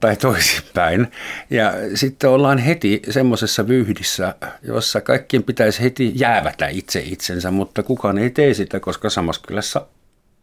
tai 0.00 0.16
toisinpäin. 0.16 1.12
Ja 1.50 1.72
sitten 1.94 2.30
ollaan 2.30 2.58
heti 2.58 3.02
semmoisessa 3.10 3.68
vyhdissä, 3.68 4.34
jossa 4.62 5.00
kaikkien 5.00 5.42
pitäisi 5.42 5.82
heti 5.82 6.12
jäävätä 6.14 6.66
itse 6.66 7.00
itsensä, 7.06 7.50
mutta 7.50 7.82
kukaan 7.82 8.18
ei 8.18 8.30
tee 8.30 8.54
sitä, 8.54 8.80
koska 8.80 9.10
samassa 9.10 9.42
kylässä 9.46 9.86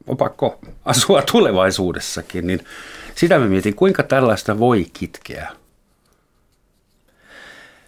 on 0.07 0.17
pakko 0.17 0.59
asua 0.85 1.21
tulevaisuudessakin. 1.31 2.47
Niin 2.47 2.65
sitä 3.15 3.39
mä 3.39 3.45
mietin, 3.45 3.75
kuinka 3.75 4.03
tällaista 4.03 4.59
voi 4.59 4.85
kitkeä? 4.93 5.51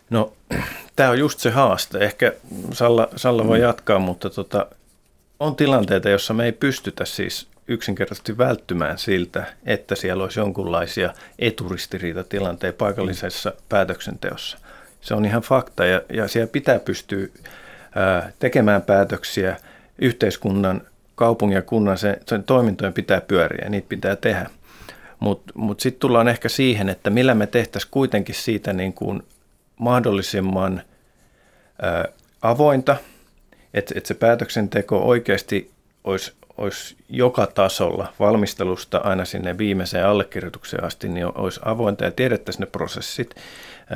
No, 0.10 0.34
tämä 0.96 1.10
on 1.10 1.20
just 1.20 1.40
se 1.40 1.50
haaste. 1.50 1.98
Ehkä 1.98 2.34
Salla, 2.74 3.08
Salla 3.16 3.48
voi 3.48 3.58
mm. 3.58 3.64
jatkaa, 3.64 4.00
mutta 4.00 4.30
tota, 4.30 4.68
on 5.40 5.56
tilanteita, 5.56 6.10
jossa 6.10 6.34
me 6.34 6.46
ei 6.46 6.52
pystytä 6.52 7.06
siis 7.06 7.48
yksinkertaisesti 7.68 8.38
välttymään 8.38 8.98
siltä, 8.98 9.44
että 9.66 9.96
siellä 9.96 10.24
olisi 10.24 10.40
jonkunlaisia 10.40 11.14
eturistiriitatilanteita 11.40 12.78
paikallisessa 12.78 13.54
päätöksenteossa. 13.70 14.58
Se 15.02 15.14
on 15.14 15.26
ihan 15.26 15.42
fakta 15.42 15.86
ja, 15.86 16.02
ja 16.14 16.28
siellä 16.28 16.52
pitää 16.52 16.80
pystyä 16.80 17.28
ää, 17.96 18.32
tekemään 18.40 18.82
päätöksiä. 18.82 19.58
Yhteiskunnan, 20.00 20.82
kaupungin 21.16 21.56
ja 21.56 21.62
kunnan 21.62 21.98
sen, 21.98 22.18
sen 22.26 22.44
toimintojen 22.44 22.94
pitää 22.94 23.22
pyöriä 23.22 23.66
ja 23.66 23.70
niitä 23.70 23.90
pitää 23.90 24.16
tehdä. 24.16 24.50
Mutta 25.20 25.52
mut, 25.56 25.68
mut 25.68 25.80
sitten 25.80 26.00
tullaan 26.00 26.28
ehkä 26.28 26.50
siihen, 26.50 26.90
että 26.90 27.10
millä 27.10 27.36
me 27.36 27.48
tehtäisiin 27.48 27.92
kuitenkin 27.92 28.36
siitä 28.36 28.74
niin 28.74 28.94
kuin 28.94 29.24
mahdollisimman 29.80 30.82
ää, 31.82 32.06
avointa, 32.42 32.98
että 33.74 33.94
et 33.98 34.06
se 34.06 34.14
päätöksenteko 34.14 34.98
oikeasti 34.98 35.72
olisi 36.04 36.34
olisi 36.58 36.96
joka 37.10 37.48
tasolla 37.48 38.14
valmistelusta 38.20 38.98
aina 38.98 39.26
sinne 39.26 39.58
viimeiseen 39.58 40.06
allekirjoitukseen 40.06 40.84
asti, 40.84 41.10
niin 41.10 41.38
olisi 41.38 41.60
avointa 41.66 42.06
ja 42.06 42.12
tiedettäisiin 42.12 42.60
ne 42.60 42.66
prosessit. 42.66 43.36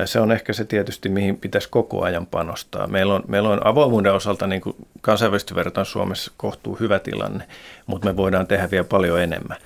Se 0.06 0.20
on 0.20 0.32
ehkä 0.32 0.54
se 0.54 0.65
tietysti, 0.65 1.10
mihin 1.10 1.38
pitäisi 1.38 1.70
koko 1.70 2.04
ajan 2.04 2.26
panostaa. 2.26 2.88
Meillä 2.88 3.15
on, 3.15 3.24
meillä 3.28 3.50
on 3.50 3.67
avoimuuden 3.67 4.13
osalta 4.13 4.48
niin 4.48 4.62
kuin 4.62 4.76
kansainvälisesti 5.02 5.56
verrataan 5.56 5.86
Suomessa 5.86 6.32
kohtuu 6.38 6.76
hyvä 6.80 7.00
tilanne, 7.00 7.43
mutta 7.86 8.08
me 8.08 8.17
voidaan 8.17 8.48
tehdä 8.48 8.72
vielä 8.72 8.84
paljon 8.84 9.22
enemmän. 9.22 9.58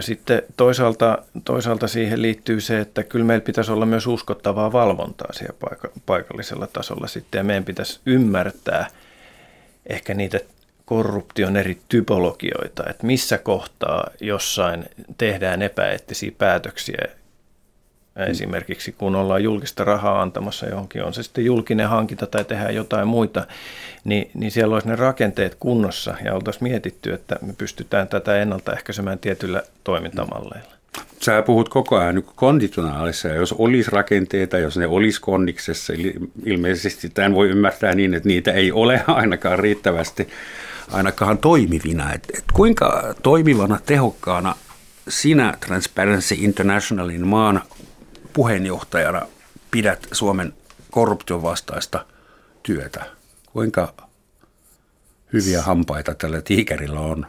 Sitten 0.00 0.42
toisaalta, 0.56 1.18
toisaalta 1.44 1.88
siihen 1.88 2.22
liittyy 2.22 2.60
se, 2.60 2.80
että 2.80 3.02
kyllä 3.02 3.24
meillä 3.24 3.44
pitäisi 3.44 3.72
olla 3.72 3.86
myös 3.86 4.06
uskottavaa 4.06 4.72
valvontaa 4.72 5.32
siellä 5.32 5.56
paikallisella 6.06 6.66
tasolla 6.66 7.06
sitten 7.06 7.38
ja 7.38 7.44
meidän 7.44 7.64
pitäisi 7.64 8.00
ymmärtää 8.06 8.86
ehkä 9.86 10.14
niitä 10.14 10.40
korruption 10.90 11.56
eri 11.56 11.78
typologioita, 11.88 12.82
että 12.90 13.06
missä 13.06 13.38
kohtaa 13.38 14.10
jossain 14.20 14.84
tehdään 15.18 15.62
epäeettisiä 15.62 16.32
päätöksiä. 16.38 17.04
Esimerkiksi 18.16 18.92
kun 18.92 19.16
ollaan 19.16 19.42
julkista 19.42 19.84
rahaa 19.84 20.22
antamassa 20.22 20.66
johonkin, 20.66 21.04
on 21.04 21.14
se 21.14 21.22
sitten 21.22 21.44
julkinen 21.44 21.88
hankinta 21.88 22.26
tai 22.26 22.44
tehdään 22.44 22.74
jotain 22.74 23.08
muita, 23.08 23.46
niin, 24.04 24.30
niin 24.34 24.50
siellä 24.50 24.74
olisi 24.74 24.88
ne 24.88 24.96
rakenteet 24.96 25.56
kunnossa 25.60 26.14
ja 26.24 26.34
oltaisiin 26.34 26.62
mietitty, 26.62 27.12
että 27.12 27.36
me 27.42 27.52
pystytään 27.58 28.08
tätä 28.08 28.42
ennaltaehkäisemään 28.42 29.18
tietyillä 29.18 29.62
toimintamalleilla. 29.84 30.72
Sä 31.20 31.42
puhut 31.42 31.68
koko 31.68 31.96
ajan 31.96 32.14
niin 32.14 32.24
konditionaalissa, 32.34 33.28
jos 33.28 33.52
olisi 33.52 33.90
rakenteita, 33.90 34.58
jos 34.58 34.76
ne 34.76 34.86
olisi 34.86 35.20
kondiksessa, 35.20 35.92
ilmeisesti 36.46 37.08
tämän 37.08 37.34
voi 37.34 37.48
ymmärtää 37.48 37.94
niin, 37.94 38.14
että 38.14 38.28
niitä 38.28 38.52
ei 38.52 38.72
ole 38.72 39.04
ainakaan 39.20 39.58
riittävästi 39.58 40.28
ainakaan 40.92 41.38
toimivina. 41.38 42.12
Et, 42.12 42.28
et 42.38 42.44
kuinka 42.52 43.14
toimivana, 43.22 43.78
tehokkaana 43.86 44.56
sinä 45.08 45.54
Transparency 45.66 46.34
Internationalin 46.38 47.26
maan 47.26 47.62
puheenjohtajana 48.32 49.26
pidät 49.70 50.06
Suomen 50.12 50.54
korruption 50.90 51.42
vastaista 51.42 52.06
työtä? 52.62 53.04
Kuinka 53.52 53.94
hyviä 55.32 55.62
hampaita 55.62 56.14
tällä 56.14 56.42
tiikerillä 56.42 57.00
on? 57.00 57.26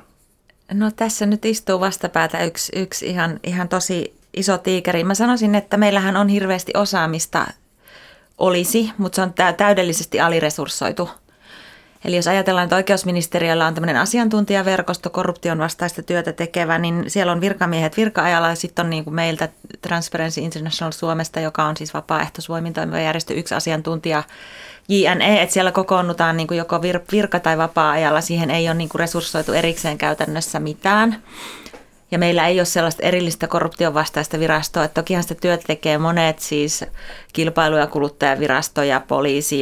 No 0.74 0.92
tässä 0.92 1.26
nyt 1.26 1.46
istuu 1.46 1.80
vastapäätä 1.80 2.44
yksi, 2.44 2.72
yksi 2.76 3.08
ihan, 3.08 3.40
ihan 3.44 3.70
tosi 3.70 4.14
iso 4.34 4.58
tiikeri. 4.58 5.04
Mä 5.04 5.16
sanoisin, 5.16 5.56
että 5.56 5.78
meillähän 5.78 6.18
on 6.18 6.28
hirveästi 6.28 6.72
osaamista 6.76 7.48
olisi, 8.38 8.92
mutta 8.98 9.16
se 9.16 9.22
on 9.22 9.34
täydellisesti 9.58 10.20
aliresurssoitu– 10.20 11.10
Eli 12.06 12.16
jos 12.16 12.28
ajatellaan, 12.28 12.64
että 12.64 12.76
oikeusministeriöllä 12.76 13.68
on 13.68 13.74
tämmöinen 13.74 13.98
asiantuntijaverkosto 13.98 15.10
korruption 15.10 15.58
vastaista 15.58 16.04
työtä 16.04 16.34
tekevä, 16.34 16.78
niin 16.78 17.04
siellä 17.08 17.32
on 17.32 17.42
virkamiehet 17.42 17.98
virka-ajalla 17.98 18.50
ja 18.50 18.56
sitten 18.56 18.86
on 18.86 18.90
niin 18.90 19.04
kuin 19.04 19.14
meiltä 19.14 19.50
Transparency 19.82 20.42
International 20.42 20.92
Suomesta, 20.92 21.40
joka 21.40 21.64
on 21.64 21.78
siis 21.78 21.94
vapaaehtoisvoimin 21.94 22.74
toimiva 22.74 23.00
järjestö, 23.00 23.34
yksi 23.34 23.56
asiantuntija 23.56 24.24
JNE, 24.90 25.42
että 25.42 25.54
siellä 25.54 25.72
kokoonnutaan 25.72 26.38
niin 26.38 26.48
kuin 26.48 26.58
joko 26.58 26.82
virka- 27.12 27.40
tai 27.40 27.58
vapaa-ajalla. 27.58 28.22
Siihen 28.22 28.52
ei 28.52 28.68
ole 28.68 28.76
niin 28.76 28.90
kuin 28.90 29.00
resurssoitu 29.00 29.54
erikseen 29.54 29.98
käytännössä 29.98 30.60
mitään. 30.60 31.24
Ja 32.12 32.20
meillä 32.20 32.48
ei 32.48 32.60
ole 32.60 32.66
sellaista 32.66 33.04
erillistä 33.04 33.48
korruption 33.48 33.94
vastaista 33.94 34.40
virastoa. 34.40 34.84
Että 34.84 35.02
tokihan 35.02 35.24
sitä 35.24 35.36
työtä 35.36 35.64
tekee 35.68 35.98
monet, 35.98 36.40
siis 36.40 36.86
kilpailu- 37.34 37.78
ja 37.78 37.88
kuluttajavirasto 37.88 38.84
ja 38.84 39.02
poliisi 39.08 39.60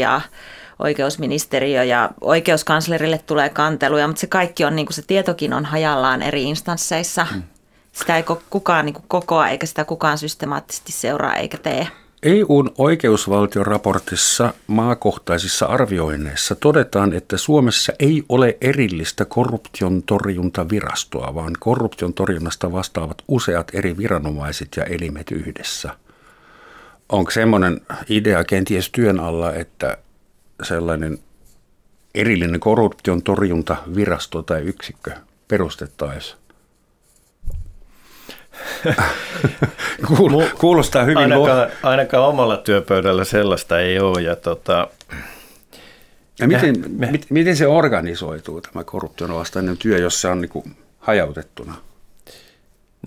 oikeusministeriö 0.80 1.84
ja 1.84 2.10
oikeuskanslerille 2.22 3.18
tulee 3.18 3.50
kanteluja, 3.50 4.08
mutta 4.08 4.20
se 4.20 4.28
kaikki 4.28 4.66
on, 4.66 4.76
niin 4.76 4.86
kuin 4.86 4.96
se 4.96 5.02
tietokin 5.08 5.54
on 5.54 5.66
hajallaan 5.66 6.22
eri 6.22 6.44
instansseissa. 6.44 7.26
Hmm. 7.26 7.44
Sitä 7.92 8.18
ei 8.18 8.24
kukaan 8.50 8.86
niin 8.86 8.94
kuin 8.94 9.06
kokoa 9.08 9.48
eikä 9.48 9.66
sitä 9.66 9.86
kukaan 9.86 10.18
systemaattisesti 10.18 10.92
seuraa 10.92 11.36
eikä 11.36 11.58
tee. 11.58 11.88
EUn 12.24 12.72
oikeusvaltioraportissa 12.78 14.54
maakohtaisissa 14.68 15.66
arvioinneissa 15.66 16.56
todetaan, 16.56 17.14
että 17.14 17.38
Suomessa 17.38 17.94
ei 18.00 18.24
ole 18.30 18.58
erillistä 18.62 19.26
korruption 19.26 20.04
torjuntavirastoa, 20.04 21.36
vaan 21.36 21.54
korruption 21.60 22.14
torjunnasta 22.14 22.72
vastaavat 22.72 23.24
useat 23.28 23.72
eri 23.74 23.98
viranomaiset 23.98 24.68
ja 24.78 24.84
elimet 24.84 25.32
yhdessä. 25.32 25.90
Onko 27.10 27.32
semmoinen 27.32 27.82
idea 28.10 28.44
kenties 28.44 28.90
työn 28.90 29.20
alla, 29.20 29.54
että 29.54 29.98
sellainen 30.64 31.20
erillinen 32.16 32.60
korruption 32.60 33.22
torjuntavirasto 33.22 34.42
tai 34.42 34.62
yksikkö 34.62 35.12
perustettaisiin? 35.48 36.38
Kuulostaa 40.60 41.04
hyvin. 41.04 41.18
Ainakaan, 41.18 41.70
ainakaan 41.84 42.24
omalla 42.24 42.58
työpöydällä 42.58 43.24
sellaista 43.24 43.80
ei 43.80 44.00
ole. 44.00 44.22
Ja 44.22 44.36
tota, 44.36 44.88
ja 46.40 46.48
miten, 46.48 46.76
me, 46.88 47.12
me, 47.12 47.20
miten 47.30 47.56
se 47.56 47.68
organisoituu 47.68 48.62
tämä 48.62 48.84
korruption 48.84 49.36
vastainen 49.36 49.78
työ, 49.78 49.98
jos 49.98 50.22
se 50.22 50.28
on 50.28 50.42
niin 50.42 50.76
hajautettuna? 51.00 51.76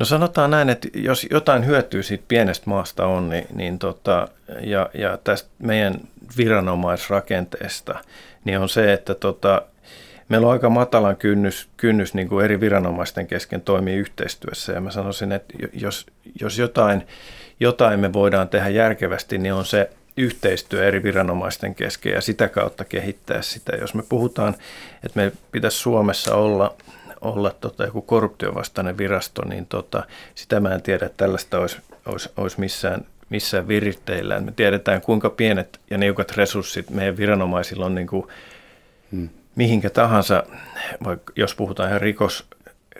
No 0.00 0.06
sanotaan 0.06 0.50
näin, 0.50 0.68
että 0.68 0.88
jos 0.94 1.26
jotain 1.30 1.66
hyötyä 1.66 2.02
siitä 2.02 2.24
pienestä 2.28 2.70
maasta 2.70 3.06
on, 3.06 3.28
niin, 3.28 3.46
niin 3.54 3.78
tota, 3.78 4.28
ja, 4.60 4.90
ja 4.94 5.18
tästä 5.24 5.48
meidän 5.58 6.00
viranomaisrakenteesta, 6.36 7.98
niin 8.44 8.58
on 8.58 8.68
se, 8.68 8.92
että 8.92 9.14
tota, 9.14 9.62
meillä 10.28 10.46
on 10.46 10.52
aika 10.52 10.70
matalan 10.70 11.16
kynnys, 11.16 11.68
kynnys 11.76 12.14
niin 12.14 12.28
kuin 12.28 12.44
eri 12.44 12.60
viranomaisten 12.60 13.26
kesken 13.26 13.60
toimii 13.60 13.96
yhteistyössä. 13.96 14.72
Ja 14.72 14.80
mä 14.80 14.90
sanoisin, 14.90 15.32
että 15.32 15.54
jos, 15.72 16.06
jos 16.40 16.58
jotain, 16.58 17.06
jotain 17.60 18.00
me 18.00 18.12
voidaan 18.12 18.48
tehdä 18.48 18.68
järkevästi, 18.68 19.38
niin 19.38 19.54
on 19.54 19.64
se 19.64 19.90
yhteistyö 20.16 20.88
eri 20.88 21.02
viranomaisten 21.02 21.74
kesken 21.74 22.12
ja 22.12 22.20
sitä 22.20 22.48
kautta 22.48 22.84
kehittää 22.84 23.42
sitä. 23.42 23.76
Jos 23.76 23.94
me 23.94 24.02
puhutaan, 24.08 24.54
että 25.04 25.20
me 25.20 25.32
pitäisi 25.52 25.78
Suomessa 25.78 26.34
olla 26.34 26.76
olla 27.22 27.54
tota, 27.60 27.84
joku 27.84 28.02
korruptiovastainen 28.02 28.98
virasto, 28.98 29.44
niin 29.44 29.66
tota, 29.66 30.02
sitä 30.34 30.60
mä 30.60 30.74
en 30.74 30.82
tiedä, 30.82 31.06
että 31.06 31.16
tällaista 31.16 31.58
olisi, 31.58 31.78
olisi, 32.06 32.28
olisi 32.36 32.60
missään, 32.60 33.04
missään 33.32 33.68
viritteillä. 33.68 34.40
Me 34.40 34.52
tiedetään, 34.52 35.00
kuinka 35.00 35.30
pienet 35.30 35.80
ja 35.90 35.98
niukat 35.98 36.36
resurssit 36.36 36.90
meidän 36.90 37.16
viranomaisilla 37.16 37.86
on 37.86 37.94
niin 37.94 38.06
kuin, 38.06 38.26
hmm. 39.12 39.28
mihinkä 39.54 39.90
tahansa, 39.90 40.44
vaikka 41.04 41.32
jos 41.36 41.54
puhutaan 41.54 41.88
ihan 41.88 42.00
rikos, 42.00 42.46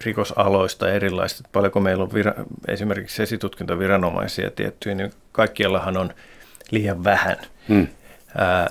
rikosaloista 0.05 0.91
erilaisista, 0.91 1.49
paljonko 1.53 1.81
meillä 1.81 2.05
on 2.05 2.15
vira, 2.15 2.35
esimerkiksi 2.69 3.23
esitutkintaviranomaisia 3.23 4.51
tiettyjä, 4.51 4.95
niin 4.95 5.13
kaikkiallahan 5.33 5.97
on 5.97 6.15
liian 6.71 7.05
vähän. 7.05 7.37
Hmm. 7.69 7.87
Ää, 8.39 8.71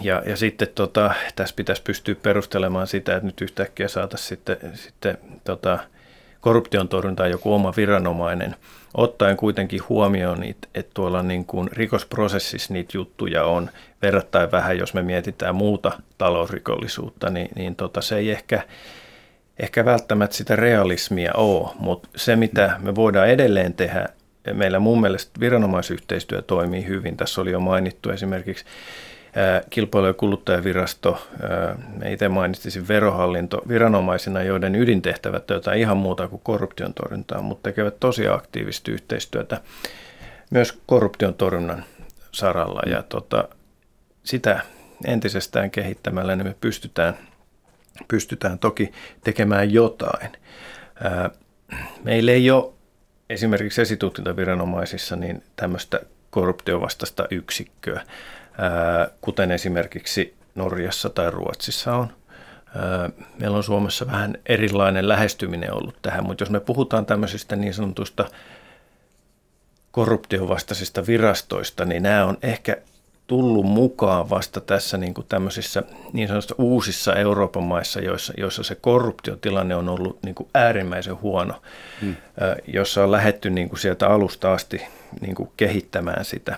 ja, 0.00 0.22
ja 0.26 0.36
sitten 0.36 0.68
tota, 0.74 1.14
tässä 1.36 1.54
pitäisi 1.56 1.82
pystyä 1.82 2.14
perustelemaan 2.14 2.86
sitä, 2.86 3.16
että 3.16 3.26
nyt 3.26 3.40
yhtäkkiä 3.40 3.88
saataisiin 3.88 4.28
sitten, 4.28 4.56
sitten 4.74 5.18
tota, 5.44 5.78
korruption 6.42 6.88
torjuntaan 6.88 7.30
joku 7.30 7.54
oma 7.54 7.72
viranomainen, 7.76 8.56
ottaen 8.94 9.36
kuitenkin 9.36 9.80
huomioon, 9.88 10.44
että 10.44 10.90
tuolla 10.94 11.22
niin 11.22 11.44
kuin 11.44 11.68
rikosprosessissa 11.72 12.72
niitä 12.72 12.96
juttuja 12.96 13.44
on 13.44 13.70
verrattain 14.02 14.52
vähän, 14.52 14.78
jos 14.78 14.94
me 14.94 15.02
mietitään 15.02 15.54
muuta 15.54 15.92
talousrikollisuutta, 16.18 17.30
niin, 17.30 17.48
niin 17.56 17.76
tota, 17.76 18.00
se 18.00 18.16
ei 18.16 18.30
ehkä, 18.30 18.62
ehkä 19.58 19.84
välttämättä 19.84 20.36
sitä 20.36 20.56
realismia 20.56 21.32
ole, 21.34 21.70
mutta 21.78 22.08
se 22.16 22.36
mitä 22.36 22.76
me 22.78 22.94
voidaan 22.94 23.28
edelleen 23.28 23.74
tehdä, 23.74 24.08
meillä 24.52 24.78
mun 24.78 25.00
mielestä 25.00 25.40
viranomaisyhteistyö 25.40 26.42
toimii 26.42 26.86
hyvin. 26.86 27.16
Tässä 27.16 27.40
oli 27.40 27.50
jo 27.50 27.60
mainittu 27.60 28.10
esimerkiksi 28.10 28.64
kilpailu- 29.70 30.06
ja 30.06 30.12
kuluttajavirasto, 30.12 31.28
me 31.98 32.12
itse 32.12 32.28
mainitsisin 32.28 32.88
verohallinto 32.88 33.62
viranomaisina, 33.68 34.42
joiden 34.42 34.74
ydintehtävät 34.74 35.50
on 35.50 35.56
jotain 35.56 35.80
ihan 35.80 35.96
muuta 35.96 36.28
kuin 36.28 36.42
korruption 36.44 36.94
torjuntaa, 36.94 37.42
mutta 37.42 37.70
tekevät 37.70 38.00
tosi 38.00 38.28
aktiivista 38.28 38.90
yhteistyötä 38.90 39.60
myös 40.50 40.80
korruption 40.86 41.34
torjunnan 41.34 41.84
saralla. 42.32 42.82
Ja 42.86 43.02
tota, 43.02 43.48
sitä 44.24 44.60
entisestään 45.04 45.70
kehittämällä 45.70 46.36
niin 46.36 46.46
me 46.46 46.54
pystytään, 46.60 47.14
pystytään 48.08 48.58
toki 48.58 48.92
tekemään 49.24 49.72
jotain. 49.72 50.32
Meillä 52.04 52.32
ei 52.32 52.50
ole 52.50 52.72
esimerkiksi 53.30 53.82
esitutkintaviranomaisissa 53.82 55.16
niin 55.16 55.42
tämmöistä 55.56 56.00
korruptiovastaista 56.30 57.26
yksikköä 57.30 58.02
kuten 59.20 59.50
esimerkiksi 59.50 60.34
Norjassa 60.54 61.10
tai 61.10 61.30
Ruotsissa 61.30 61.96
on. 61.96 62.08
Meillä 63.40 63.56
on 63.56 63.64
Suomessa 63.64 64.06
vähän 64.06 64.34
erilainen 64.46 65.08
lähestyminen 65.08 65.74
ollut 65.74 65.96
tähän, 66.02 66.26
mutta 66.26 66.42
jos 66.42 66.50
me 66.50 66.60
puhutaan 66.60 67.06
tämmöisistä 67.06 67.56
niin 67.56 67.74
sanotusta 67.74 68.24
korruptiovastaisista 69.90 71.06
virastoista, 71.06 71.84
niin 71.84 72.02
nämä 72.02 72.24
on 72.24 72.38
ehkä 72.42 72.76
tullut 73.26 73.66
mukaan 73.66 74.30
vasta 74.30 74.60
tässä 74.60 74.96
niin 74.96 75.14
kuin 75.14 75.26
tämmöisissä 75.28 75.82
niin 76.12 76.28
sanotusta 76.28 76.54
uusissa 76.58 77.14
Euroopan 77.14 77.62
maissa, 77.62 78.00
joissa, 78.00 78.32
joissa 78.36 78.62
se 78.62 78.74
korruptiotilanne 78.74 79.74
on 79.74 79.88
ollut 79.88 80.22
niin 80.22 80.34
kuin 80.34 80.48
äärimmäisen 80.54 81.20
huono, 81.20 81.62
hmm. 82.00 82.16
jossa 82.66 83.04
on 83.04 83.12
lähetty 83.12 83.50
niin 83.50 83.68
kuin 83.68 83.78
sieltä 83.78 84.08
alusta 84.08 84.52
asti 84.52 84.82
niin 85.20 85.34
kuin 85.34 85.50
kehittämään 85.56 86.24
sitä 86.24 86.56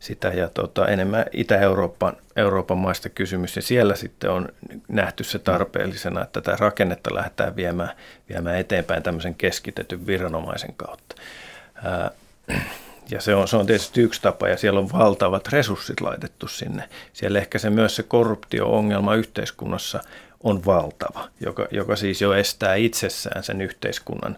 sitä 0.00 0.28
ja 0.28 0.48
tota, 0.48 0.88
enemmän 0.88 1.24
Itä-Euroopan 1.32 2.16
Euroopan 2.36 2.78
maista 2.78 3.08
kysymys, 3.08 3.56
ja 3.56 3.62
siellä 3.62 3.96
sitten 3.96 4.30
on 4.30 4.48
nähty 4.88 5.24
se 5.24 5.38
tarpeellisena, 5.38 6.22
että 6.22 6.40
tätä 6.40 6.56
rakennetta 6.60 7.14
lähdetään 7.14 7.56
viemään, 7.56 7.90
viemään 8.28 8.56
eteenpäin 8.56 9.02
tämmöisen 9.02 9.34
keskitetyn 9.34 10.06
viranomaisen 10.06 10.74
kautta. 10.76 11.14
Ää, 11.84 12.10
ja 13.10 13.20
se 13.20 13.34
on, 13.34 13.48
se 13.48 13.56
on 13.56 13.66
tietysti 13.66 14.00
yksi 14.00 14.22
tapa, 14.22 14.48
ja 14.48 14.56
siellä 14.56 14.80
on 14.80 14.92
valtavat 14.92 15.48
resurssit 15.48 16.00
laitettu 16.00 16.48
sinne. 16.48 16.88
Siellä 17.12 17.38
ehkä 17.38 17.58
se 17.58 17.70
myös 17.70 17.96
se 17.96 18.02
korruptio-ongelma 18.02 19.14
yhteiskunnassa 19.14 20.00
on 20.42 20.64
valtava, 20.64 21.28
joka, 21.40 21.66
joka 21.70 21.96
siis 21.96 22.20
jo 22.20 22.34
estää 22.34 22.74
itsessään 22.74 23.42
sen 23.42 23.60
yhteiskunnan 23.60 24.36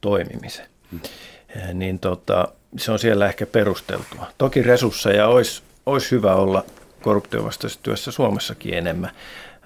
toimimisen. 0.00 0.66
Hmm. 0.90 1.00
Niin 1.72 1.98
tota, 1.98 2.48
se 2.76 2.92
on 2.92 2.98
siellä 2.98 3.26
ehkä 3.26 3.46
perusteltua. 3.46 4.26
Toki 4.38 4.62
resursseja 4.62 5.28
olisi, 5.28 5.62
olisi 5.86 6.10
hyvä 6.10 6.34
olla 6.34 6.64
korruptiovastaisessa 7.02 7.82
työssä 7.82 8.10
Suomessakin 8.10 8.74
enemmän, 8.74 9.10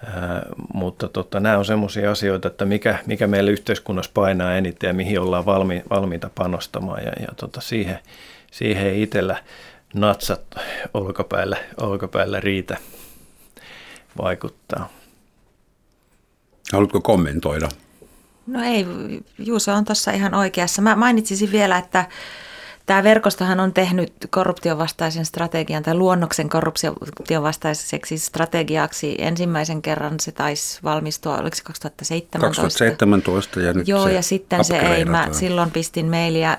Ää, 0.06 0.46
mutta 0.74 1.08
tota, 1.08 1.40
nämä 1.40 1.58
on 1.58 1.64
sellaisia 1.64 2.10
asioita, 2.10 2.48
että 2.48 2.64
mikä, 2.64 2.98
mikä 3.06 3.26
meillä 3.26 3.50
yhteiskunnassa 3.50 4.10
painaa 4.14 4.54
eniten 4.54 4.88
ja 4.88 4.94
mihin 4.94 5.20
ollaan 5.20 5.46
valmi, 5.46 5.82
valmiita 5.90 6.30
panostamaan 6.34 7.02
ja, 7.04 7.12
ja 7.20 7.28
tota, 7.36 7.60
siihen, 7.60 7.98
siihen 8.50 8.86
ei 8.86 9.02
itsellä 9.02 9.42
natsat 9.94 10.40
olkapäällä, 10.94 11.56
olkapäällä 11.80 12.40
riitä 12.40 12.76
vaikuttaa. 14.22 14.88
Haluatko 16.72 17.00
kommentoida? 17.00 17.68
No 18.46 18.62
ei, 18.64 18.86
Juuso 19.38 19.72
on 19.72 19.84
tuossa 19.84 20.10
ihan 20.10 20.34
oikeassa. 20.34 20.82
Mä 20.82 20.96
mainitsisin 20.96 21.52
vielä, 21.52 21.78
että 21.78 22.06
Tämä 22.86 23.02
verkostohan 23.02 23.60
on 23.60 23.72
tehnyt 23.72 24.12
korruptiovastaisen 24.30 25.24
strategian 25.24 25.82
tai 25.82 25.94
luonnoksen 25.94 26.48
korruptiovastaiseksi 26.48 28.18
strategiaksi 28.18 29.16
ensimmäisen 29.18 29.82
kerran. 29.82 30.20
Se 30.20 30.32
taisi 30.32 30.80
valmistua, 30.84 31.38
oliko 31.38 31.56
se 31.56 31.62
2017? 31.64 32.48
2017 32.48 33.60
ja 33.60 33.72
nyt 33.72 33.88
Joo, 33.88 34.04
se 34.04 34.12
ja 34.12 34.22
sitten 34.22 34.64
se 34.64 34.78
ei. 34.78 35.04
Mä 35.04 35.28
silloin 35.32 35.70
pistin 35.70 36.06
mailia 36.06 36.56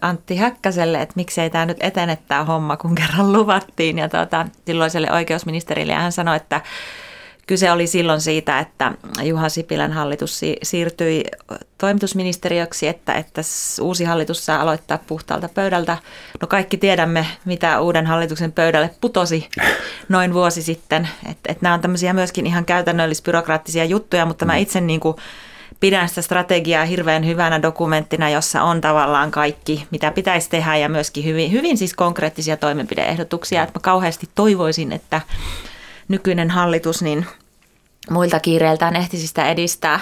Antti 0.00 0.36
Häkkäselle, 0.36 1.02
että 1.02 1.12
miksei 1.16 1.50
tämä 1.50 1.66
nyt 1.66 1.78
etene 1.80 2.18
tämä 2.28 2.44
homma, 2.44 2.76
kun 2.76 2.94
kerran 2.94 3.32
luvattiin. 3.32 3.98
Ja 3.98 4.08
tuota, 4.08 4.46
silloiselle 4.66 5.12
oikeusministerille 5.12 5.92
ja 5.92 6.00
hän 6.00 6.12
sanoi, 6.12 6.36
että 6.36 6.60
Kyse 7.46 7.70
oli 7.70 7.86
silloin 7.86 8.20
siitä, 8.20 8.58
että 8.58 8.92
Juha 9.22 9.48
Sipilän 9.48 9.92
hallitus 9.92 10.40
siirtyi 10.62 11.24
toimitusministeriöksi, 11.78 12.88
että, 12.88 13.12
että 13.12 13.42
uusi 13.80 14.04
hallitus 14.04 14.46
saa 14.46 14.60
aloittaa 14.60 14.98
puhtaalta 15.06 15.48
pöydältä. 15.54 15.96
No 16.40 16.46
kaikki 16.46 16.76
tiedämme, 16.76 17.26
mitä 17.44 17.80
uuden 17.80 18.06
hallituksen 18.06 18.52
pöydälle 18.52 18.90
putosi 19.00 19.48
noin 20.08 20.34
vuosi 20.34 20.62
sitten. 20.62 21.08
Että 21.30 21.52
et 21.52 21.62
nämä 21.62 21.74
on 21.74 21.80
tämmöisiä 21.80 22.12
myöskin 22.12 22.46
ihan 22.46 22.64
käytännöllis-byrokraattisia 22.64 23.84
juttuja, 23.84 24.26
mutta 24.26 24.44
mä 24.44 24.56
itse 24.56 24.80
niin 24.80 25.00
kuin 25.00 25.16
pidän 25.80 26.08
sitä 26.08 26.22
strategiaa 26.22 26.84
hirveän 26.84 27.26
hyvänä 27.26 27.62
dokumenttina, 27.62 28.30
jossa 28.30 28.62
on 28.62 28.80
tavallaan 28.80 29.30
kaikki, 29.30 29.86
mitä 29.90 30.10
pitäisi 30.10 30.50
tehdä 30.50 30.76
ja 30.76 30.88
myöskin 30.88 31.24
hyvin, 31.24 31.52
hyvin 31.52 31.78
siis 31.78 31.94
konkreettisia 31.94 32.56
toimenpideehdotuksia. 32.56 33.62
Että 33.62 33.78
mä 33.78 33.82
kauheasti 33.82 34.28
toivoisin, 34.34 34.92
että 34.92 35.20
nykyinen 36.08 36.50
hallitus 36.50 37.02
niin 37.02 37.26
muilta 38.10 38.40
kiireiltään 38.40 38.96
ehtisi 38.96 39.26
sitä 39.26 39.48
edistää 39.48 40.00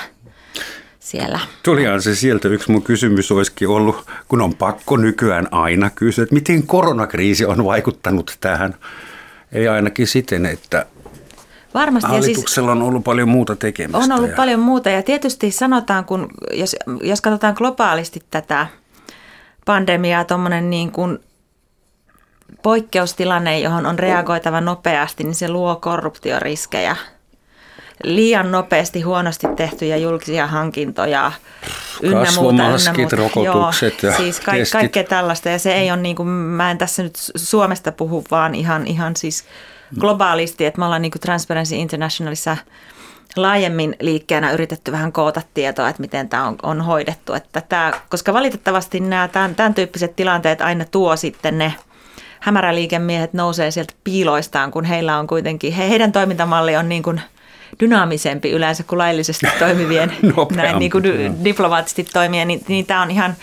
siellä. 1.01 1.41
Tulihan 1.63 2.03
se 2.03 2.15
sieltä 2.15 2.49
yksi 2.49 2.71
mun 2.71 2.83
kysymys 2.83 3.33
olisikin 3.33 3.69
ollut, 3.69 4.07
kun 4.29 4.41
on 4.41 4.55
pakko 4.55 4.97
nykyään 4.97 5.49
aina 5.51 5.91
kysyä, 5.91 6.23
että 6.23 6.35
miten 6.35 6.67
koronakriisi 6.67 7.45
on 7.45 7.65
vaikuttanut 7.65 8.37
tähän. 8.41 8.75
Ei 9.53 9.69
ainakin 9.69 10.07
siten, 10.07 10.47
että 10.47 10.87
Varmasti. 11.75 12.11
Siis 12.11 12.21
Hallituksella 12.21 12.73
siis 12.73 12.83
on 12.83 12.89
ollut 12.89 13.05
paljon 13.05 13.29
muuta 13.29 13.57
tekemistä. 13.57 13.99
On 13.99 14.13
ollut 14.13 14.31
ja... 14.31 14.37
paljon 14.37 14.61
muuta 14.61 14.91
ja 14.91 15.03
tietysti 15.03 15.51
sanotaan, 15.51 16.05
kun, 16.05 16.29
jos, 16.53 16.77
jos 17.03 17.21
katsotaan 17.21 17.55
globaalisti 17.57 18.23
tätä 18.31 18.67
pandemiaa, 19.65 20.25
tuommoinen 20.25 20.71
niin 20.71 20.93
kuin 20.93 21.19
poikkeustilanne, 22.63 23.61
johon 23.61 23.87
on 23.87 23.99
reagoitava 23.99 24.61
nopeasti, 24.61 25.25
niin 25.25 25.35
se 25.35 25.49
luo 25.49 25.77
korruptioriskejä. 25.77 26.97
Liian 28.05 28.53
nopeasti 28.53 29.03
huonosti 29.03 29.47
tehtyjä 29.57 29.97
julkisia 29.97 30.47
hankintoja, 30.47 31.33
ynnä 32.03 32.33
muuta, 32.37 32.63
ynnä 32.63 32.93
muuta. 32.99 33.17
rokotukset 33.17 34.03
Joo, 34.03 34.13
ja 34.13 34.17
siis 34.17 34.41
ka- 34.41 34.53
kaikkea 34.73 35.05
tällaista. 35.05 35.49
Ja 35.49 35.59
se 35.59 35.75
ei 35.75 35.91
ole 35.91 36.01
niin 36.01 36.17
kuin, 36.17 36.29
mä 36.29 36.71
en 36.71 36.79
tässä 36.79 37.03
nyt 37.03 37.17
Suomesta 37.37 37.93
puhu, 37.93 38.25
vaan 38.31 38.55
ihan, 38.55 38.87
ihan 38.87 39.17
siis 39.17 39.45
globaalisti, 40.01 40.65
että 40.65 40.79
me 40.79 40.85
ollaan 40.85 41.03
niin 41.03 41.13
kuin 41.13 41.21
Transparency 41.21 41.75
Internationalissa 41.75 42.57
laajemmin 43.37 43.97
liikkeenä 44.01 44.53
yritetty 44.53 44.93
vähän 44.93 45.13
koota 45.13 45.43
tietoa, 45.55 45.89
että 45.89 46.01
miten 46.01 46.29
tämä 46.29 46.49
on, 46.49 46.57
on 46.63 46.81
hoidettu. 46.81 47.35
Että 47.35 47.61
tämä, 47.61 47.93
koska 48.09 48.33
valitettavasti 48.33 49.01
nämä 49.01 49.29
tämän, 49.29 49.55
tämän 49.55 49.75
tyyppiset 49.75 50.17
tilanteet 50.17 50.61
aina 50.61 50.85
tuo 50.85 51.17
sitten 51.17 51.59
ne– 51.59 51.75
hämäräliikemiehet 52.43 53.33
nousee 53.33 53.71
sieltä 53.71 53.95
piiloistaan, 54.05 54.71
kun 54.71 54.85
heillä 54.85 55.19
on 55.19 55.27
kuitenkin, 55.27 55.73
he, 55.73 55.89
heidän 55.89 56.13
toimintamalli 56.13 56.77
on 56.77 56.89
niin 56.89 57.03
kuin 57.03 57.21
dynaamisempi 57.81 58.51
yleensä 58.51 58.83
kuin 58.83 58.99
laillisesti 58.99 59.47
toimivien, 59.59 60.17
näin 60.55 60.79
niin 60.79 60.91
kuin 60.91 61.05
diplomaattisesti 61.45 62.05
toimia, 62.05 62.45
niin, 62.45 62.65
niin 62.69 62.87
tämä 62.87 63.03
on 63.03 63.11
ihan, 63.11 63.35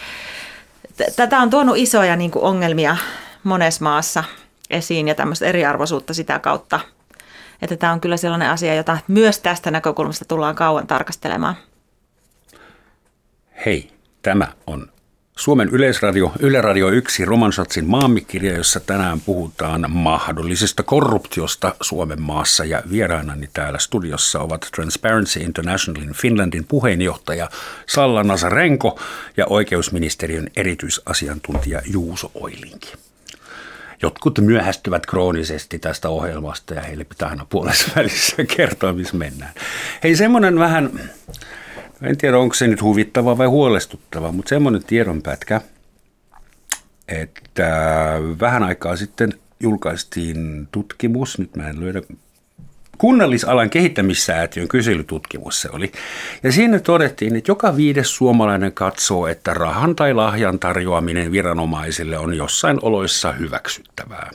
tätä 1.16 1.40
on 1.40 1.50
tuonut 1.50 1.78
isoja 1.78 2.16
niin 2.16 2.32
kuin 2.32 2.44
ongelmia 2.44 2.98
monessa 3.44 3.84
maassa 3.84 4.24
esiin 4.70 5.08
ja 5.08 5.16
tämmöistä 5.16 5.46
eriarvoisuutta 5.46 6.14
sitä 6.14 6.40
kautta. 6.40 6.80
Että 7.62 7.78
tämä 7.78 7.94
on 7.94 8.02
kyllä 8.02 8.18
sellainen 8.18 8.50
asia, 8.50 8.76
jota 8.76 8.98
myös 9.08 9.40
tästä 9.40 9.72
näkökulmasta 9.72 10.26
tullaan 10.26 10.56
kauan 10.56 10.88
tarkastelemaan. 10.88 11.56
Hei, 13.66 13.92
tämä 14.22 14.48
on 14.68 14.92
Suomen 15.40 15.70
Yleisradio, 15.70 16.32
Yle 16.40 16.62
Radio 16.62 16.90
1 16.90 17.26
Romansatsin 17.26 17.86
maamikirja, 17.86 18.58
jossa 18.58 18.80
tänään 18.80 19.22
puhutaan 19.22 19.86
mahdollisesta 19.90 20.84
korruptiosta 20.84 21.76
Suomen 21.82 22.22
maassa. 22.22 22.66
Ja 22.66 22.84
vieraanani 22.92 23.50
täällä 23.54 23.80
studiossa 23.80 24.40
ovat 24.40 24.68
Transparency 24.76 25.40
Internationalin 25.40 26.14
Finlandin 26.14 26.66
puheenjohtaja 26.68 27.50
Salla 27.86 28.24
Nasarenko 28.24 29.00
ja 29.38 29.46
oikeusministeriön 29.50 30.48
erityisasiantuntija 30.56 31.82
Juuso 31.86 32.32
Oilinki. 32.34 32.94
Jotkut 34.02 34.40
myöhästyvät 34.40 35.06
kroonisesti 35.06 35.80
tästä 35.80 36.10
ohjelmasta 36.10 36.74
ja 36.74 36.82
heille 36.82 37.04
pitää 37.04 37.30
aina 37.30 37.46
puolessa 37.50 37.92
välissä 37.96 38.36
kertoa, 38.58 38.94
missä 38.94 39.18
mennään. 39.18 39.54
Hei, 40.04 40.16
semmoinen 40.16 40.60
vähän 40.60 40.92
En 42.02 42.18
tiedä, 42.18 42.38
onko 42.38 42.56
se 42.56 42.68
nyt 42.68 42.82
huvittava 42.82 43.38
vai 43.38 43.48
huolestuttava, 43.48 44.32
mutta 44.32 44.50
semmoinen 44.50 44.84
tiedonpätkä, 44.84 45.62
että 47.08 47.72
vähän 48.40 48.64
aikaa 48.64 48.96
sitten 48.96 49.34
julkaistiin 49.60 50.68
tutkimus, 50.72 51.38
nyt 51.38 51.56
mä 51.56 51.70
en 51.70 51.80
löydä 51.80 52.02
kunnallisalan 52.98 53.70
kehittämissäätiön 53.70 54.68
kyselytutkimus 54.68 55.62
se 55.62 55.70
oli. 55.72 55.92
Ja 56.44 56.52
siinä 56.52 56.80
todettiin, 56.80 57.36
että 57.36 57.52
joka 57.52 57.76
viides 57.76 58.16
suomalainen 58.16 58.74
katsoo, 58.74 59.28
että 59.28 59.54
rahan 59.54 59.96
tai 59.96 60.14
lahjan 60.14 60.60
tarjoaminen 60.60 61.32
viranomaisille 61.32 62.18
on 62.18 62.34
jossain 62.34 62.80
oloissa 62.82 63.32
hyväksyttävää. 63.32 64.32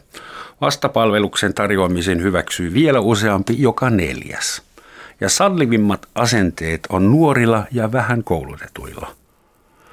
Vastapalveluksen 0.61 1.55
tarjoamisen 1.55 2.23
hyväksyy 2.23 2.75
vielä 2.75 3.01
useampi 3.01 3.55
joka 3.59 3.91
neljäs. 3.91 4.63
Ja 5.21 5.29
sallivimmat 5.29 6.09
asenteet 6.15 6.81
on 6.89 7.11
nuorilla 7.11 7.67
ja 7.73 7.93
vähän 7.93 8.25
koulutetuilla. 8.25 9.11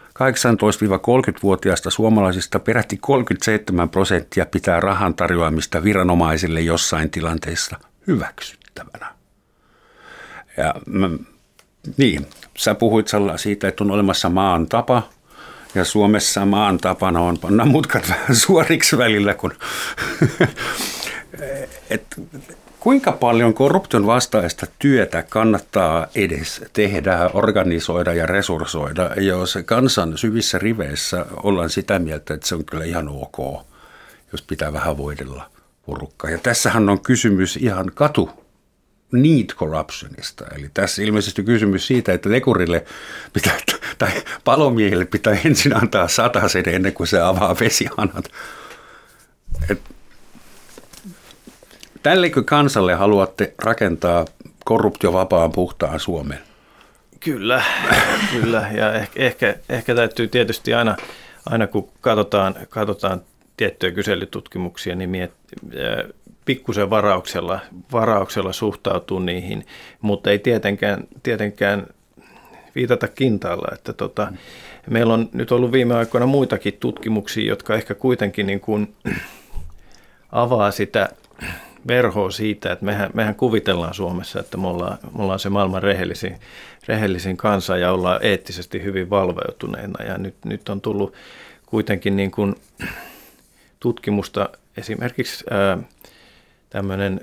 18-30-vuotiaista 0.09 1.89
suomalaisista 1.89 2.59
peräti 2.59 2.97
37 2.97 3.89
prosenttia 3.89 4.45
pitää 4.45 4.79
rahan 4.79 5.13
tarjoamista 5.13 5.83
viranomaisille 5.83 6.61
jossain 6.61 7.09
tilanteessa 7.09 7.79
hyväksyttävänä. 8.07 9.15
Ja 10.57 10.75
mä, 10.85 11.09
niin, 11.97 12.27
sä 12.57 12.75
puhuit 12.75 13.07
siitä, 13.35 13.67
että 13.67 13.83
on 13.83 13.91
olemassa 13.91 14.29
maan 14.29 14.67
tapa, 14.67 15.09
ja 15.75 15.85
Suomessa 15.85 16.45
maan 16.45 16.77
tapana 16.77 17.19
on 17.19 17.37
panna 17.37 17.65
mutkat 17.65 18.09
vähän 18.09 18.35
suoriksi 18.35 18.97
välillä, 18.97 19.33
kun 19.33 19.53
et, 21.89 22.05
kuinka 22.81 23.11
paljon 23.11 23.53
korruption 23.53 24.05
vastaista 24.05 24.65
työtä 24.79 25.23
kannattaa 25.23 26.07
edes 26.15 26.61
tehdä, 26.73 27.29
organisoida 27.33 28.13
ja 28.13 28.25
resurssoida, 28.25 29.09
jos 29.17 29.57
kansan 29.65 30.17
syvissä 30.17 30.59
riveissä 30.59 31.25
ollaan 31.43 31.69
sitä 31.69 31.99
mieltä, 31.99 32.33
että 32.33 32.47
se 32.47 32.55
on 32.55 32.65
kyllä 32.65 32.85
ihan 32.85 33.09
ok, 33.09 33.65
jos 34.31 34.41
pitää 34.41 34.73
vähän 34.73 34.97
voidella 34.97 35.49
porukkaa. 35.85 36.29
Ja 36.29 36.37
tässähän 36.37 36.89
on 36.89 36.99
kysymys 36.99 37.57
ihan 37.57 37.91
katu 37.93 38.29
need 39.11 39.49
corruptionista. 39.55 40.45
Eli 40.55 40.69
tässä 40.73 41.01
ilmeisesti 41.01 41.43
kysymys 41.43 41.87
siitä, 41.87 42.13
että 42.13 42.31
lekurille 42.31 42.85
pitää, 43.33 43.57
tai 43.97 44.11
palomiehille 44.43 45.05
pitää 45.05 45.37
ensin 45.45 45.75
antaa 45.75 46.07
sen 46.47 46.69
ennen 46.69 46.93
kuin 46.93 47.07
se 47.07 47.21
avaa 47.21 47.55
vesihanat. 47.59 48.31
Et, 49.69 49.81
tällekö 52.03 52.43
kansalle 52.43 52.93
haluatte 52.93 53.53
rakentaa 53.63 54.25
korruptiovapaan 54.65 55.51
puhtaan 55.51 55.99
Suomen? 55.99 56.39
Kyllä, 57.19 57.63
kyllä. 58.31 58.69
Ja 58.73 58.93
ehkä, 58.93 59.19
ehkä, 59.19 59.55
ehkä 59.69 59.95
täytyy 59.95 60.27
tietysti 60.27 60.73
aina, 60.73 60.95
aina 61.49 61.67
kun 61.67 61.89
katsotaan, 62.01 62.55
katsotaan 62.69 63.21
tiettyjä 63.57 63.91
kyselytutkimuksia, 63.91 64.95
niin 64.95 65.09
miet, 65.09 65.31
pikkusen 66.45 66.89
varauksella, 66.89 67.59
varauksella 67.91 68.53
suhtautuu 68.53 69.19
niihin, 69.19 69.65
mutta 70.01 70.31
ei 70.31 70.39
tietenkään, 70.39 71.07
tietenkään 71.23 71.87
viitata 72.75 73.07
kintaalla. 73.07 73.67
Että 73.73 73.93
tota. 73.93 74.33
Meillä 74.89 75.13
on 75.13 75.29
nyt 75.33 75.51
ollut 75.51 75.71
viime 75.71 75.95
aikoina 75.95 76.25
muitakin 76.25 76.73
tutkimuksia, 76.79 77.49
jotka 77.49 77.75
ehkä 77.75 77.95
kuitenkin 77.95 78.47
niin 78.47 78.59
kuin 78.59 78.95
avaa 80.31 80.71
sitä 80.71 81.09
verhoa 81.87 82.31
siitä, 82.31 82.71
että 82.71 82.85
mehän, 82.85 83.09
mehän 83.13 83.35
kuvitellaan 83.35 83.93
Suomessa, 83.93 84.39
että 84.39 84.57
me 84.57 84.67
ollaan, 84.67 84.97
me 85.17 85.23
ollaan 85.23 85.39
se 85.39 85.49
maailman 85.49 85.83
rehellisin, 85.83 86.37
rehellisin 86.87 87.37
kansa 87.37 87.77
ja 87.77 87.91
ollaan 87.91 88.19
eettisesti 88.21 88.83
hyvin 88.83 89.09
valveutuneena. 89.09 90.05
Ja 90.05 90.17
nyt, 90.17 90.35
nyt 90.45 90.69
on 90.69 90.81
tullut 90.81 91.13
kuitenkin 91.65 92.15
niin 92.15 92.31
kuin 92.31 92.55
tutkimusta 93.79 94.49
esimerkiksi 94.77 95.45
ää, 95.49 95.77
tämmöinen 96.69 97.21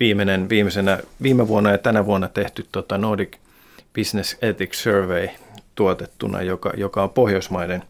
viimeinen, 0.00 0.48
viimeisenä, 0.48 0.98
viime 1.22 1.48
vuonna 1.48 1.70
ja 1.70 1.78
tänä 1.78 2.06
vuonna 2.06 2.28
tehty 2.28 2.66
tota 2.72 2.98
Nordic 2.98 3.36
Business 3.94 4.36
Ethics 4.42 4.82
Survey 4.82 5.28
tuotettuna, 5.74 6.42
joka, 6.42 6.72
joka 6.76 7.02
on 7.02 7.10
Pohjoismaiden 7.10 7.82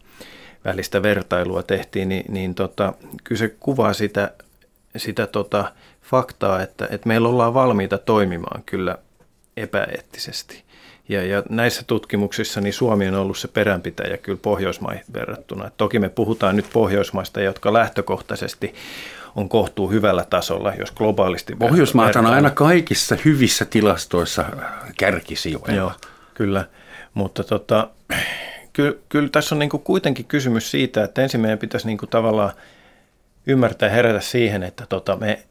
välistä 0.65 1.03
vertailua 1.03 1.63
tehtiin, 1.63 2.09
niin, 2.09 2.25
niin 2.29 2.55
tota, 2.55 2.93
kyllä 3.23 3.39
se 3.39 3.55
kuvaa 3.59 3.93
sitä, 3.93 4.31
sitä 4.97 5.27
tota 5.27 5.71
faktaa, 6.09 6.61
että, 6.61 6.87
että 6.91 7.07
meillä 7.07 7.29
ollaan 7.29 7.53
valmiita 7.53 7.97
toimimaan 7.97 8.63
kyllä 8.65 8.97
epäeettisesti. 9.57 10.63
Ja, 11.09 11.23
ja 11.23 11.43
näissä 11.49 11.83
tutkimuksissa 11.87 12.61
niin 12.61 12.73
Suomi 12.73 13.07
on 13.07 13.15
ollut 13.15 13.37
se 13.37 13.47
peränpitäjä 13.47 14.17
kyllä 14.17 14.39
Pohjoismaihin 14.41 15.03
verrattuna. 15.13 15.67
Et 15.67 15.77
toki 15.77 15.99
me 15.99 16.09
puhutaan 16.09 16.55
nyt 16.55 16.65
Pohjoismaista, 16.73 17.41
jotka 17.41 17.73
lähtökohtaisesti 17.73 18.75
on 19.35 19.49
kohtuu 19.49 19.91
hyvällä 19.91 20.25
tasolla, 20.29 20.73
jos 20.73 20.91
globaalisti... 20.91 21.55
Pohjoismaat 21.55 22.15
on 22.15 22.25
aina 22.25 22.49
kaikissa 22.49 23.17
hyvissä 23.25 23.65
tilastoissa 23.65 24.45
kärkisijoilla. 24.97 25.75
Joo, 25.75 25.91
kyllä. 26.33 26.65
Mutta 27.13 27.43
tota, 27.43 27.89
kyllä, 28.73 28.97
kyllä 29.09 29.29
tässä 29.29 29.55
on 29.55 29.59
niinku 29.59 29.79
kuitenkin 29.79 30.25
kysymys 30.25 30.71
siitä, 30.71 31.03
että 31.03 31.21
ensin 31.21 31.41
meidän 31.41 31.59
pitäisi 31.59 31.87
niinku 31.87 32.07
tavallaan 32.07 32.51
ymmärtää 33.47 33.89
herätä 33.89 34.21
siihen, 34.21 34.63
että 34.63 34.85
tota, 34.89 35.15
me 35.15 35.43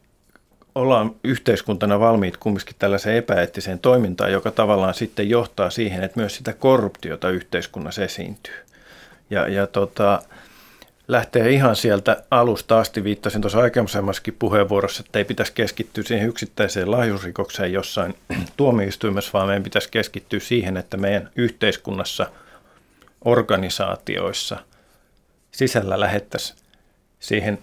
ollaan 0.77 1.15
yhteiskuntana 1.25 2.01
valmiit 2.01 2.37
kumminkin 2.37 2.77
tällaiseen 2.79 3.17
epäeettiseen 3.17 3.79
toimintaan, 3.79 4.33
joka 4.33 4.51
tavallaan 4.51 4.95
sitten 4.95 5.31
johtaa 5.31 5.71
siihen, 5.71 6.03
että 6.03 6.21
myös 6.21 6.37
sitä 6.37 6.53
korruptiota 6.53 7.31
yhteiskunnassa 7.31 8.05
esiintyy. 8.05 8.55
Ja, 9.31 9.49
ja 9.49 9.67
tota, 9.67 10.23
lähtee 11.09 11.51
ihan 11.51 11.77
sieltä 11.77 12.23
alusta 12.31 12.81
asti, 12.81 13.05
viittasin 13.05 13.41
tuossa 13.41 13.61
aikaisemmassakin 13.61 14.37
puheenvuorossa, 14.39 15.03
että 15.07 15.19
ei 15.19 15.25
pitäisi 15.25 15.53
keskittyä 15.53 16.05
siihen 16.05 16.29
yksittäiseen 16.29 16.91
lahjusrikokseen 16.91 17.73
jossain 17.73 18.15
tuomioistuimessa, 18.57 19.31
vaan 19.33 19.47
meidän 19.47 19.63
pitäisi 19.63 19.91
keskittyä 19.91 20.41
siihen, 20.41 20.77
että 20.77 20.97
meidän 20.97 21.31
yhteiskunnassa, 21.37 22.31
organisaatioissa 23.25 24.57
sisällä 25.51 26.01
lähettäisiin 26.01 26.59
siihen 27.19 27.59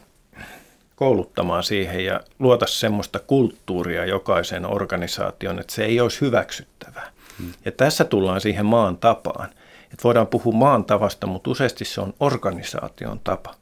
kouluttamaan 1.03 1.63
siihen 1.63 2.05
ja 2.05 2.19
luota 2.39 2.65
semmoista 2.67 3.19
kulttuuria 3.19 4.05
jokaisen 4.05 4.65
organisaation, 4.65 5.59
että 5.59 5.73
se 5.73 5.85
ei 5.85 5.99
olisi 5.99 6.21
hyväksyttävää. 6.21 7.11
Hmm. 7.39 7.51
Ja 7.65 7.71
tässä 7.71 8.03
tullaan 8.03 8.41
siihen 8.41 8.65
maan 8.65 8.97
tapaan. 8.97 9.49
Että 9.83 10.03
voidaan 10.03 10.27
puhua 10.27 10.53
maan 10.53 10.85
tavasta, 10.85 11.27
mutta 11.27 11.49
useasti 11.49 11.85
se 11.85 12.01
on 12.01 12.13
organisaation 12.19 13.19
tapa. 13.23 13.55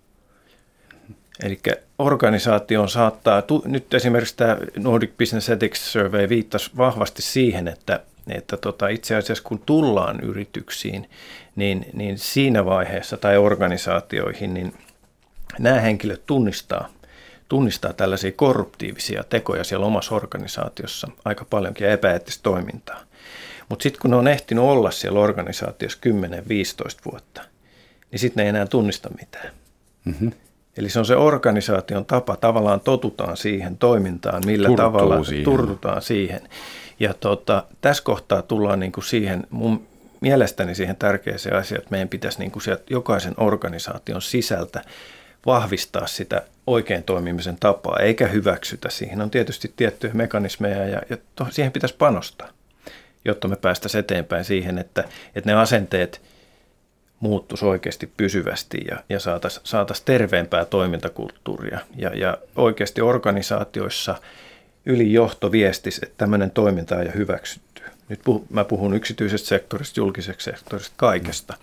Eli 1.44 1.60
organisaation 2.00 2.90
saattaa, 2.90 3.44
nyt 3.66 3.94
esimerkiksi 3.94 4.38
tämä 4.38 4.58
Nordic 4.78 5.12
Business 5.18 5.50
Ethics 5.50 5.92
Survey 5.92 6.30
viittasi 6.30 6.72
vahvasti 6.78 7.22
siihen, 7.22 7.68
että, 7.68 8.00
että 8.28 8.58
tota, 8.58 8.88
itse 8.88 9.16
asiassa 9.16 9.44
kun 9.44 9.60
tullaan 9.60 10.20
yrityksiin, 10.20 11.10
niin, 11.56 11.86
niin 11.94 12.18
siinä 12.18 12.66
vaiheessa 12.66 13.18
tai 13.18 13.38
organisaatioihin, 13.38 14.54
niin 14.54 14.74
nämä 15.60 15.80
henkilöt 15.80 16.26
tunnistaa 16.26 16.90
tunnistaa 17.52 17.94
tällaisia 17.94 18.32
korruptiivisia 18.32 19.24
tekoja 19.24 19.64
siellä 19.64 19.86
omassa 19.86 20.16
organisaatiossa 20.16 21.08
aika 21.26 21.46
paljonkin 21.46 21.86
ja 21.86 21.94
epäeettistä 21.94 22.44
toimintaa. 22.44 23.00
Mutta 23.70 23.84
sitten 23.84 24.02
kun 24.02 24.12
ne 24.12 24.16
on 24.16 24.28
ehtinyt 24.28 24.64
olla 24.64 24.92
siellä 24.92 25.20
organisaatiossa 25.20 26.00
10-15 27.08 27.12
vuotta, 27.12 27.42
niin 28.12 28.20
sitten 28.20 28.42
ne 28.42 28.44
ei 28.44 28.50
enää 28.50 28.66
tunnista 28.66 29.10
mitään. 29.20 29.54
Mm-hmm. 30.06 30.32
Eli 30.78 30.90
se 30.90 31.00
on 31.00 31.06
se 31.06 31.16
organisaation 31.16 32.06
tapa, 32.06 32.36
tavallaan 32.36 32.80
totutaan 32.80 33.38
siihen 33.38 33.78
toimintaan, 33.78 34.44
millä 34.46 34.68
Turtuu 34.68 34.86
tavalla 34.86 35.24
siihen. 35.24 35.46
turtutaan 35.46 36.02
siihen. 36.02 36.42
Ja 37.00 37.14
tota, 37.14 37.64
tässä 37.82 38.04
kohtaa 38.04 38.42
tullaan 38.42 38.80
niinku 38.80 39.02
siihen, 39.02 39.48
mun 39.50 39.88
mielestäni 40.22 40.76
siihen 40.76 40.96
tärkeäseen 40.96 41.56
asiaan, 41.56 41.80
että 41.82 41.92
meidän 41.92 42.10
pitäisi 42.10 42.40
niinku 42.40 42.60
sieltä 42.60 42.84
jokaisen 42.90 43.34
organisaation 43.38 44.22
sisältä 44.22 44.82
vahvistaa 45.46 46.08
sitä 46.08 46.42
oikein 46.68 47.04
toimimisen 47.04 47.58
tapaa, 47.60 48.00
eikä 48.00 48.28
hyväksytä. 48.28 48.90
Siihen 48.90 49.22
on 49.22 49.32
tietysti 49.32 49.74
tiettyjä 49.76 50.14
mekanismeja 50.14 50.88
ja, 50.88 51.02
ja 51.10 51.18
to, 51.36 51.48
siihen 51.50 51.72
pitäisi 51.72 51.96
panostaa, 51.96 52.50
jotta 53.26 53.48
me 53.48 53.56
päästäisiin 53.56 54.00
eteenpäin 54.00 54.46
siihen, 54.46 54.78
että, 54.78 55.04
että 55.36 55.50
ne 55.50 55.54
asenteet 55.54 56.22
muuttuisi 57.20 57.66
oikeasti 57.66 58.12
pysyvästi 58.18 58.78
ja, 58.92 59.04
ja 59.10 59.20
saataisiin 59.20 59.62
saatais 59.66 60.02
terveempää 60.02 60.66
toimintakulttuuria. 60.66 61.80
Ja, 61.96 62.10
ja 62.16 62.38
oikeasti 62.56 63.02
organisaatioissa 63.02 64.16
yli 64.86 65.14
johto 65.14 65.52
viestisi, 65.52 66.02
että 66.04 66.18
tämmöinen 66.18 66.52
toiminta 66.52 66.96
on 66.96 67.06
jo 67.06 67.12
hyväksytty. 67.16 67.71
Nyt 68.12 68.20
puh, 68.24 68.46
mä 68.50 68.64
puhun 68.64 68.94
yksityisestä 68.94 69.48
sektorista, 69.48 70.00
julkisesta 70.00 70.44
sektorista, 70.44 70.94
kaikesta. 70.98 71.54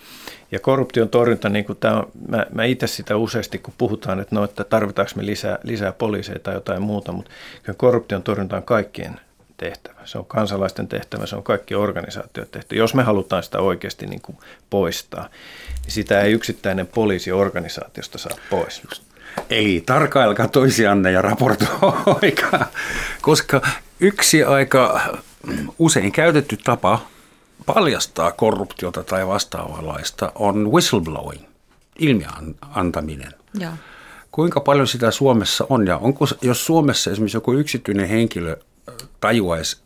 Ja 0.53 0.61
korruption 0.61 1.09
torjunta, 1.09 1.49
niin 1.49 1.65
kuin 1.65 1.79
tämä 1.79 2.03
mä, 2.29 2.47
mä 2.53 2.65
itse 2.65 2.87
sitä 2.87 3.17
useasti, 3.17 3.59
kun 3.59 3.75
puhutaan, 3.79 4.21
että, 4.21 4.35
no, 4.35 4.45
että 4.45 4.65
tarvitaanko 4.65 5.13
me 5.17 5.27
lisää, 5.27 5.59
lisää 5.63 5.93
poliiseja 5.93 6.39
tai 6.39 6.55
jotain 6.55 6.83
muuta, 6.83 7.13
mutta 7.13 7.31
korruption 7.77 8.23
torjunta 8.23 8.57
on 8.57 8.63
kaikkien 8.63 9.21
tehtävä. 9.57 10.01
Se 10.05 10.19
on 10.19 10.27
kansalaisten 10.27 10.89
tehtävä, 10.89 11.27
se 11.27 11.37
on 11.37 11.43
kaikki 11.43 11.75
organisaatioiden 11.75 12.53
tehtävä. 12.53 12.79
Jos 12.79 12.95
me 12.95 13.03
halutaan 13.03 13.43
sitä 13.43 13.59
oikeasti 13.59 14.07
niin 14.07 14.23
kuin 14.23 14.39
poistaa, 14.71 15.29
niin 15.83 15.93
sitä 15.93 16.21
ei 16.21 16.33
yksittäinen 16.33 16.87
poliisi 16.87 17.33
organisaatiosta 17.33 18.19
saa 18.19 18.37
pois. 18.51 18.83
Eli 19.51 19.83
tarkailkaa 19.87 20.49
toisianne 20.49 21.13
ja 21.13 21.23
raportoikaa, 21.23 22.67
koska 23.23 23.61
yksi 24.01 24.45
aika 24.45 25.01
usein 25.79 26.13
käytetty 26.13 26.57
tapa 26.57 27.01
paljastaa 27.67 28.33
korruptiota 28.33 29.05
tai 29.05 29.27
vastaavanlaista 29.27 30.33
on 30.35 30.73
whistleblowing, 30.73 31.43
ilmiön 31.99 32.55
antaminen. 32.71 33.33
Joo. 33.55 33.73
Kuinka 34.33 34.61
paljon 34.61 34.87
sitä 34.87 35.11
Suomessa 35.11 35.67
on 35.69 35.87
ja 35.87 35.97
onko, 35.97 36.27
jos 36.43 36.67
Suomessa 36.67 37.11
esimerkiksi 37.11 37.37
joku 37.37 37.53
yksityinen 37.53 38.09
henkilö 38.09 38.57
tajuaisi, 39.21 39.77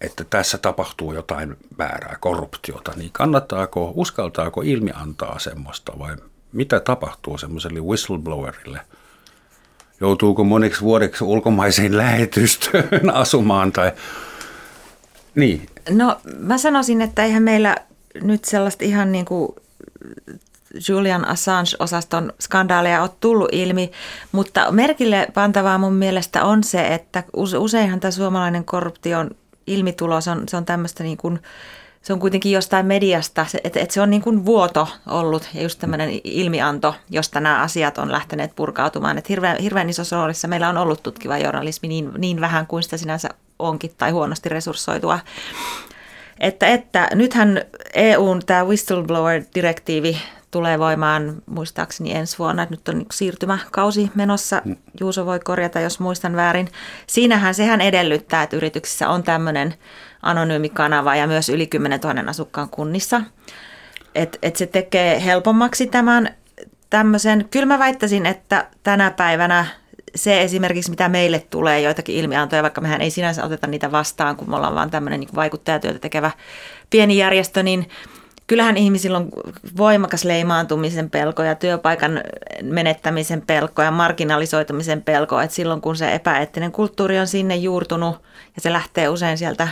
että 0.00 0.24
tässä 0.24 0.58
tapahtuu 0.58 1.12
jotain 1.12 1.56
väärää 1.78 2.16
korruptiota, 2.20 2.92
niin 2.96 3.10
kannattaako, 3.12 3.92
uskaltaako 3.94 4.62
ilmi 4.62 4.90
antaa 4.94 5.38
semmoista 5.38 5.92
vai 5.98 6.16
mitä 6.52 6.80
tapahtuu 6.80 7.38
semmoiselle 7.38 7.80
whistleblowerille? 7.80 8.80
Joutuuko 10.00 10.44
moneksi 10.44 10.80
vuodeksi 10.80 11.24
ulkomaiseen 11.24 11.96
lähetystöön 11.96 13.10
asumaan 13.14 13.72
tai 13.72 13.92
niin? 15.34 15.66
No 15.90 16.20
mä 16.38 16.58
sanoisin, 16.58 17.02
että 17.02 17.24
eihän 17.24 17.42
meillä 17.42 17.76
nyt 18.22 18.44
sellaista 18.44 18.84
ihan 18.84 19.12
niin 19.12 19.24
kuin 19.24 19.52
Julian 20.88 21.28
Assange-osaston 21.28 22.32
skandaaleja 22.40 23.02
ole 23.02 23.10
tullut 23.20 23.48
ilmi, 23.52 23.90
mutta 24.32 24.72
merkille 24.72 25.28
pantavaa 25.34 25.78
mun 25.78 25.94
mielestä 25.94 26.44
on 26.44 26.64
se, 26.64 26.86
että 26.86 27.24
useinhan 27.58 28.00
tämä 28.00 28.10
suomalainen 28.10 28.64
korruption 28.64 29.30
ilmitulos 29.66 30.28
on, 30.28 30.42
se 30.48 30.56
on 30.56 30.64
tämmöistä 30.64 31.04
niin 31.04 31.16
kuin, 31.16 31.40
se 32.08 32.12
on 32.12 32.20
kuitenkin 32.20 32.52
jostain 32.52 32.86
mediasta, 32.86 33.46
että, 33.64 33.80
että 33.80 33.94
se 33.94 34.00
on 34.00 34.10
niin 34.10 34.22
kuin 34.22 34.44
vuoto 34.46 34.88
ollut 35.06 35.48
ja 35.54 35.62
just 35.62 35.78
tämmöinen 35.78 36.20
ilmianto, 36.24 36.94
josta 37.10 37.40
nämä 37.40 37.60
asiat 37.60 37.98
on 37.98 38.12
lähteneet 38.12 38.56
purkautumaan. 38.56 39.18
Että 39.18 39.28
hirveän, 39.28 39.56
hirveän 39.58 39.90
isossa 39.90 40.16
roolissa 40.16 40.48
meillä 40.48 40.68
on 40.68 40.76
ollut 40.76 41.02
tutkiva 41.02 41.38
journalismi 41.38 41.88
niin, 41.88 42.10
niin 42.18 42.40
vähän 42.40 42.66
kuin 42.66 42.82
sitä 42.82 42.96
sinänsä 42.96 43.28
onkin 43.58 43.90
tai 43.98 44.10
huonosti 44.10 44.48
resurssoitua. 44.48 45.18
Että, 46.40 46.66
että 46.66 47.08
nythän 47.14 47.62
EUn 47.94 48.42
tämä 48.46 48.64
whistleblower-direktiivi 48.64 50.18
tulee 50.50 50.78
voimaan 50.78 51.42
muistaakseni 51.46 52.14
ensi 52.14 52.38
vuonna. 52.38 52.66
Nyt 52.70 52.88
on 52.88 53.06
siirtymäkausi 53.12 54.10
menossa. 54.14 54.62
Mm. 54.64 54.76
Juuso 55.00 55.26
voi 55.26 55.40
korjata, 55.40 55.80
jos 55.80 56.00
muistan 56.00 56.36
väärin. 56.36 56.68
Siinähän 57.06 57.54
sehän 57.54 57.80
edellyttää, 57.80 58.42
että 58.42 58.56
yrityksissä 58.56 59.08
on 59.08 59.22
tämmöinen 59.22 59.74
anonyymi 60.22 60.68
kanava 60.68 61.16
ja 61.16 61.26
myös 61.26 61.48
yli 61.48 61.66
10 61.66 62.00
000 62.00 62.22
asukkaan 62.26 62.68
kunnissa. 62.68 63.20
Että 64.14 64.38
et 64.42 64.56
se 64.56 64.66
tekee 64.66 65.24
helpommaksi 65.24 65.86
tämän 65.86 66.34
tämmöisen. 66.90 67.48
Kyllä 67.50 67.66
mä 67.66 67.78
väittäisin, 67.78 68.26
että 68.26 68.66
tänä 68.82 69.10
päivänä 69.10 69.66
se 70.14 70.42
esimerkiksi, 70.42 70.90
mitä 70.90 71.08
meille 71.08 71.46
tulee, 71.50 71.80
joitakin 71.80 72.16
ilmiantoja, 72.16 72.62
vaikka 72.62 72.80
mehän 72.80 73.00
ei 73.00 73.10
sinänsä 73.10 73.44
oteta 73.44 73.66
niitä 73.66 73.92
vastaan, 73.92 74.36
kun 74.36 74.50
me 74.50 74.56
ollaan 74.56 74.74
vaan 74.74 74.90
tämmöinen 74.90 75.20
niin 75.20 75.34
vaikuttajatyötä 75.34 75.98
tekevä 75.98 76.30
pieni 76.90 77.18
järjestö, 77.18 77.62
niin 77.62 77.88
kyllähän 78.46 78.76
ihmisillä 78.76 79.18
on 79.18 79.28
voimakas 79.76 80.24
leimaantumisen 80.24 81.10
pelko 81.10 81.42
ja 81.42 81.54
työpaikan 81.54 82.20
menettämisen 82.62 83.42
pelko 83.46 83.82
ja 83.82 83.90
marginalisoitumisen 83.90 85.02
pelko, 85.02 85.40
että 85.40 85.56
silloin 85.56 85.80
kun 85.80 85.96
se 85.96 86.14
epäeettinen 86.14 86.72
kulttuuri 86.72 87.18
on 87.18 87.26
sinne 87.26 87.56
juurtunut 87.56 88.22
ja 88.58 88.62
se 88.62 88.72
lähtee 88.72 89.08
usein 89.08 89.38
sieltä 89.38 89.68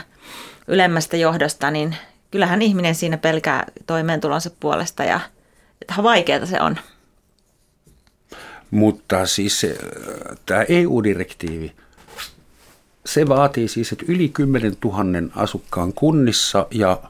ylemmästä 0.69 1.17
johdosta, 1.17 1.71
niin 1.71 1.97
kyllähän 2.31 2.63
ihminen 2.63 2.95
siinä 2.95 3.17
pelkää 3.17 3.67
toimeentulonsa 3.87 4.51
puolesta 4.61 5.05
ja 5.05 5.21
että 5.83 6.03
vaikeaa 6.03 6.47
se 6.47 6.61
on. 6.61 6.77
Mutta 8.71 9.27
siis 9.27 9.61
se, 9.61 9.79
tämä 10.47 10.65
EU-direktiivi, 10.69 11.73
se 13.07 13.29
vaatii 13.29 13.69
siis, 13.69 13.93
että 13.93 14.05
yli 14.09 14.29
10 14.29 14.77
000 14.85 15.31
asukkaan 15.37 15.93
kunnissa 15.93 16.67
ja 16.71 17.01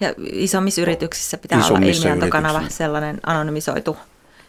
ja 0.00 0.14
isommissa 0.32 0.80
yrityksissä 0.80 1.38
pitää 1.38 1.60
isommissa 1.60 2.08
olla 2.08 2.14
ilmiantokanava, 2.14 2.62
sellainen 2.68 3.20
anonymisoitu 3.26 3.96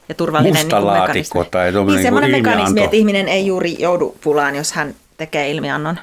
ja 0.10 0.16
turvallinen 0.16 0.66
Musta 0.66 0.76
niin 0.76 0.88
laatikko 0.88 1.44
tai 1.44 1.72
niin, 1.72 1.88
niin 1.88 2.02
semmoinen 2.02 2.32
mekanismi, 2.32 2.84
että 2.84 2.96
ihminen 2.96 3.28
ei 3.28 3.46
juuri 3.46 3.76
joudu 3.80 4.18
pulaan, 4.24 4.56
jos 4.56 4.74
hän 4.74 4.96
tekee 5.18 5.52
ilmiannon. 5.52 6.00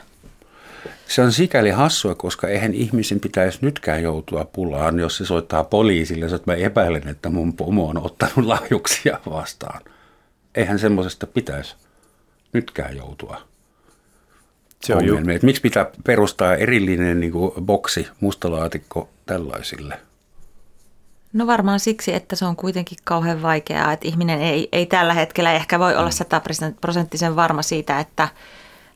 Se 1.09 1.23
on 1.23 1.33
sikäli 1.33 1.71
hassua, 1.71 2.15
koska 2.15 2.49
eihän 2.49 2.75
ihmisen 2.75 3.21
pitäisi 3.21 3.59
nytkään 3.63 4.03
joutua 4.03 4.45
pulaan, 4.45 4.99
jos 4.99 5.17
se 5.17 5.25
soittaa 5.27 5.65
poliisille, 5.65 6.27
että 6.27 6.53
mä 6.53 6.55
epäilen, 6.55 7.09
että 7.09 7.29
mun 7.31 7.53
pomo 7.53 7.89
on 7.89 7.99
ottanut 7.99 8.47
lahjuksia 8.47 9.21
vastaan. 9.31 9.83
Eihän 10.55 10.79
semmoisesta 10.79 11.27
pitäisi 11.27 11.77
nytkään 12.53 12.97
joutua 12.97 13.49
se 14.83 14.95
on. 14.95 15.07
Ju- 15.07 15.21
miksi 15.43 15.63
pitää 15.63 15.87
perustaa 16.05 16.55
erillinen 16.55 17.21
niin 17.21 17.33
kuin 17.33 17.53
boksi, 17.61 18.09
mustalaatikko 18.21 19.09
tällaisille? 19.27 20.01
No 21.33 21.47
varmaan 21.47 21.81
siksi, 21.81 22.15
että 22.15 22.37
se 22.37 22.45
on 22.45 22.57
kuitenkin 22.57 22.99
kauhean 23.05 23.43
vaikeaa, 23.43 23.93
että 23.93 24.09
ihminen 24.09 24.41
ei, 24.41 24.69
ei 24.73 24.87
tällä 24.87 25.15
hetkellä 25.15 25.53
ehkä 25.53 25.79
voi 25.79 25.97
olla 25.97 26.11
sataprosenttisen 26.11 27.37
varma 27.37 27.63
siitä, 27.63 28.01
että 28.01 28.29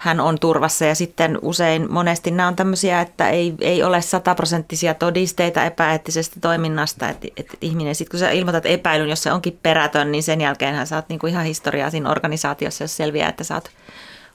hän 0.02 0.20
on 0.20 0.38
turvassa. 0.38 0.84
Ja 0.84 0.94
sitten 0.94 1.38
usein 1.42 1.92
monesti 1.92 2.30
nämä 2.30 2.48
on 2.48 2.56
tämmöisiä, 2.56 3.00
että 3.00 3.28
ei, 3.28 3.54
ei 3.60 3.82
ole 3.82 4.02
sataprosenttisia 4.02 4.94
todisteita 4.94 5.64
epäeettisestä 5.64 6.40
toiminnasta, 6.40 7.08
että, 7.08 7.28
että 7.36 7.56
ihminen 7.60 7.94
sitten 7.94 8.10
kun 8.10 8.20
sä 8.20 8.30
ilmoitat 8.30 8.66
epäilyn, 8.66 9.08
jos 9.08 9.22
se 9.22 9.32
onkin 9.32 9.58
perätön, 9.62 10.12
niin 10.12 10.22
sen 10.22 10.40
jälkeen 10.40 10.74
hän 10.74 10.86
saat 10.86 11.08
niinku 11.08 11.26
ihan 11.26 11.44
historiaa 11.44 11.90
siinä 11.90 12.10
organisaatiossa, 12.10 12.84
jos 12.84 12.96
selviää, 12.96 13.28
että 13.28 13.44
sä 13.44 13.54
oot 13.54 13.70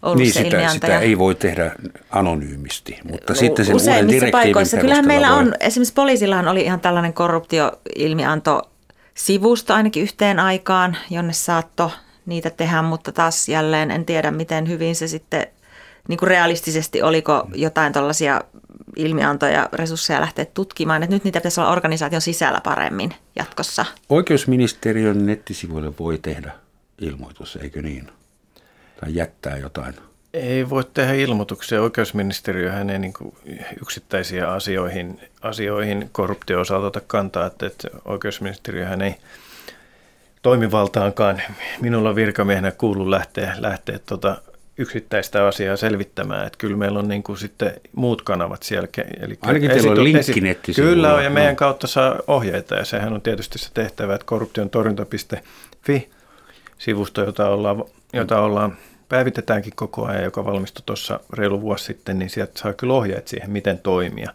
ollut 0.01 0.17
niin, 0.17 0.33
se 0.33 0.43
sitä, 0.43 0.69
sitä 0.69 0.99
ei 0.99 1.17
voi 1.17 1.35
tehdä 1.35 1.71
anonyymisti, 2.09 2.99
mutta 3.03 3.33
no, 3.33 3.39
sitten 3.39 3.65
sen 3.65 3.75
uuden 3.75 4.07
direktiivin 4.07 4.31
paikoissa. 4.31 4.77
Kyllähän 4.77 5.07
meillä 5.07 5.29
voi... 5.29 5.37
on, 5.37 5.53
esimerkiksi 5.59 5.93
poliisillahan 5.93 6.47
oli 6.47 6.61
ihan 6.61 6.79
tällainen 6.79 7.13
korruptioilmianto 7.13 8.61
sivusto 9.13 9.73
ainakin 9.73 10.03
yhteen 10.03 10.39
aikaan, 10.39 10.97
jonne 11.09 11.33
saatto 11.33 11.91
niitä 12.25 12.49
tehdä, 12.49 12.81
mutta 12.81 13.11
taas 13.11 13.49
jälleen 13.49 13.91
en 13.91 14.05
tiedä, 14.05 14.31
miten 14.31 14.67
hyvin 14.67 14.95
se 14.95 15.07
sitten 15.07 15.47
niin 16.07 16.19
kuin 16.19 16.29
realistisesti, 16.29 17.01
oliko 17.01 17.47
jotain 17.53 17.93
tällaisia 17.93 18.41
ilmiantoja, 18.95 19.69
resursseja 19.73 20.21
lähteä 20.21 20.45
tutkimaan, 20.45 21.03
että 21.03 21.15
nyt 21.15 21.23
niitä 21.23 21.39
pitäisi 21.39 21.59
olla 21.59 21.71
organisaation 21.71 22.21
sisällä 22.21 22.61
paremmin 22.63 23.13
jatkossa. 23.35 23.85
Oikeusministeriön 24.09 25.25
nettisivuille 25.25 25.93
voi 25.99 26.17
tehdä 26.17 26.51
ilmoitus, 27.01 27.55
eikö 27.55 27.81
niin? 27.81 28.11
tai 29.01 29.15
jättää 29.15 29.57
jotain? 29.57 29.95
Ei 30.33 30.69
voi 30.69 30.83
tehdä 30.93 31.13
ilmoituksia. 31.13 31.81
Oikeusministeriöhän 31.81 32.89
ei 32.89 32.99
niin 32.99 33.13
yksittäisiä 33.81 34.51
asioihin, 34.51 35.19
asioihin 35.41 36.09
korruptio 36.11 36.59
osalta 36.59 36.87
ota 36.87 37.01
kantaa, 37.07 37.45
että, 37.45 37.67
että 37.67 37.87
oikeusministeriöhän 38.05 39.01
ei 39.01 39.15
toimivaltaankaan 40.41 41.41
minulla 41.81 42.15
virkamiehenä 42.15 42.71
kuulu 42.71 43.11
lähteä, 43.11 43.55
lähteä 43.57 43.99
tuota 43.99 44.41
yksittäistä 44.77 45.47
asiaa 45.47 45.75
selvittämään. 45.75 46.47
Että 46.47 46.57
kyllä 46.57 46.77
meillä 46.77 46.99
on 46.99 47.07
niin 47.07 47.23
kuin 47.23 47.37
sitten 47.37 47.73
muut 47.95 48.21
kanavat 48.21 48.63
siellä. 48.63 48.87
Eli 49.21 49.37
Ainakin 49.41 49.69
teillä 49.69 49.91
on 49.91 50.03
linkkinetti. 50.03 50.73
Kyllä 50.73 51.13
on, 51.13 51.23
ja 51.23 51.29
meidän 51.29 51.53
no. 51.53 51.57
kautta 51.57 51.87
saa 51.87 52.19
ohjeita, 52.27 52.75
ja 52.75 52.85
sehän 52.85 53.13
on 53.13 53.21
tietysti 53.21 53.59
se 53.59 53.69
tehtävä, 53.73 54.15
että 54.15 54.25
korruption 54.25 54.69
torjunta.fi 54.69 56.09
sivusto, 56.77 57.23
jota 57.23 57.49
ollaan, 57.49 57.83
jota 58.13 58.41
ollaan 58.41 58.77
päivitetäänkin 59.09 59.73
koko 59.75 60.05
ajan, 60.05 60.23
joka 60.23 60.45
valmistui 60.45 60.83
tuossa 60.85 61.19
reilu 61.33 61.61
vuosi 61.61 61.85
sitten, 61.85 62.19
niin 62.19 62.29
sieltä 62.29 62.59
saa 62.59 62.73
kyllä 62.73 62.93
ohjeet 62.93 63.27
siihen, 63.27 63.51
miten 63.51 63.79
toimia, 63.79 64.31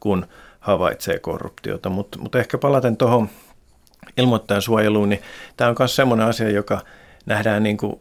kun 0.00 0.26
havaitsee 0.60 1.18
korruptiota. 1.18 1.88
Mutta 1.88 2.18
mut 2.18 2.34
ehkä 2.34 2.58
palaten 2.58 2.96
tuohon 2.96 3.28
ilmoittajan 4.16 4.62
suojeluun, 4.62 5.08
niin 5.08 5.22
tämä 5.56 5.70
on 5.70 5.76
myös 5.78 5.96
semmoinen 5.96 6.26
asia, 6.26 6.50
joka 6.50 6.80
nähdään 7.26 7.62
niin 7.62 7.76
kuin 7.76 8.00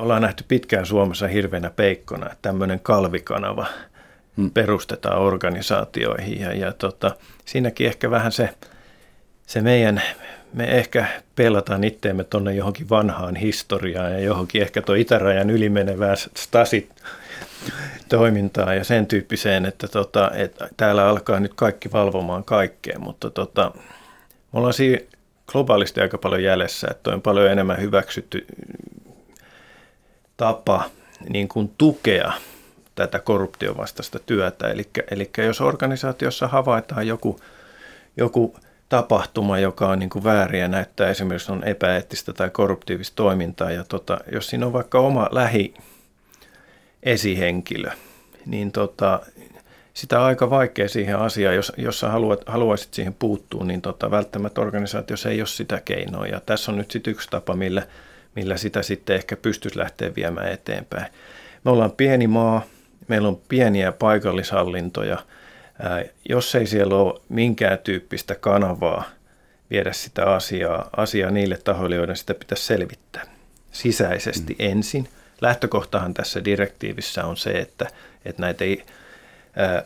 ollaan 0.00 0.22
nähty 0.22 0.44
pitkään 0.48 0.86
Suomessa 0.86 1.28
hirveänä 1.28 1.70
peikkona, 1.70 2.26
että 2.26 2.38
tämmöinen 2.42 2.80
kalvikanava 2.80 3.66
hmm. 4.36 4.50
perustetaan 4.50 5.18
organisaatioihin 5.18 6.40
ja, 6.40 6.52
ja 6.52 6.72
tota, 6.72 7.16
siinäkin 7.44 7.86
ehkä 7.86 8.10
vähän 8.10 8.32
se, 8.32 8.50
se 9.46 9.60
meidän 9.60 10.02
me 10.52 10.64
ehkä 10.64 11.06
pelataan 11.36 11.84
itteemme 11.84 12.24
tuonne 12.24 12.54
johonkin 12.54 12.88
vanhaan 12.88 13.36
historiaan 13.36 14.12
ja 14.12 14.20
johonkin 14.20 14.62
ehkä 14.62 14.82
tuo 14.82 14.94
itärajan 14.94 15.50
ylimenevää 15.50 16.14
stasit 16.16 16.90
toimintaa 18.08 18.74
ja 18.74 18.84
sen 18.84 19.06
tyyppiseen, 19.06 19.66
että, 19.66 19.88
tota, 19.88 20.30
että 20.34 20.68
täällä 20.76 21.08
alkaa 21.08 21.40
nyt 21.40 21.54
kaikki 21.54 21.92
valvomaan 21.92 22.44
kaikkea, 22.44 22.98
mutta 22.98 23.30
tota, 23.30 23.72
me 24.52 24.58
ollaan 24.58 24.74
siinä 24.74 24.98
globaalisti 25.46 26.00
aika 26.00 26.18
paljon 26.18 26.42
jäljessä, 26.42 26.88
että 26.90 27.10
on 27.10 27.22
paljon 27.22 27.50
enemmän 27.50 27.80
hyväksytty 27.80 28.46
tapa 30.40 30.84
niin 31.28 31.48
kuin 31.48 31.70
tukea 31.78 32.32
tätä 32.94 33.18
korruptiovastaista 33.18 34.18
työtä. 34.18 34.68
Eli, 34.68 34.88
eli 35.10 35.30
jos 35.46 35.60
organisaatiossa 35.60 36.48
havaitaan 36.48 37.06
joku, 37.06 37.40
joku 38.16 38.56
tapahtuma, 38.88 39.58
joka 39.58 39.88
on 39.88 39.98
niin 39.98 40.10
kuin 40.10 40.24
väärin 40.24 40.60
ja 40.60 40.68
näyttää 40.68 41.10
esimerkiksi 41.10 41.52
on 41.52 41.64
epäeettistä 41.64 42.32
tai 42.32 42.50
korruptiivista 42.50 43.16
toimintaa, 43.16 43.70
ja 43.70 43.84
tota, 43.84 44.18
jos 44.32 44.46
siinä 44.46 44.66
on 44.66 44.72
vaikka 44.72 44.98
oma 44.98 45.28
lähi 45.30 45.74
esihenkilö, 47.02 47.90
niin 48.46 48.72
tota, 48.72 49.20
sitä 49.94 50.20
on 50.20 50.26
aika 50.26 50.50
vaikea 50.50 50.88
siihen 50.88 51.18
asiaan, 51.18 51.54
jos, 51.56 51.72
jos 51.76 52.00
sä 52.00 52.08
haluat, 52.08 52.42
haluaisit 52.46 52.94
siihen 52.94 53.14
puuttua, 53.14 53.64
niin 53.64 53.82
tota, 53.82 54.10
välttämättä 54.10 54.60
organisaatiossa 54.60 55.30
ei 55.30 55.40
ole 55.40 55.46
sitä 55.46 55.80
keinoa. 55.84 56.26
Ja 56.26 56.40
tässä 56.40 56.72
on 56.72 56.78
nyt 56.78 56.90
sitten 56.90 57.10
yksi 57.10 57.28
tapa, 57.30 57.54
millä, 57.54 57.82
millä 58.36 58.56
sitä 58.56 58.82
sitten 58.82 59.16
ehkä 59.16 59.36
pystyisi 59.36 59.78
lähteä 59.78 60.14
viemään 60.14 60.52
eteenpäin. 60.52 61.06
Me 61.64 61.70
ollaan 61.70 61.92
pieni 61.92 62.26
maa, 62.26 62.62
meillä 63.08 63.28
on 63.28 63.40
pieniä 63.48 63.92
paikallishallintoja. 63.92 65.18
Jos 66.28 66.54
ei 66.54 66.66
siellä 66.66 66.96
ole 66.96 67.20
minkään 67.28 67.78
tyyppistä 67.78 68.34
kanavaa 68.34 69.04
viedä 69.70 69.92
sitä 69.92 70.34
asiaa, 70.34 70.90
asiaa 70.96 71.30
niille 71.30 71.58
tahoille, 71.64 71.96
joiden 71.96 72.16
sitä 72.16 72.34
pitäisi 72.34 72.64
selvittää 72.64 73.24
sisäisesti 73.72 74.56
mm. 74.58 74.66
ensin. 74.66 75.08
Lähtökohtahan 75.40 76.14
tässä 76.14 76.44
direktiivissä 76.44 77.24
on 77.24 77.36
se, 77.36 77.50
että, 77.50 77.86
että 78.24 78.42
näitä 78.42 78.64
ei, 78.64 78.84
ää, 79.56 79.84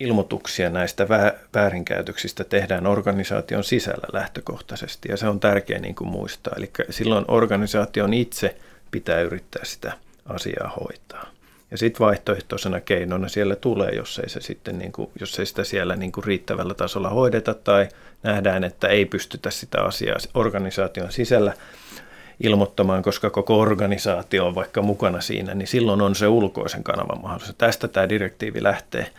ilmoituksia 0.00 0.70
näistä 0.70 1.06
väärinkäytöksistä 1.54 2.44
tehdään 2.44 2.86
organisaation 2.86 3.64
sisällä 3.64 4.06
lähtökohtaisesti, 4.12 5.08
ja 5.08 5.16
se 5.16 5.28
on 5.28 5.40
tärkeää 5.40 5.80
niin 5.80 5.94
kuin 5.94 6.08
muistaa. 6.08 6.54
Eli 6.56 6.70
silloin 6.90 7.24
organisaation 7.28 8.14
itse 8.14 8.56
pitää 8.90 9.20
yrittää 9.20 9.64
sitä 9.64 9.92
asiaa 10.26 10.76
hoitaa. 10.80 11.26
Ja 11.70 11.78
sitten 11.78 12.06
vaihtoehtoisena 12.06 12.80
keinona 12.80 13.28
siellä 13.28 13.56
tulee, 13.56 13.90
jos 13.90 14.18
ei, 14.18 14.28
se 14.28 14.40
sitten 14.40 14.78
niin 14.78 14.92
kuin, 14.92 15.10
jos 15.20 15.38
ei 15.38 15.46
sitä 15.46 15.64
siellä 15.64 15.96
niin 15.96 16.12
kuin 16.12 16.24
riittävällä 16.24 16.74
tasolla 16.74 17.08
hoideta 17.08 17.54
tai 17.54 17.88
nähdään, 18.22 18.64
että 18.64 18.88
ei 18.88 19.04
pystytä 19.04 19.50
sitä 19.50 19.82
asiaa 19.82 20.16
organisaation 20.34 21.12
sisällä 21.12 21.52
ilmoittamaan, 22.40 23.02
koska 23.02 23.30
koko 23.30 23.60
organisaatio 23.60 24.46
on 24.46 24.54
vaikka 24.54 24.82
mukana 24.82 25.20
siinä, 25.20 25.54
niin 25.54 25.66
silloin 25.68 26.02
on 26.02 26.14
se 26.14 26.28
ulkoisen 26.28 26.84
kanavan 26.84 27.22
mahdollisuus. 27.22 27.56
Tästä 27.58 27.88
tämä 27.88 28.08
direktiivi 28.08 28.62
lähtee, 28.62 29.10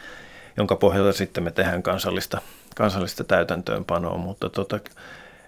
jonka 0.58 0.76
pohjalta 0.76 1.14
sitten 1.14 1.44
me 1.44 1.52
tehdään 1.52 1.84
kansallista, 1.84 2.42
kansallista 2.76 3.24
täytäntöönpanoa, 3.24 4.18
mutta 4.18 4.50
tota, 4.50 4.80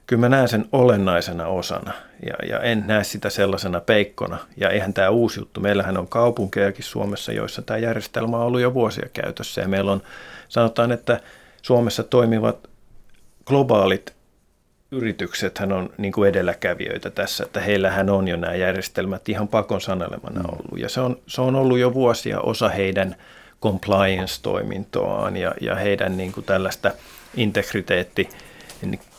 kyllä 0.07 0.19
mä 0.19 0.29
näen 0.29 0.47
sen 0.47 0.65
olennaisena 0.71 1.47
osana 1.47 1.93
ja, 2.25 2.47
ja 2.49 2.59
en 2.59 2.83
näe 2.87 3.03
sitä 3.03 3.29
sellaisena 3.29 3.81
peikkona. 3.81 4.37
Ja 4.57 4.69
eihän 4.69 4.93
tämä 4.93 5.09
uusi 5.09 5.39
juttu, 5.39 5.61
meillähän 5.61 5.97
on 5.97 6.07
kaupunkejakin 6.07 6.83
Suomessa, 6.83 7.31
joissa 7.31 7.61
tämä 7.61 7.77
järjestelmä 7.77 8.37
on 8.37 8.43
ollut 8.43 8.61
jo 8.61 8.73
vuosia 8.73 9.09
käytössä 9.13 9.61
ja 9.61 9.67
meillä 9.67 9.91
on, 9.91 10.01
sanotaan, 10.49 10.91
että 10.91 11.19
Suomessa 11.61 12.03
toimivat 12.03 12.69
globaalit 13.45 14.13
yritykset 14.91 15.57
hän 15.57 15.71
on 15.71 15.89
niin 15.97 16.13
kuin 16.13 16.29
edelläkävijöitä 16.29 17.09
tässä, 17.09 17.43
että 17.43 17.59
heillähän 17.59 18.09
on 18.09 18.27
jo 18.27 18.37
nämä 18.37 18.55
järjestelmät 18.55 19.29
ihan 19.29 19.47
pakon 19.47 19.81
sanelemana 19.81 20.39
mm. 20.39 20.49
ollut. 20.49 20.79
Ja 20.79 20.89
se 20.89 21.01
on, 21.01 21.19
se 21.27 21.41
on 21.41 21.55
ollut 21.55 21.79
jo 21.79 21.93
vuosia 21.93 22.39
osa 22.39 22.69
heidän 22.69 23.15
compliance-toimintoaan 23.61 25.37
ja, 25.37 25.53
ja 25.61 25.75
heidän 25.75 26.17
niin 26.17 26.31
kuin 26.31 26.45
tällaista 26.45 26.91
integriteetti 27.35 28.29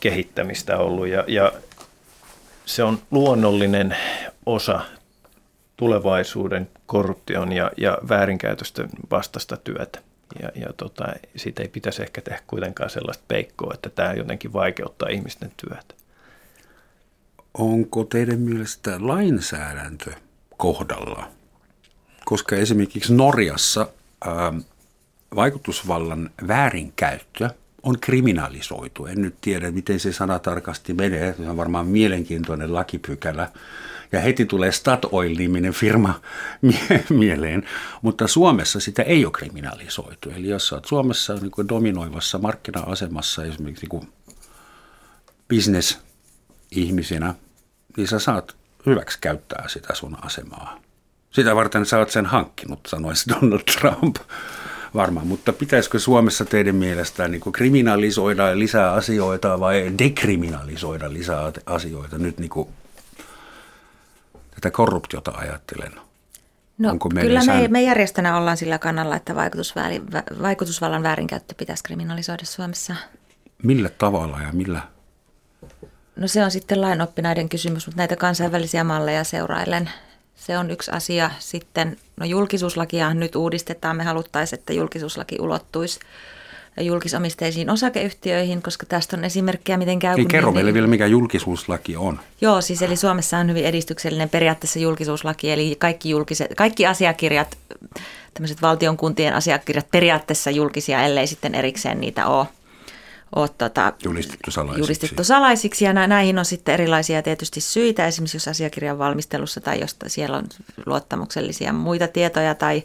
kehittämistä 0.01 0.79
ollut. 0.79 1.09
Ja, 1.09 1.25
ja 1.27 1.53
se 2.65 2.83
on 2.85 2.99
luonnollinen 3.11 3.97
osa 4.47 4.81
tulevaisuuden 5.77 6.69
korruption 6.87 7.53
ja, 7.53 7.71
ja 7.77 7.99
väärinkäytösten 8.09 8.89
vastaista 9.11 9.57
työtä. 9.57 10.01
Ja, 10.43 10.49
ja 10.55 10.73
tota, 10.77 11.07
siitä 11.37 11.63
ei 11.63 11.69
pitäisi 11.69 12.03
ehkä 12.03 12.21
tehdä 12.21 12.41
kuitenkaan 12.47 12.91
sellaista 12.91 13.25
peikkoa, 13.29 13.75
että 13.75 13.91
tämä 13.91 14.13
jotenkin 14.13 14.53
vaikeuttaa 14.53 15.09
ihmisten 15.09 15.53
työtä. 15.57 15.95
Onko 17.55 18.05
teidän 18.05 18.39
mielestä 18.39 18.97
lainsäädäntö 19.01 20.13
kohdalla? 20.57 21.29
Koska 22.25 22.57
esimerkiksi 22.57 23.15
Norjassa 23.15 23.87
vaikutusvallan 25.37 26.31
väärinkäyttö 26.49 27.51
on 27.83 28.01
kriminalisoitu. 28.01 29.07
En 29.07 29.23
nyt 29.23 29.35
tiedä, 29.41 29.71
miten 29.71 30.01
se 30.01 30.13
sana 30.13 30.39
tarkasti 30.39 30.95
menee. 30.95 31.35
Se 31.35 31.51
on 31.51 31.57
varmaan 31.57 31.87
mielenkiintoinen 31.87 32.75
lakipykälä 32.75 33.49
ja 34.13 34.21
heti 34.21 34.47
tulee 34.47 34.73
Statoil-niminen 34.73 35.73
firma 35.73 36.21
mieleen, 37.11 37.69
mutta 38.03 38.27
Suomessa 38.27 38.81
sitä 38.81 39.03
ei 39.03 39.25
ole 39.25 39.33
kriminalisoitu. 39.33 40.31
Eli 40.31 40.49
jos 40.49 40.73
olet 40.73 40.85
Suomessa 40.85 41.35
niin 41.35 41.69
dominoivassa 41.69 42.39
markkina-asemassa 42.39 43.45
esimerkiksi 43.45 43.87
niin 43.93 44.13
business-ihmisenä, 45.49 47.35
niin 47.97 48.09
sä 48.09 48.19
saat 48.19 48.57
hyväksi 48.87 49.19
käyttää 49.21 49.69
sitä 49.69 49.95
sun 49.95 50.17
asemaa. 50.23 50.81
Sitä 51.31 51.57
varten 51.57 51.87
sä 51.87 51.99
oot 51.99 52.11
sen 52.11 52.27
hankkinut, 52.27 52.81
sanoisi 52.87 53.31
Donald 53.31 53.63
Trump 53.81 54.17
varmaan. 54.95 55.27
Mutta 55.27 55.53
pitäisikö 55.53 55.99
Suomessa 55.99 56.45
teidän 56.45 56.75
mielestään 56.75 57.31
niin 57.31 57.53
kriminalisoida 57.53 58.59
lisää 58.59 58.93
asioita 58.93 59.61
vai 59.61 59.93
dekriminalisoida 59.99 61.13
lisää 61.13 61.53
asioita 61.67 62.19
nyt 62.19 62.39
niin 62.39 62.51
kuin 62.51 62.69
tätä 64.55 64.71
korruptiota 64.71 65.31
ajattelen? 65.31 65.93
No, 66.79 66.91
Onko 66.91 67.09
kyllä 67.21 67.45
me, 67.45 67.69
me 67.69 67.83
järjestönä 67.83 68.37
ollaan 68.37 68.57
sillä 68.57 68.79
kannalla, 68.79 69.17
että 69.17 69.35
vaikutusvallan 70.43 71.03
väärinkäyttö 71.03 71.55
pitäisi 71.59 71.85
kriminalisoida 71.85 72.45
Suomessa. 72.45 72.95
Millä 73.63 73.89
tavalla 73.89 74.43
ja 74.43 74.49
millä? 74.53 74.83
No 76.17 76.29
se 76.29 76.45
on 76.45 76.51
sitten 76.51 76.81
lainoppineiden 76.81 77.49
kysymys, 77.49 77.87
mutta 77.87 77.97
näitä 77.97 78.17
kansainvälisiä 78.17 78.85
malleja 78.85 79.25
seurailen. 79.25 79.91
Se 80.41 80.59
on 80.59 80.71
yksi 80.71 80.91
asia. 80.91 81.31
Sitten, 81.39 81.97
no 82.17 82.27
julkisuuslakia 82.27 83.15
nyt 83.15 83.37
uudistetaan. 83.37 83.97
Me 83.97 84.05
haluttaisiin, 84.05 84.59
että 84.59 84.73
julkisuuslaki 84.73 85.37
ulottuisi 85.41 86.01
julkisomisteisiin 86.81 87.71
osakeyhtiöihin, 87.71 88.63
koska 88.63 88.87
tästä 88.87 89.17
on 89.17 89.25
esimerkkejä, 89.25 89.77
miten 89.79 89.99
käy. 89.99 90.17
Niin, 90.17 90.29
kerro 90.29 90.53
meille 90.53 90.75
vielä, 90.75 90.87
mikä 90.87 91.07
julkisuuslaki 91.07 91.97
on. 91.97 92.21
Joo, 92.41 92.61
siis 92.61 92.83
eli 92.83 92.97
Suomessa 92.97 93.39
on 93.39 93.49
hyvin 93.49 93.65
edistyksellinen 93.65 94.29
periaatteessa 94.29 94.79
julkisuuslaki, 94.79 95.51
eli 95.51 95.77
kaikki, 95.79 96.11
julkiset, 96.11 96.51
kaikki 96.57 96.87
asiakirjat, 96.87 97.59
tämmöiset 98.35 98.63
valtion 98.63 98.97
kuntien 98.97 99.35
asiakirjat 99.35 99.91
periaatteessa 99.91 100.51
julkisia, 100.51 101.03
ellei 101.03 101.27
sitten 101.27 101.55
erikseen 101.55 102.01
niitä 102.01 102.27
ole 102.27 102.47
ole 103.37 103.49
tuota, 103.49 103.93
julistettu, 104.05 104.51
salaisiksi. 104.51 104.81
julistettu 104.81 105.25
salaisiksi. 105.25 105.85
Ja 105.85 105.93
näihin 105.93 106.39
on 106.39 106.45
sitten 106.45 106.75
erilaisia 106.75 107.23
tietysti 107.23 107.61
syitä, 107.61 108.07
esimerkiksi 108.07 108.37
jos 108.37 108.49
asiakirjan 108.49 108.99
valmistelussa 108.99 109.61
tai 109.61 109.81
jos 109.81 109.97
siellä 110.07 110.37
on 110.37 110.45
luottamuksellisia 110.87 111.73
muita 111.73 112.09
tietoja 112.09 112.55
tai 112.55 112.83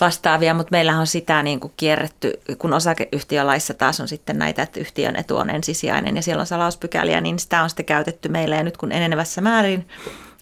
vastaavia, 0.00 0.54
mutta 0.54 0.70
meillähän 0.70 1.00
on 1.00 1.06
sitä 1.06 1.42
niin 1.42 1.60
kuin 1.60 1.72
kierretty, 1.76 2.32
kun 2.58 2.72
osakeyhtiölaissa 2.72 3.74
taas 3.74 4.00
on 4.00 4.08
sitten 4.08 4.38
näitä, 4.38 4.62
että 4.62 4.80
yhtiön 4.80 5.16
etu 5.16 5.36
on 5.36 5.50
ensisijainen 5.50 6.16
ja 6.16 6.22
siellä 6.22 6.40
on 6.40 6.46
salauspykäliä, 6.46 7.20
niin 7.20 7.38
sitä 7.38 7.62
on 7.62 7.70
sitten 7.70 7.86
käytetty 7.86 8.28
meillä 8.28 8.56
ja 8.56 8.62
nyt 8.62 8.76
kun 8.76 8.92
enenevässä 8.92 9.40
määrin 9.40 9.88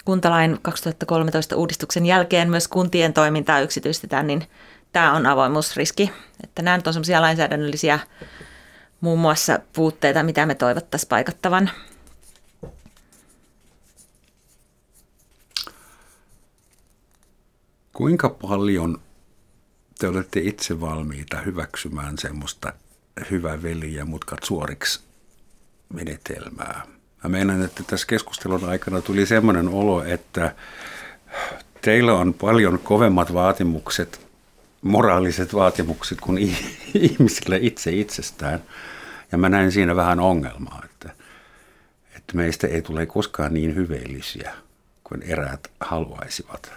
kuntalain 0.05 0.59
2013 0.62 1.57
uudistuksen 1.57 2.07
jälkeen 2.07 2.51
myös 2.51 2.68
kuntien 2.68 3.12
toimintaa 3.12 3.61
yksityistetään, 3.61 4.26
niin 4.26 4.47
tämä 4.93 5.12
on 5.12 5.26
avoimuusriski. 5.26 6.12
Että 6.45 6.62
nämä 6.62 6.76
nyt 6.76 6.87
on 6.87 6.93
sellaisia 6.93 7.20
lainsäädännöllisiä 7.20 7.99
muun 9.03 9.18
muassa 9.18 9.59
puutteita, 9.72 10.22
mitä 10.22 10.46
me 10.46 10.55
toivottaisiin 10.55 11.09
paikattavan. 11.09 11.70
Kuinka 17.92 18.28
paljon 18.28 19.00
te 19.98 20.09
olette 20.09 20.40
itse 20.40 20.80
valmiita 20.80 21.36
hyväksymään 21.36 22.18
semmoista 22.18 22.72
hyvä 23.30 23.62
veli 23.62 23.94
ja 23.94 24.05
mutkat 24.05 24.42
suoriksi 24.42 25.00
menetelmää. 25.94 26.82
Mä 27.24 27.28
meinaan, 27.30 27.62
että 27.62 27.82
tässä 27.86 28.07
keskustelun 28.07 28.64
aikana 28.64 29.00
tuli 29.00 29.26
semmoinen 29.26 29.68
olo, 29.68 30.05
että 30.05 30.55
teillä 31.80 32.14
on 32.14 32.34
paljon 32.34 32.78
kovemmat 32.78 33.34
vaatimukset, 33.34 34.26
moraaliset 34.82 35.55
vaatimukset 35.55 36.20
kuin 36.20 36.38
ihmisille 36.94 37.59
itse 37.62 37.90
itsestään. 37.90 38.62
Ja 39.33 39.39
mä 39.39 39.49
näen 39.49 39.72
siinä 39.72 39.97
vähän 39.97 40.20
ongelmaa, 40.20 40.83
että, 40.85 41.11
että 42.16 42.37
meistä 42.37 42.66
ei 42.66 42.83
tule 42.83 43.07
koskaan 43.07 43.55
niin 43.55 43.74
hyveellisiä 43.74 44.53
kuin 45.05 45.22
eräät 45.22 45.70
haluaisivat. 45.80 46.72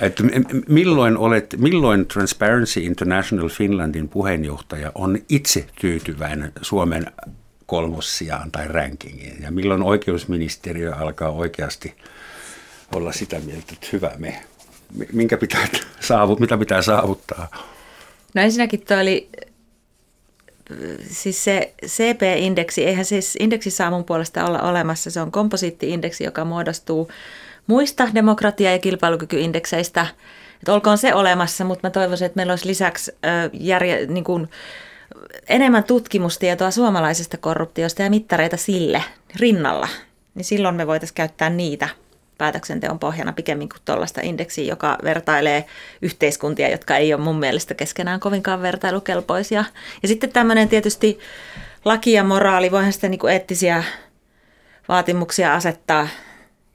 Että 0.00 0.22
milloin, 0.68 1.16
olet, 1.16 1.56
milloin 1.58 2.06
Transparency 2.06 2.80
International 2.80 3.48
Finlandin 3.48 4.08
puheenjohtaja 4.08 4.92
on 4.94 5.18
itse 5.28 5.66
tyytyväinen 5.80 6.52
Suomen 6.62 7.06
kolmossijaan 7.66 8.52
tai 8.52 8.68
rankingiin 8.68 9.42
ja 9.42 9.50
milloin 9.50 9.82
oikeusministeriö 9.82 10.94
alkaa 10.94 11.28
oikeasti 11.28 11.94
olla 12.94 13.12
sitä 13.12 13.40
mieltä, 13.40 13.72
että 13.72 13.86
hyvä 13.92 14.10
me, 14.18 14.42
minkä 15.12 15.36
pitää 15.36 15.68
saavut, 16.00 16.40
mitä 16.40 16.58
pitää 16.58 16.82
saavuttaa? 16.82 17.48
No 18.34 18.42
ensinnäkin 18.42 18.80
tuo 18.80 18.96
oli 18.96 19.28
siis 21.10 21.44
se 21.44 21.74
CP-indeksi, 21.86 22.84
eihän 22.84 23.04
siis 23.04 23.36
indeksi 23.40 23.70
saa 23.70 23.90
mun 23.90 24.04
puolesta 24.04 24.44
olla 24.44 24.60
olemassa. 24.62 25.10
Se 25.10 25.20
on 25.20 25.32
komposiitti-indeksi, 25.32 26.24
joka 26.24 26.44
muodostuu 26.44 27.10
muista 27.66 28.08
demokratia- 28.14 28.72
ja 28.72 28.78
kilpailukykyindekseistä. 28.78 30.06
Että 30.58 30.74
olkoon 30.74 30.98
se 30.98 31.14
olemassa, 31.14 31.64
mutta 31.64 31.88
mä 31.88 31.90
toivoisin, 31.90 32.26
että 32.26 32.36
meillä 32.36 32.52
olisi 32.52 32.68
lisäksi 32.68 33.12
järje, 33.52 34.06
niin 34.06 34.24
kuin, 34.24 34.48
enemmän 35.48 35.84
tutkimustietoa 35.84 36.70
suomalaisesta 36.70 37.36
korruptiosta 37.36 38.02
ja 38.02 38.10
mittareita 38.10 38.56
sille 38.56 39.02
rinnalla. 39.36 39.88
Niin 40.34 40.44
silloin 40.44 40.74
me 40.74 40.86
voitaisiin 40.86 41.14
käyttää 41.14 41.50
niitä 41.50 41.88
päätöksenteon 42.38 42.98
pohjana 42.98 43.32
pikemmin 43.32 43.68
kuin 43.68 43.80
tuollaista 43.84 44.20
indeksiä, 44.24 44.64
joka 44.64 44.98
vertailee 45.04 45.64
yhteiskuntia, 46.02 46.70
jotka 46.70 46.96
ei 46.96 47.14
ole 47.14 47.22
mun 47.22 47.38
mielestä 47.38 47.74
keskenään 47.74 48.20
kovinkaan 48.20 48.62
vertailukelpoisia. 48.62 49.64
Ja 50.02 50.08
sitten 50.08 50.32
tämmöinen 50.32 50.68
tietysti 50.68 51.18
laki 51.84 52.12
ja 52.12 52.24
moraali, 52.24 52.70
voihan 52.70 52.92
sitten 52.92 53.10
niin 53.10 53.28
eettisiä 53.28 53.84
vaatimuksia 54.88 55.54
asettaa 55.54 56.08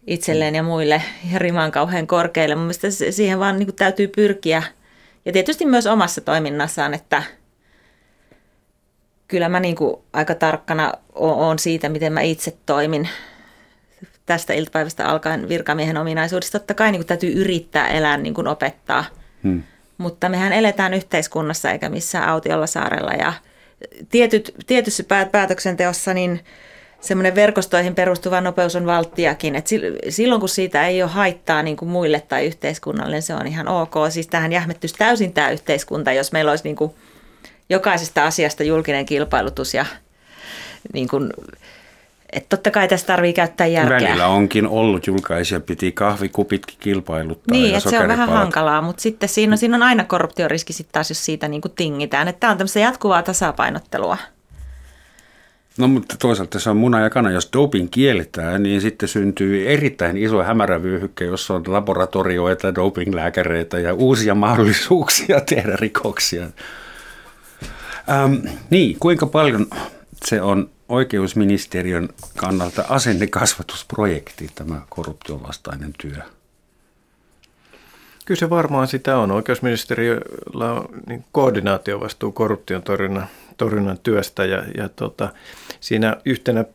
itselleen 0.08 0.56
ja 0.56 0.64
muille 0.64 1.02
ja 1.32 1.40
rimaan 1.40 1.72
kauhean 1.72 2.08
korkeille. 2.08 2.56
Mun 2.56 2.64
mielestä 2.64 2.88
siihen 3.12 3.40
vaan 3.40 3.60
niin 3.60 3.76
täytyy 3.76 4.08
pyrkiä. 4.08 4.64
Ja 5.26 5.34
tietysti 5.34 5.66
myös 5.66 5.88
omassa 5.88 6.22
toiminnassaan, 6.22 6.94
että 6.94 7.24
kyllä 9.28 9.50
mä 9.50 9.60
niin 9.60 9.76
aika 10.14 10.36
tarkkana 10.36 10.94
oon 11.16 11.60
siitä, 11.60 11.90
miten 11.90 12.14
mä 12.14 12.22
itse 12.22 12.58
toimin 12.66 13.10
tästä 14.26 14.54
iltapäivästä 14.54 15.06
alkaen 15.06 15.50
virkamiehen 15.50 15.98
ominaisuudesta. 15.98 16.60
Totta 16.60 16.74
kai 16.74 16.92
niin 16.92 17.00
kuin 17.00 17.08
täytyy 17.08 17.34
yrittää 17.34 17.88
elää 17.88 18.18
niin 18.18 18.34
kuin 18.34 18.48
opettaa, 18.48 19.06
hmm. 19.44 19.64
mutta 19.98 20.30
mehän 20.30 20.54
eletään 20.54 20.94
yhteiskunnassa 20.94 21.72
eikä 21.72 21.90
missään 21.90 22.30
autiolla 22.30 22.68
saarella. 22.68 23.12
Ja 23.12 23.34
tietyt, 24.10 24.56
tietyssä 24.68 25.04
päätöksenteossa 25.32 26.14
niin 26.14 26.40
semmoinen 27.02 27.36
verkostoihin 27.36 27.96
perustuva 27.96 28.42
nopeus 28.42 28.76
on 28.76 28.86
valttiakin. 28.86 29.56
Et 29.56 29.68
silloin 30.10 30.40
kun 30.40 30.50
siitä 30.50 30.88
ei 30.88 31.04
ole 31.04 31.12
haittaa 31.12 31.64
niin 31.64 31.78
kuin 31.78 31.90
muille 31.90 32.20
tai 32.20 32.46
yhteiskunnalle, 32.46 33.16
niin 33.16 33.24
se 33.24 33.34
on 33.36 33.48
ihan 33.48 33.68
ok. 33.68 33.94
Siis 34.10 34.28
tähän 34.28 34.52
jähmettyisi 34.52 34.96
täysin 34.98 35.34
tämä 35.34 35.50
yhteiskunta, 35.50 36.12
jos 36.12 36.32
meillä 36.32 36.52
olisi 36.52 36.64
niin 36.64 36.76
kuin 36.76 36.92
jokaisesta 37.70 38.26
asiasta 38.26 38.64
julkinen 38.64 39.06
kilpailutus 39.06 39.74
ja 39.74 39.86
niin 40.94 41.08
kuin 41.08 41.34
että 42.34 42.50
totta 42.50 42.72
kai 42.72 42.88
tässä 42.88 43.08
tarvii 43.08 43.34
käyttää 43.34 43.68
järkeä. 43.68 44.08
Välillä 44.08 44.28
onkin 44.28 44.68
ollut 44.68 45.08
julkaisia, 45.08 45.60
piti 45.60 45.92
kahvikupitkin 45.92 46.78
kilpailuttaa. 46.80 47.52
Niin, 47.52 47.76
että 47.76 47.90
se 47.90 48.00
on 48.00 48.08
vähän 48.08 48.30
hankalaa, 48.30 48.82
mutta 48.82 49.02
sitten 49.02 49.30
siinä 49.30 49.54
on, 49.54 49.58
siinä 49.58 49.76
on 49.76 49.84
aina 49.84 50.04
korruptioriski 50.04 50.74
sitten 50.74 50.94
taas, 50.94 51.10
jos 51.10 51.26
siitä 51.26 51.48
niin 51.48 51.62
kuin 51.62 51.72
tingitään. 51.76 52.28
Että 52.28 52.40
tämä 52.40 52.52
on 52.52 52.58
tämmöistä 52.58 52.80
jatkuvaa 52.80 53.24
tasapainottelua. 53.24 54.18
No 55.78 55.88
mutta 55.88 56.16
toisaalta 56.20 56.60
se 56.60 56.70
on 56.70 56.78
muna 56.78 57.00
ja 57.00 57.10
kana. 57.10 57.32
Jos 57.32 57.50
doping 57.54 57.88
kielletään, 57.92 58.64
niin 58.64 58.82
sitten 58.82 59.10
syntyy 59.10 59.70
erittäin 59.70 60.18
iso 60.18 60.44
hämärävyöhykke, 60.44 61.26
jossa 61.26 61.54
on 61.54 61.64
laboratorioita, 61.68 62.76
dopinglääkäreitä 62.76 63.80
ja 63.80 63.94
uusia 63.94 64.36
mahdollisuuksia 64.36 65.42
tehdä 65.50 65.76
rikoksia. 65.76 66.48
Ähm, 68.10 68.34
niin, 68.70 68.98
kuinka 69.00 69.26
paljon 69.26 69.68
se 70.26 70.42
on 70.42 70.70
oikeusministeriön 70.90 72.10
kannalta 72.38 72.86
asennekasvatusprojekti, 72.90 74.50
tämä 74.56 74.82
korruption 74.90 75.44
vastainen 75.44 75.94
työ? 76.02 76.24
Kyllä 78.26 78.40
se 78.40 78.50
varmaan 78.50 78.88
sitä 78.88 79.18
on. 79.18 79.32
Oikeusministeriöllä 79.32 80.72
on 80.72 80.90
niin 81.08 81.26
koordinaatiovastuu 81.32 82.32
korruption 82.32 82.84
torjunnan, 82.84 83.28
torjunnan 83.58 84.00
työstä 84.04 84.46
ja, 84.46 84.64
ja 84.78 84.90
tota, 84.90 85.30
siinä 85.80 86.18
yhtenä 86.26 86.66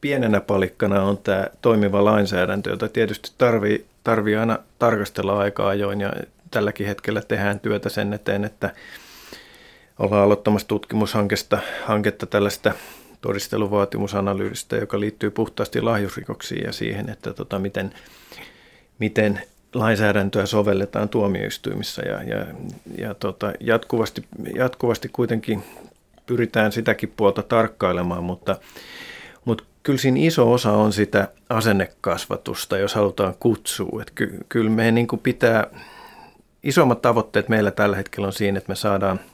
pienenä 0.00 0.40
palikkana 0.40 1.02
on 1.02 1.18
tämä 1.18 1.46
toimiva 1.62 2.04
lainsäädäntö, 2.04 2.70
jota 2.70 2.88
tietysti 2.88 3.32
tarvii, 3.38 3.86
tarvii 4.04 4.36
aina 4.36 4.58
tarkastella 4.78 5.38
aika 5.38 5.68
ajoin 5.68 6.00
ja 6.00 6.12
tälläkin 6.50 6.86
hetkellä 6.86 7.22
tehdään 7.22 7.60
työtä 7.60 7.88
sen 7.88 8.12
eteen, 8.12 8.44
että 8.44 8.72
ollaan 9.98 10.22
aloittamassa 10.22 10.68
tutkimushanketta 10.68 11.58
hanketta 11.84 12.26
tällaista 12.26 12.72
todisteluvaatimusanalyysistä, 13.24 14.76
joka 14.76 15.00
liittyy 15.00 15.30
puhtaasti 15.30 15.80
lahjusrikoksiin 15.80 16.64
ja 16.64 16.72
siihen, 16.72 17.10
että 17.10 17.32
tota, 17.32 17.58
miten, 17.58 17.94
miten 18.98 19.42
lainsäädäntöä 19.74 20.46
sovelletaan 20.46 21.08
tuomioistuimissa 21.08 22.02
ja, 22.02 22.22
ja, 22.22 22.46
ja 22.98 23.14
tota, 23.14 23.52
jatkuvasti, 23.60 24.24
jatkuvasti 24.56 25.08
kuitenkin 25.08 25.62
pyritään 26.26 26.72
sitäkin 26.72 27.12
puolta 27.16 27.42
tarkkailemaan, 27.42 28.24
mutta, 28.24 28.56
mutta 29.44 29.64
kyllä 29.82 29.98
siinä 29.98 30.20
iso 30.20 30.52
osa 30.52 30.72
on 30.72 30.92
sitä 30.92 31.28
asennekasvatusta, 31.48 32.78
jos 32.78 32.94
halutaan 32.94 33.34
kutsua. 33.40 34.02
Että 34.02 34.12
ky, 34.14 34.38
kyllä 34.48 34.70
meidän 34.70 34.94
niin 34.94 35.08
pitää, 35.22 35.66
isommat 36.62 37.02
tavoitteet 37.02 37.48
meillä 37.48 37.70
tällä 37.70 37.96
hetkellä 37.96 38.26
on 38.26 38.32
siinä, 38.32 38.58
että 38.58 38.70
me 38.70 38.76
saadaan– 38.76 39.20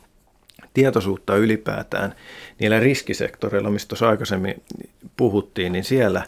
tietoisuutta 0.75 1.37
ylipäätään 1.37 2.15
niillä 2.59 2.81
riskisektoreilla, 2.81 3.71
mistä 3.71 3.89
tuossa 3.89 4.09
aikaisemmin 4.09 4.63
puhuttiin, 5.17 5.73
niin 5.73 5.85
siellä 5.85 6.23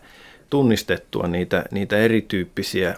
tunnistettua 0.51 1.27
niitä, 1.27 1.65
niitä 1.71 1.97
erityyppisiä 1.99 2.95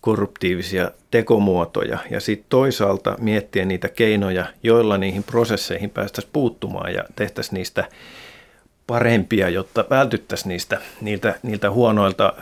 korruptiivisia 0.00 0.90
tekomuotoja 1.10 1.98
ja 2.10 2.20
sitten 2.20 2.46
toisaalta 2.48 3.16
miettiä 3.20 3.64
niitä 3.64 3.88
keinoja, 3.88 4.46
joilla 4.62 4.98
niihin 4.98 5.22
prosesseihin 5.22 5.90
päästäisiin 5.90 6.32
puuttumaan 6.32 6.94
ja 6.94 7.04
tehtäisiin 7.16 7.54
niistä 7.54 7.88
parempia, 8.86 9.48
jotta 9.48 9.84
vältyttäisiin 9.90 10.48
niistä, 10.48 10.80
niiltä, 11.00 11.34
niiltä 11.42 11.70
huonoilta, 11.70 12.32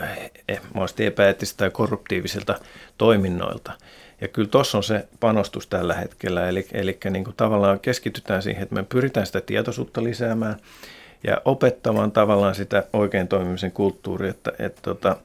eh, 0.48 0.60
mahdollisesti 0.62 1.06
epäeettisiltä 1.06 1.58
tai 1.58 1.70
korruptiivisilta 1.70 2.60
toiminnoilta. 2.98 3.72
Ja 4.20 4.28
kyllä 4.28 4.48
tuossa 4.48 4.78
on 4.78 4.84
se 4.84 5.08
panostus 5.20 5.66
tällä 5.66 5.94
hetkellä, 5.94 6.48
eli, 6.48 6.66
eli 6.72 6.98
niin 7.10 7.24
kuin 7.24 7.36
tavallaan 7.36 7.80
keskitytään 7.80 8.42
siihen, 8.42 8.62
että 8.62 8.74
me 8.74 8.82
pyritään 8.82 9.26
sitä 9.26 9.40
tietoisuutta 9.40 10.04
lisäämään 10.04 10.56
ja 11.24 11.40
opettamaan 11.44 12.12
tavallaan 12.12 12.54
sitä 12.54 12.84
oikein 12.92 13.28
toimimisen 13.28 13.72
kulttuuria, 13.72 14.30
että, 14.30 14.52
että 14.58 14.82
tota, 14.82 15.16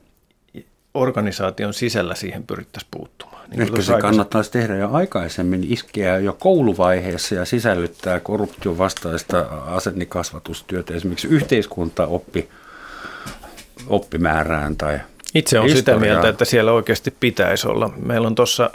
organisaation 0.93 1.73
sisällä 1.73 2.15
siihen 2.15 2.43
pyrittäisiin 2.43 2.89
puuttumaan. 2.91 3.49
Niin 3.49 3.61
Ehkä 3.61 3.81
se 3.81 3.97
kannattaisi 4.01 4.51
tehdä 4.51 4.75
jo 4.75 4.89
aikaisemmin, 4.91 5.73
iskeä 5.73 6.19
jo 6.19 6.33
kouluvaiheessa 6.33 7.35
ja 7.35 7.45
sisällyttää 7.45 8.19
korruption 8.19 8.77
vastaista 8.77 9.39
asennikasvatustyötä 9.65 10.93
esimerkiksi 10.93 11.27
yhteiskuntaoppi 11.27 12.49
oppimäärään 13.87 14.75
tai 14.75 14.99
itse 15.36 15.59
on 15.59 15.69
sitä 15.69 15.97
mieltä, 15.97 16.29
että 16.29 16.45
siellä 16.45 16.71
oikeasti 16.71 17.11
pitäisi 17.19 17.67
olla. 17.67 17.89
Meillä 18.05 18.27
on 18.27 18.36
tuossa 18.36 18.69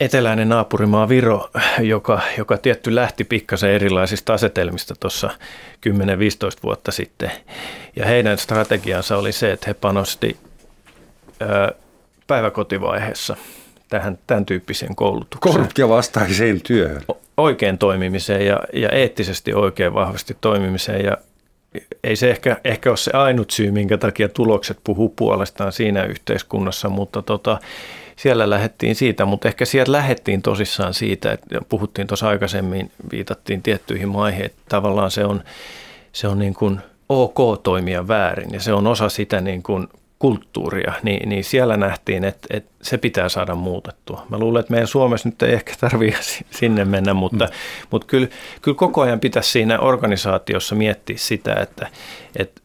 eteläinen 0.00 0.48
naapurimaa 0.48 1.08
Viro, 1.08 1.50
joka, 1.80 2.20
joka 2.38 2.56
tietty 2.56 2.94
lähti 2.94 3.24
pikkasen 3.24 3.70
erilaisista 3.70 4.34
asetelmista 4.34 4.94
tuossa 5.00 5.30
10-15 5.88 5.92
vuotta 6.62 6.92
sitten. 6.92 7.30
Ja 7.96 8.06
heidän 8.06 8.38
strategiansa 8.38 9.16
oli 9.16 9.32
se, 9.32 9.52
että 9.52 9.66
he 9.66 9.74
panosti 9.74 10.36
päiväkotivaiheessa 12.26 13.36
tähän 13.88 14.18
tämän 14.26 14.46
tyyppiseen 14.46 14.96
koulutukseen. 14.96 15.54
Korruptiovastaiseen 15.54 16.60
työhön. 16.60 17.02
Oikein 17.36 17.78
toimimiseen 17.78 18.46
ja, 18.46 18.60
ja 18.72 18.88
eettisesti 18.88 19.54
oikein 19.54 19.94
vahvasti 19.94 20.36
toimimiseen. 20.40 21.04
Ja 21.04 21.16
ei 22.04 22.16
se 22.16 22.30
ehkä, 22.30 22.56
ehkä 22.64 22.90
ole 22.90 22.96
se 22.96 23.10
ainut 23.10 23.50
syy, 23.50 23.70
minkä 23.70 23.98
takia 23.98 24.28
tulokset 24.28 24.78
puhuu 24.84 25.08
puolestaan 25.08 25.72
siinä 25.72 26.04
yhteiskunnassa, 26.04 26.88
mutta 26.88 27.22
tota, 27.22 27.58
siellä 28.16 28.50
lähdettiin 28.50 28.94
siitä, 28.94 29.24
mutta 29.24 29.48
ehkä 29.48 29.64
siellä 29.64 29.92
lähdettiin 29.92 30.42
tosissaan 30.42 30.94
siitä, 30.94 31.32
että 31.32 31.58
puhuttiin 31.68 32.06
tuossa 32.06 32.28
aikaisemmin, 32.28 32.90
viitattiin 33.12 33.62
tiettyihin 33.62 34.08
maihin, 34.08 34.44
että 34.44 34.62
tavallaan 34.68 35.10
se 35.10 35.24
on, 35.24 35.42
se 36.12 36.28
on 36.28 36.38
niin 36.38 36.54
kuin 36.54 36.80
ok 37.08 37.62
toimia 37.62 38.08
väärin. 38.08 38.52
Ja 38.52 38.60
se 38.60 38.72
on 38.72 38.86
osa 38.86 39.08
sitä 39.08 39.40
niin 39.40 39.62
kuin 39.62 39.88
kulttuuria, 40.20 40.92
niin, 41.02 41.28
niin 41.28 41.44
siellä 41.44 41.76
nähtiin, 41.76 42.24
että, 42.24 42.46
että 42.50 42.70
se 42.82 42.98
pitää 42.98 43.28
saada 43.28 43.54
muutettua. 43.54 44.26
Mä 44.28 44.38
luulen, 44.38 44.60
että 44.60 44.70
meidän 44.70 44.86
Suomessa 44.86 45.28
nyt 45.28 45.42
ei 45.42 45.54
ehkä 45.54 45.72
tarvitse 45.80 46.44
sinne 46.60 46.84
mennä, 46.84 47.14
mutta, 47.14 47.44
mm. 47.44 47.52
mutta 47.90 48.06
kyllä, 48.06 48.28
kyllä 48.62 48.76
koko 48.76 49.00
ajan 49.00 49.20
pitäisi 49.20 49.50
siinä 49.50 49.78
organisaatiossa 49.78 50.74
miettiä 50.74 51.16
sitä, 51.18 51.54
että, 51.54 51.88
että 52.36 52.60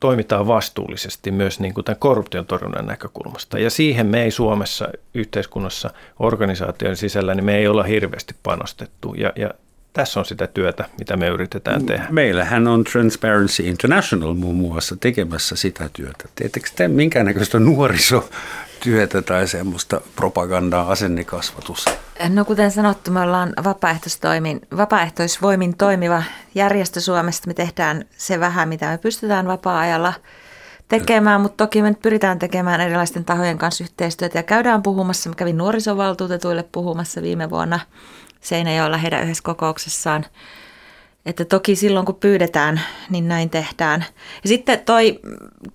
toimitaan 0.00 0.46
vastuullisesti 0.46 1.30
myös 1.30 1.60
niin 1.60 1.74
kuin 1.74 1.84
tämän 1.84 1.98
korruption 1.98 2.46
torjunnan 2.46 2.86
näkökulmasta. 2.86 3.58
Ja 3.58 3.70
siihen 3.70 4.06
me 4.06 4.22
ei 4.22 4.30
Suomessa 4.30 4.88
yhteiskunnassa 5.14 5.90
organisaation 6.18 6.96
sisällä, 6.96 7.34
niin 7.34 7.44
me 7.44 7.56
ei 7.56 7.68
olla 7.68 7.82
hirveästi 7.82 8.34
panostettu. 8.42 9.14
Ja, 9.14 9.32
ja 9.36 9.50
tässä 9.94 10.20
on 10.20 10.26
sitä 10.26 10.46
työtä, 10.46 10.84
mitä 10.98 11.16
me 11.16 11.28
yritetään 11.28 11.86
tehdä. 11.86 12.06
Meillähän 12.10 12.68
on 12.68 12.84
Transparency 12.84 13.62
International 13.62 14.34
muun 14.34 14.56
muassa 14.56 14.96
tekemässä 14.96 15.56
sitä 15.56 15.90
työtä. 15.92 16.28
Teettekö 16.34 16.68
te 16.76 16.88
minkäännäköistä 16.88 17.58
nuorisotyötä 17.58 19.22
tai 19.22 19.48
semmoista 19.48 20.00
propagandaa, 20.16 20.90
asennekasvatusta? 20.90 21.90
No 22.28 22.44
kuten 22.44 22.70
sanottu, 22.70 23.10
me 23.10 23.20
ollaan 23.20 23.52
vapaaehtoistoimin, 23.64 24.60
vapaaehtoisvoimin 24.76 25.76
toimiva 25.76 26.22
järjestö 26.54 27.00
Suomesta. 27.00 27.46
Me 27.46 27.54
tehdään 27.54 28.04
se 28.16 28.40
vähän, 28.40 28.68
mitä 28.68 28.90
me 28.90 28.98
pystytään 28.98 29.46
vapaa-ajalla 29.46 30.12
tekemään, 30.88 31.40
mutta 31.40 31.64
toki 31.64 31.82
me 31.82 31.88
nyt 31.88 32.02
pyritään 32.02 32.38
tekemään 32.38 32.80
erilaisten 32.80 33.24
tahojen 33.24 33.58
kanssa 33.58 33.84
yhteistyötä 33.84 34.38
ja 34.38 34.42
käydään 34.42 34.82
puhumassa. 34.82 35.28
Mä 35.28 35.34
kävin 35.34 35.58
nuorisovaltuutetuille 35.58 36.64
puhumassa 36.72 37.22
viime 37.22 37.50
vuonna 37.50 37.80
Seinäjoella 38.44 38.96
heidän 38.96 39.22
yhdessä 39.22 39.42
kokouksessaan. 39.42 40.26
Että 41.26 41.44
toki 41.44 41.76
silloin 41.76 42.06
kun 42.06 42.14
pyydetään, 42.14 42.80
niin 43.10 43.28
näin 43.28 43.50
tehdään. 43.50 44.04
Ja 44.42 44.48
sitten 44.48 44.80
toi, 44.80 45.20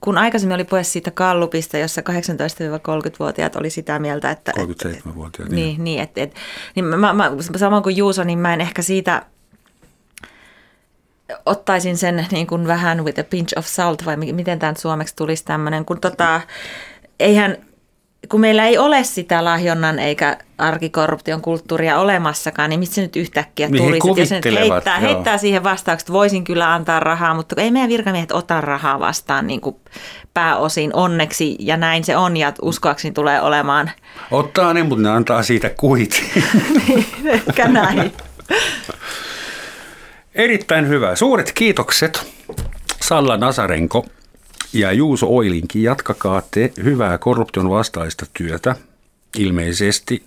kun 0.01 0.17
aikaisemmin 0.17 0.55
oli 0.55 0.63
puhe 0.63 0.83
siitä 0.83 1.11
kallupista, 1.11 1.77
jossa 1.77 2.01
18-30-vuotiaat 2.01 3.55
oli 3.55 3.69
sitä 3.69 3.99
mieltä, 3.99 4.31
että... 4.31 4.51
37-vuotiaat. 4.51 5.51
Niin, 5.51 5.65
niin, 5.65 5.83
niin 5.83 6.01
että, 6.01 6.21
että 6.21 6.39
niin 6.75 6.85
mä, 6.85 7.13
mä, 7.13 7.31
samoin 7.55 7.83
kuin 7.83 7.97
Juuso, 7.97 8.23
niin 8.23 8.39
mä 8.39 8.53
en 8.53 8.61
ehkä 8.61 8.81
siitä 8.81 9.25
ottaisin 11.45 11.97
sen 11.97 12.27
niin 12.31 12.47
kuin 12.47 12.67
vähän 12.67 13.05
with 13.05 13.19
a 13.19 13.23
pinch 13.23 13.59
of 13.59 13.65
salt, 13.65 14.05
vai 14.05 14.15
miten 14.17 14.59
tämä 14.59 14.73
suomeksi 14.77 15.15
tulisi 15.15 15.45
tämmöinen, 15.45 15.85
kun 15.85 16.01
tota, 16.01 16.41
eihän, 17.19 17.57
kun 18.29 18.41
meillä 18.41 18.65
ei 18.65 18.77
ole 18.77 19.03
sitä 19.03 19.45
lahjonnan 19.45 19.99
eikä 19.99 20.37
arkikorruption 20.57 21.41
kulttuuria 21.41 21.99
olemassakaan, 21.99 22.69
niin 22.69 22.79
mistä 22.79 23.01
nyt 23.01 23.15
yhtäkkiä 23.15 23.67
tulisi? 23.67 24.21
Jos 24.21 24.31
nyt 24.31 24.45
heittää, 24.45 24.99
joo. 24.99 25.13
heittää 25.13 25.37
siihen 25.37 25.63
vastaukset, 25.63 26.05
että 26.05 26.13
voisin 26.13 26.43
kyllä 26.43 26.73
antaa 26.73 26.99
rahaa, 26.99 27.33
mutta 27.33 27.61
ei 27.61 27.71
meidän 27.71 27.89
virkamiehet 27.89 28.31
ota 28.31 28.61
rahaa 28.61 28.99
vastaan 28.99 29.47
niin 29.47 29.61
kuin 29.61 29.75
pääosin 30.33 30.95
onneksi, 30.95 31.55
ja 31.59 31.77
näin 31.77 32.03
se 32.03 32.17
on, 32.17 32.37
ja 32.37 32.53
uskoakseni 32.61 33.13
tulee 33.13 33.41
olemaan 33.41 33.91
Ottaa 34.31 34.73
ne, 34.73 34.83
mutta 34.83 35.03
ne 35.03 35.09
antaa 35.09 35.43
siitä 35.43 35.69
kuit. 35.69 36.23
ehkä 37.25 37.67
näin. 37.67 38.13
Erittäin 40.35 40.87
hyvä. 40.87 41.15
Suuret 41.15 41.51
kiitokset 41.51 42.27
Salla 43.01 43.37
Nasarenko 43.37 44.05
ja 44.73 44.91
Juuso 44.91 45.27
Oilinki. 45.35 45.83
Jatkakaa 45.83 46.41
te 46.51 46.71
hyvää 46.83 47.17
korruption 47.17 47.69
vastaista 47.69 48.25
työtä. 48.33 48.75
Ilmeisesti, 49.37 50.23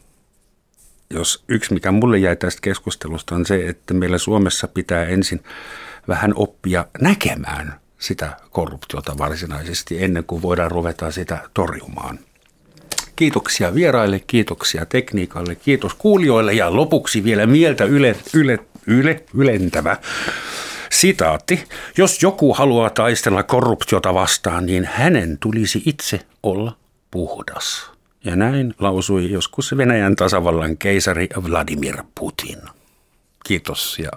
jos 1.10 1.44
yksi 1.48 1.74
mikä 1.74 1.92
mulle 1.92 2.18
jäi 2.18 2.36
tästä 2.36 2.60
keskustelusta 2.62 3.34
on 3.34 3.46
se, 3.46 3.68
että 3.68 3.94
meillä 3.94 4.18
Suomessa 4.18 4.68
pitää 4.68 5.04
ensin 5.04 5.42
vähän 6.08 6.32
oppia 6.36 6.86
näkemään 7.00 7.80
sitä 7.98 8.36
korruptiota 8.50 9.18
varsinaisesti 9.18 10.02
ennen 10.04 10.24
kuin 10.24 10.42
voidaan 10.42 10.70
ruveta 10.70 11.10
sitä 11.10 11.38
torjumaan. 11.54 12.18
Kiitoksia 13.16 13.74
vieraille, 13.74 14.20
kiitoksia 14.26 14.86
tekniikalle, 14.86 15.54
kiitos 15.54 15.94
kuulijoille 15.94 16.52
ja 16.52 16.76
lopuksi 16.76 17.24
vielä 17.24 17.46
mieltä 17.46 17.84
yle, 17.84 18.16
yle, 18.34 18.58
yle, 18.86 19.24
ylentävä 19.34 19.96
sitaatti. 20.92 21.64
Jos 21.96 22.22
joku 22.22 22.54
haluaa 22.54 22.90
taistella 22.90 23.42
korruptiota 23.42 24.14
vastaan, 24.14 24.66
niin 24.66 24.88
hänen 24.92 25.38
tulisi 25.38 25.82
itse 25.86 26.20
olla 26.42 26.76
puhdas. 27.10 27.90
Ja 28.24 28.36
näin 28.36 28.74
lausui 28.78 29.30
joskus 29.30 29.76
Venäjän 29.76 30.16
tasavallan 30.16 30.76
keisari 30.76 31.28
Vladimir 31.48 32.02
Putin. 32.20 32.58
Kiitos 33.44 33.98
ja 33.98 34.10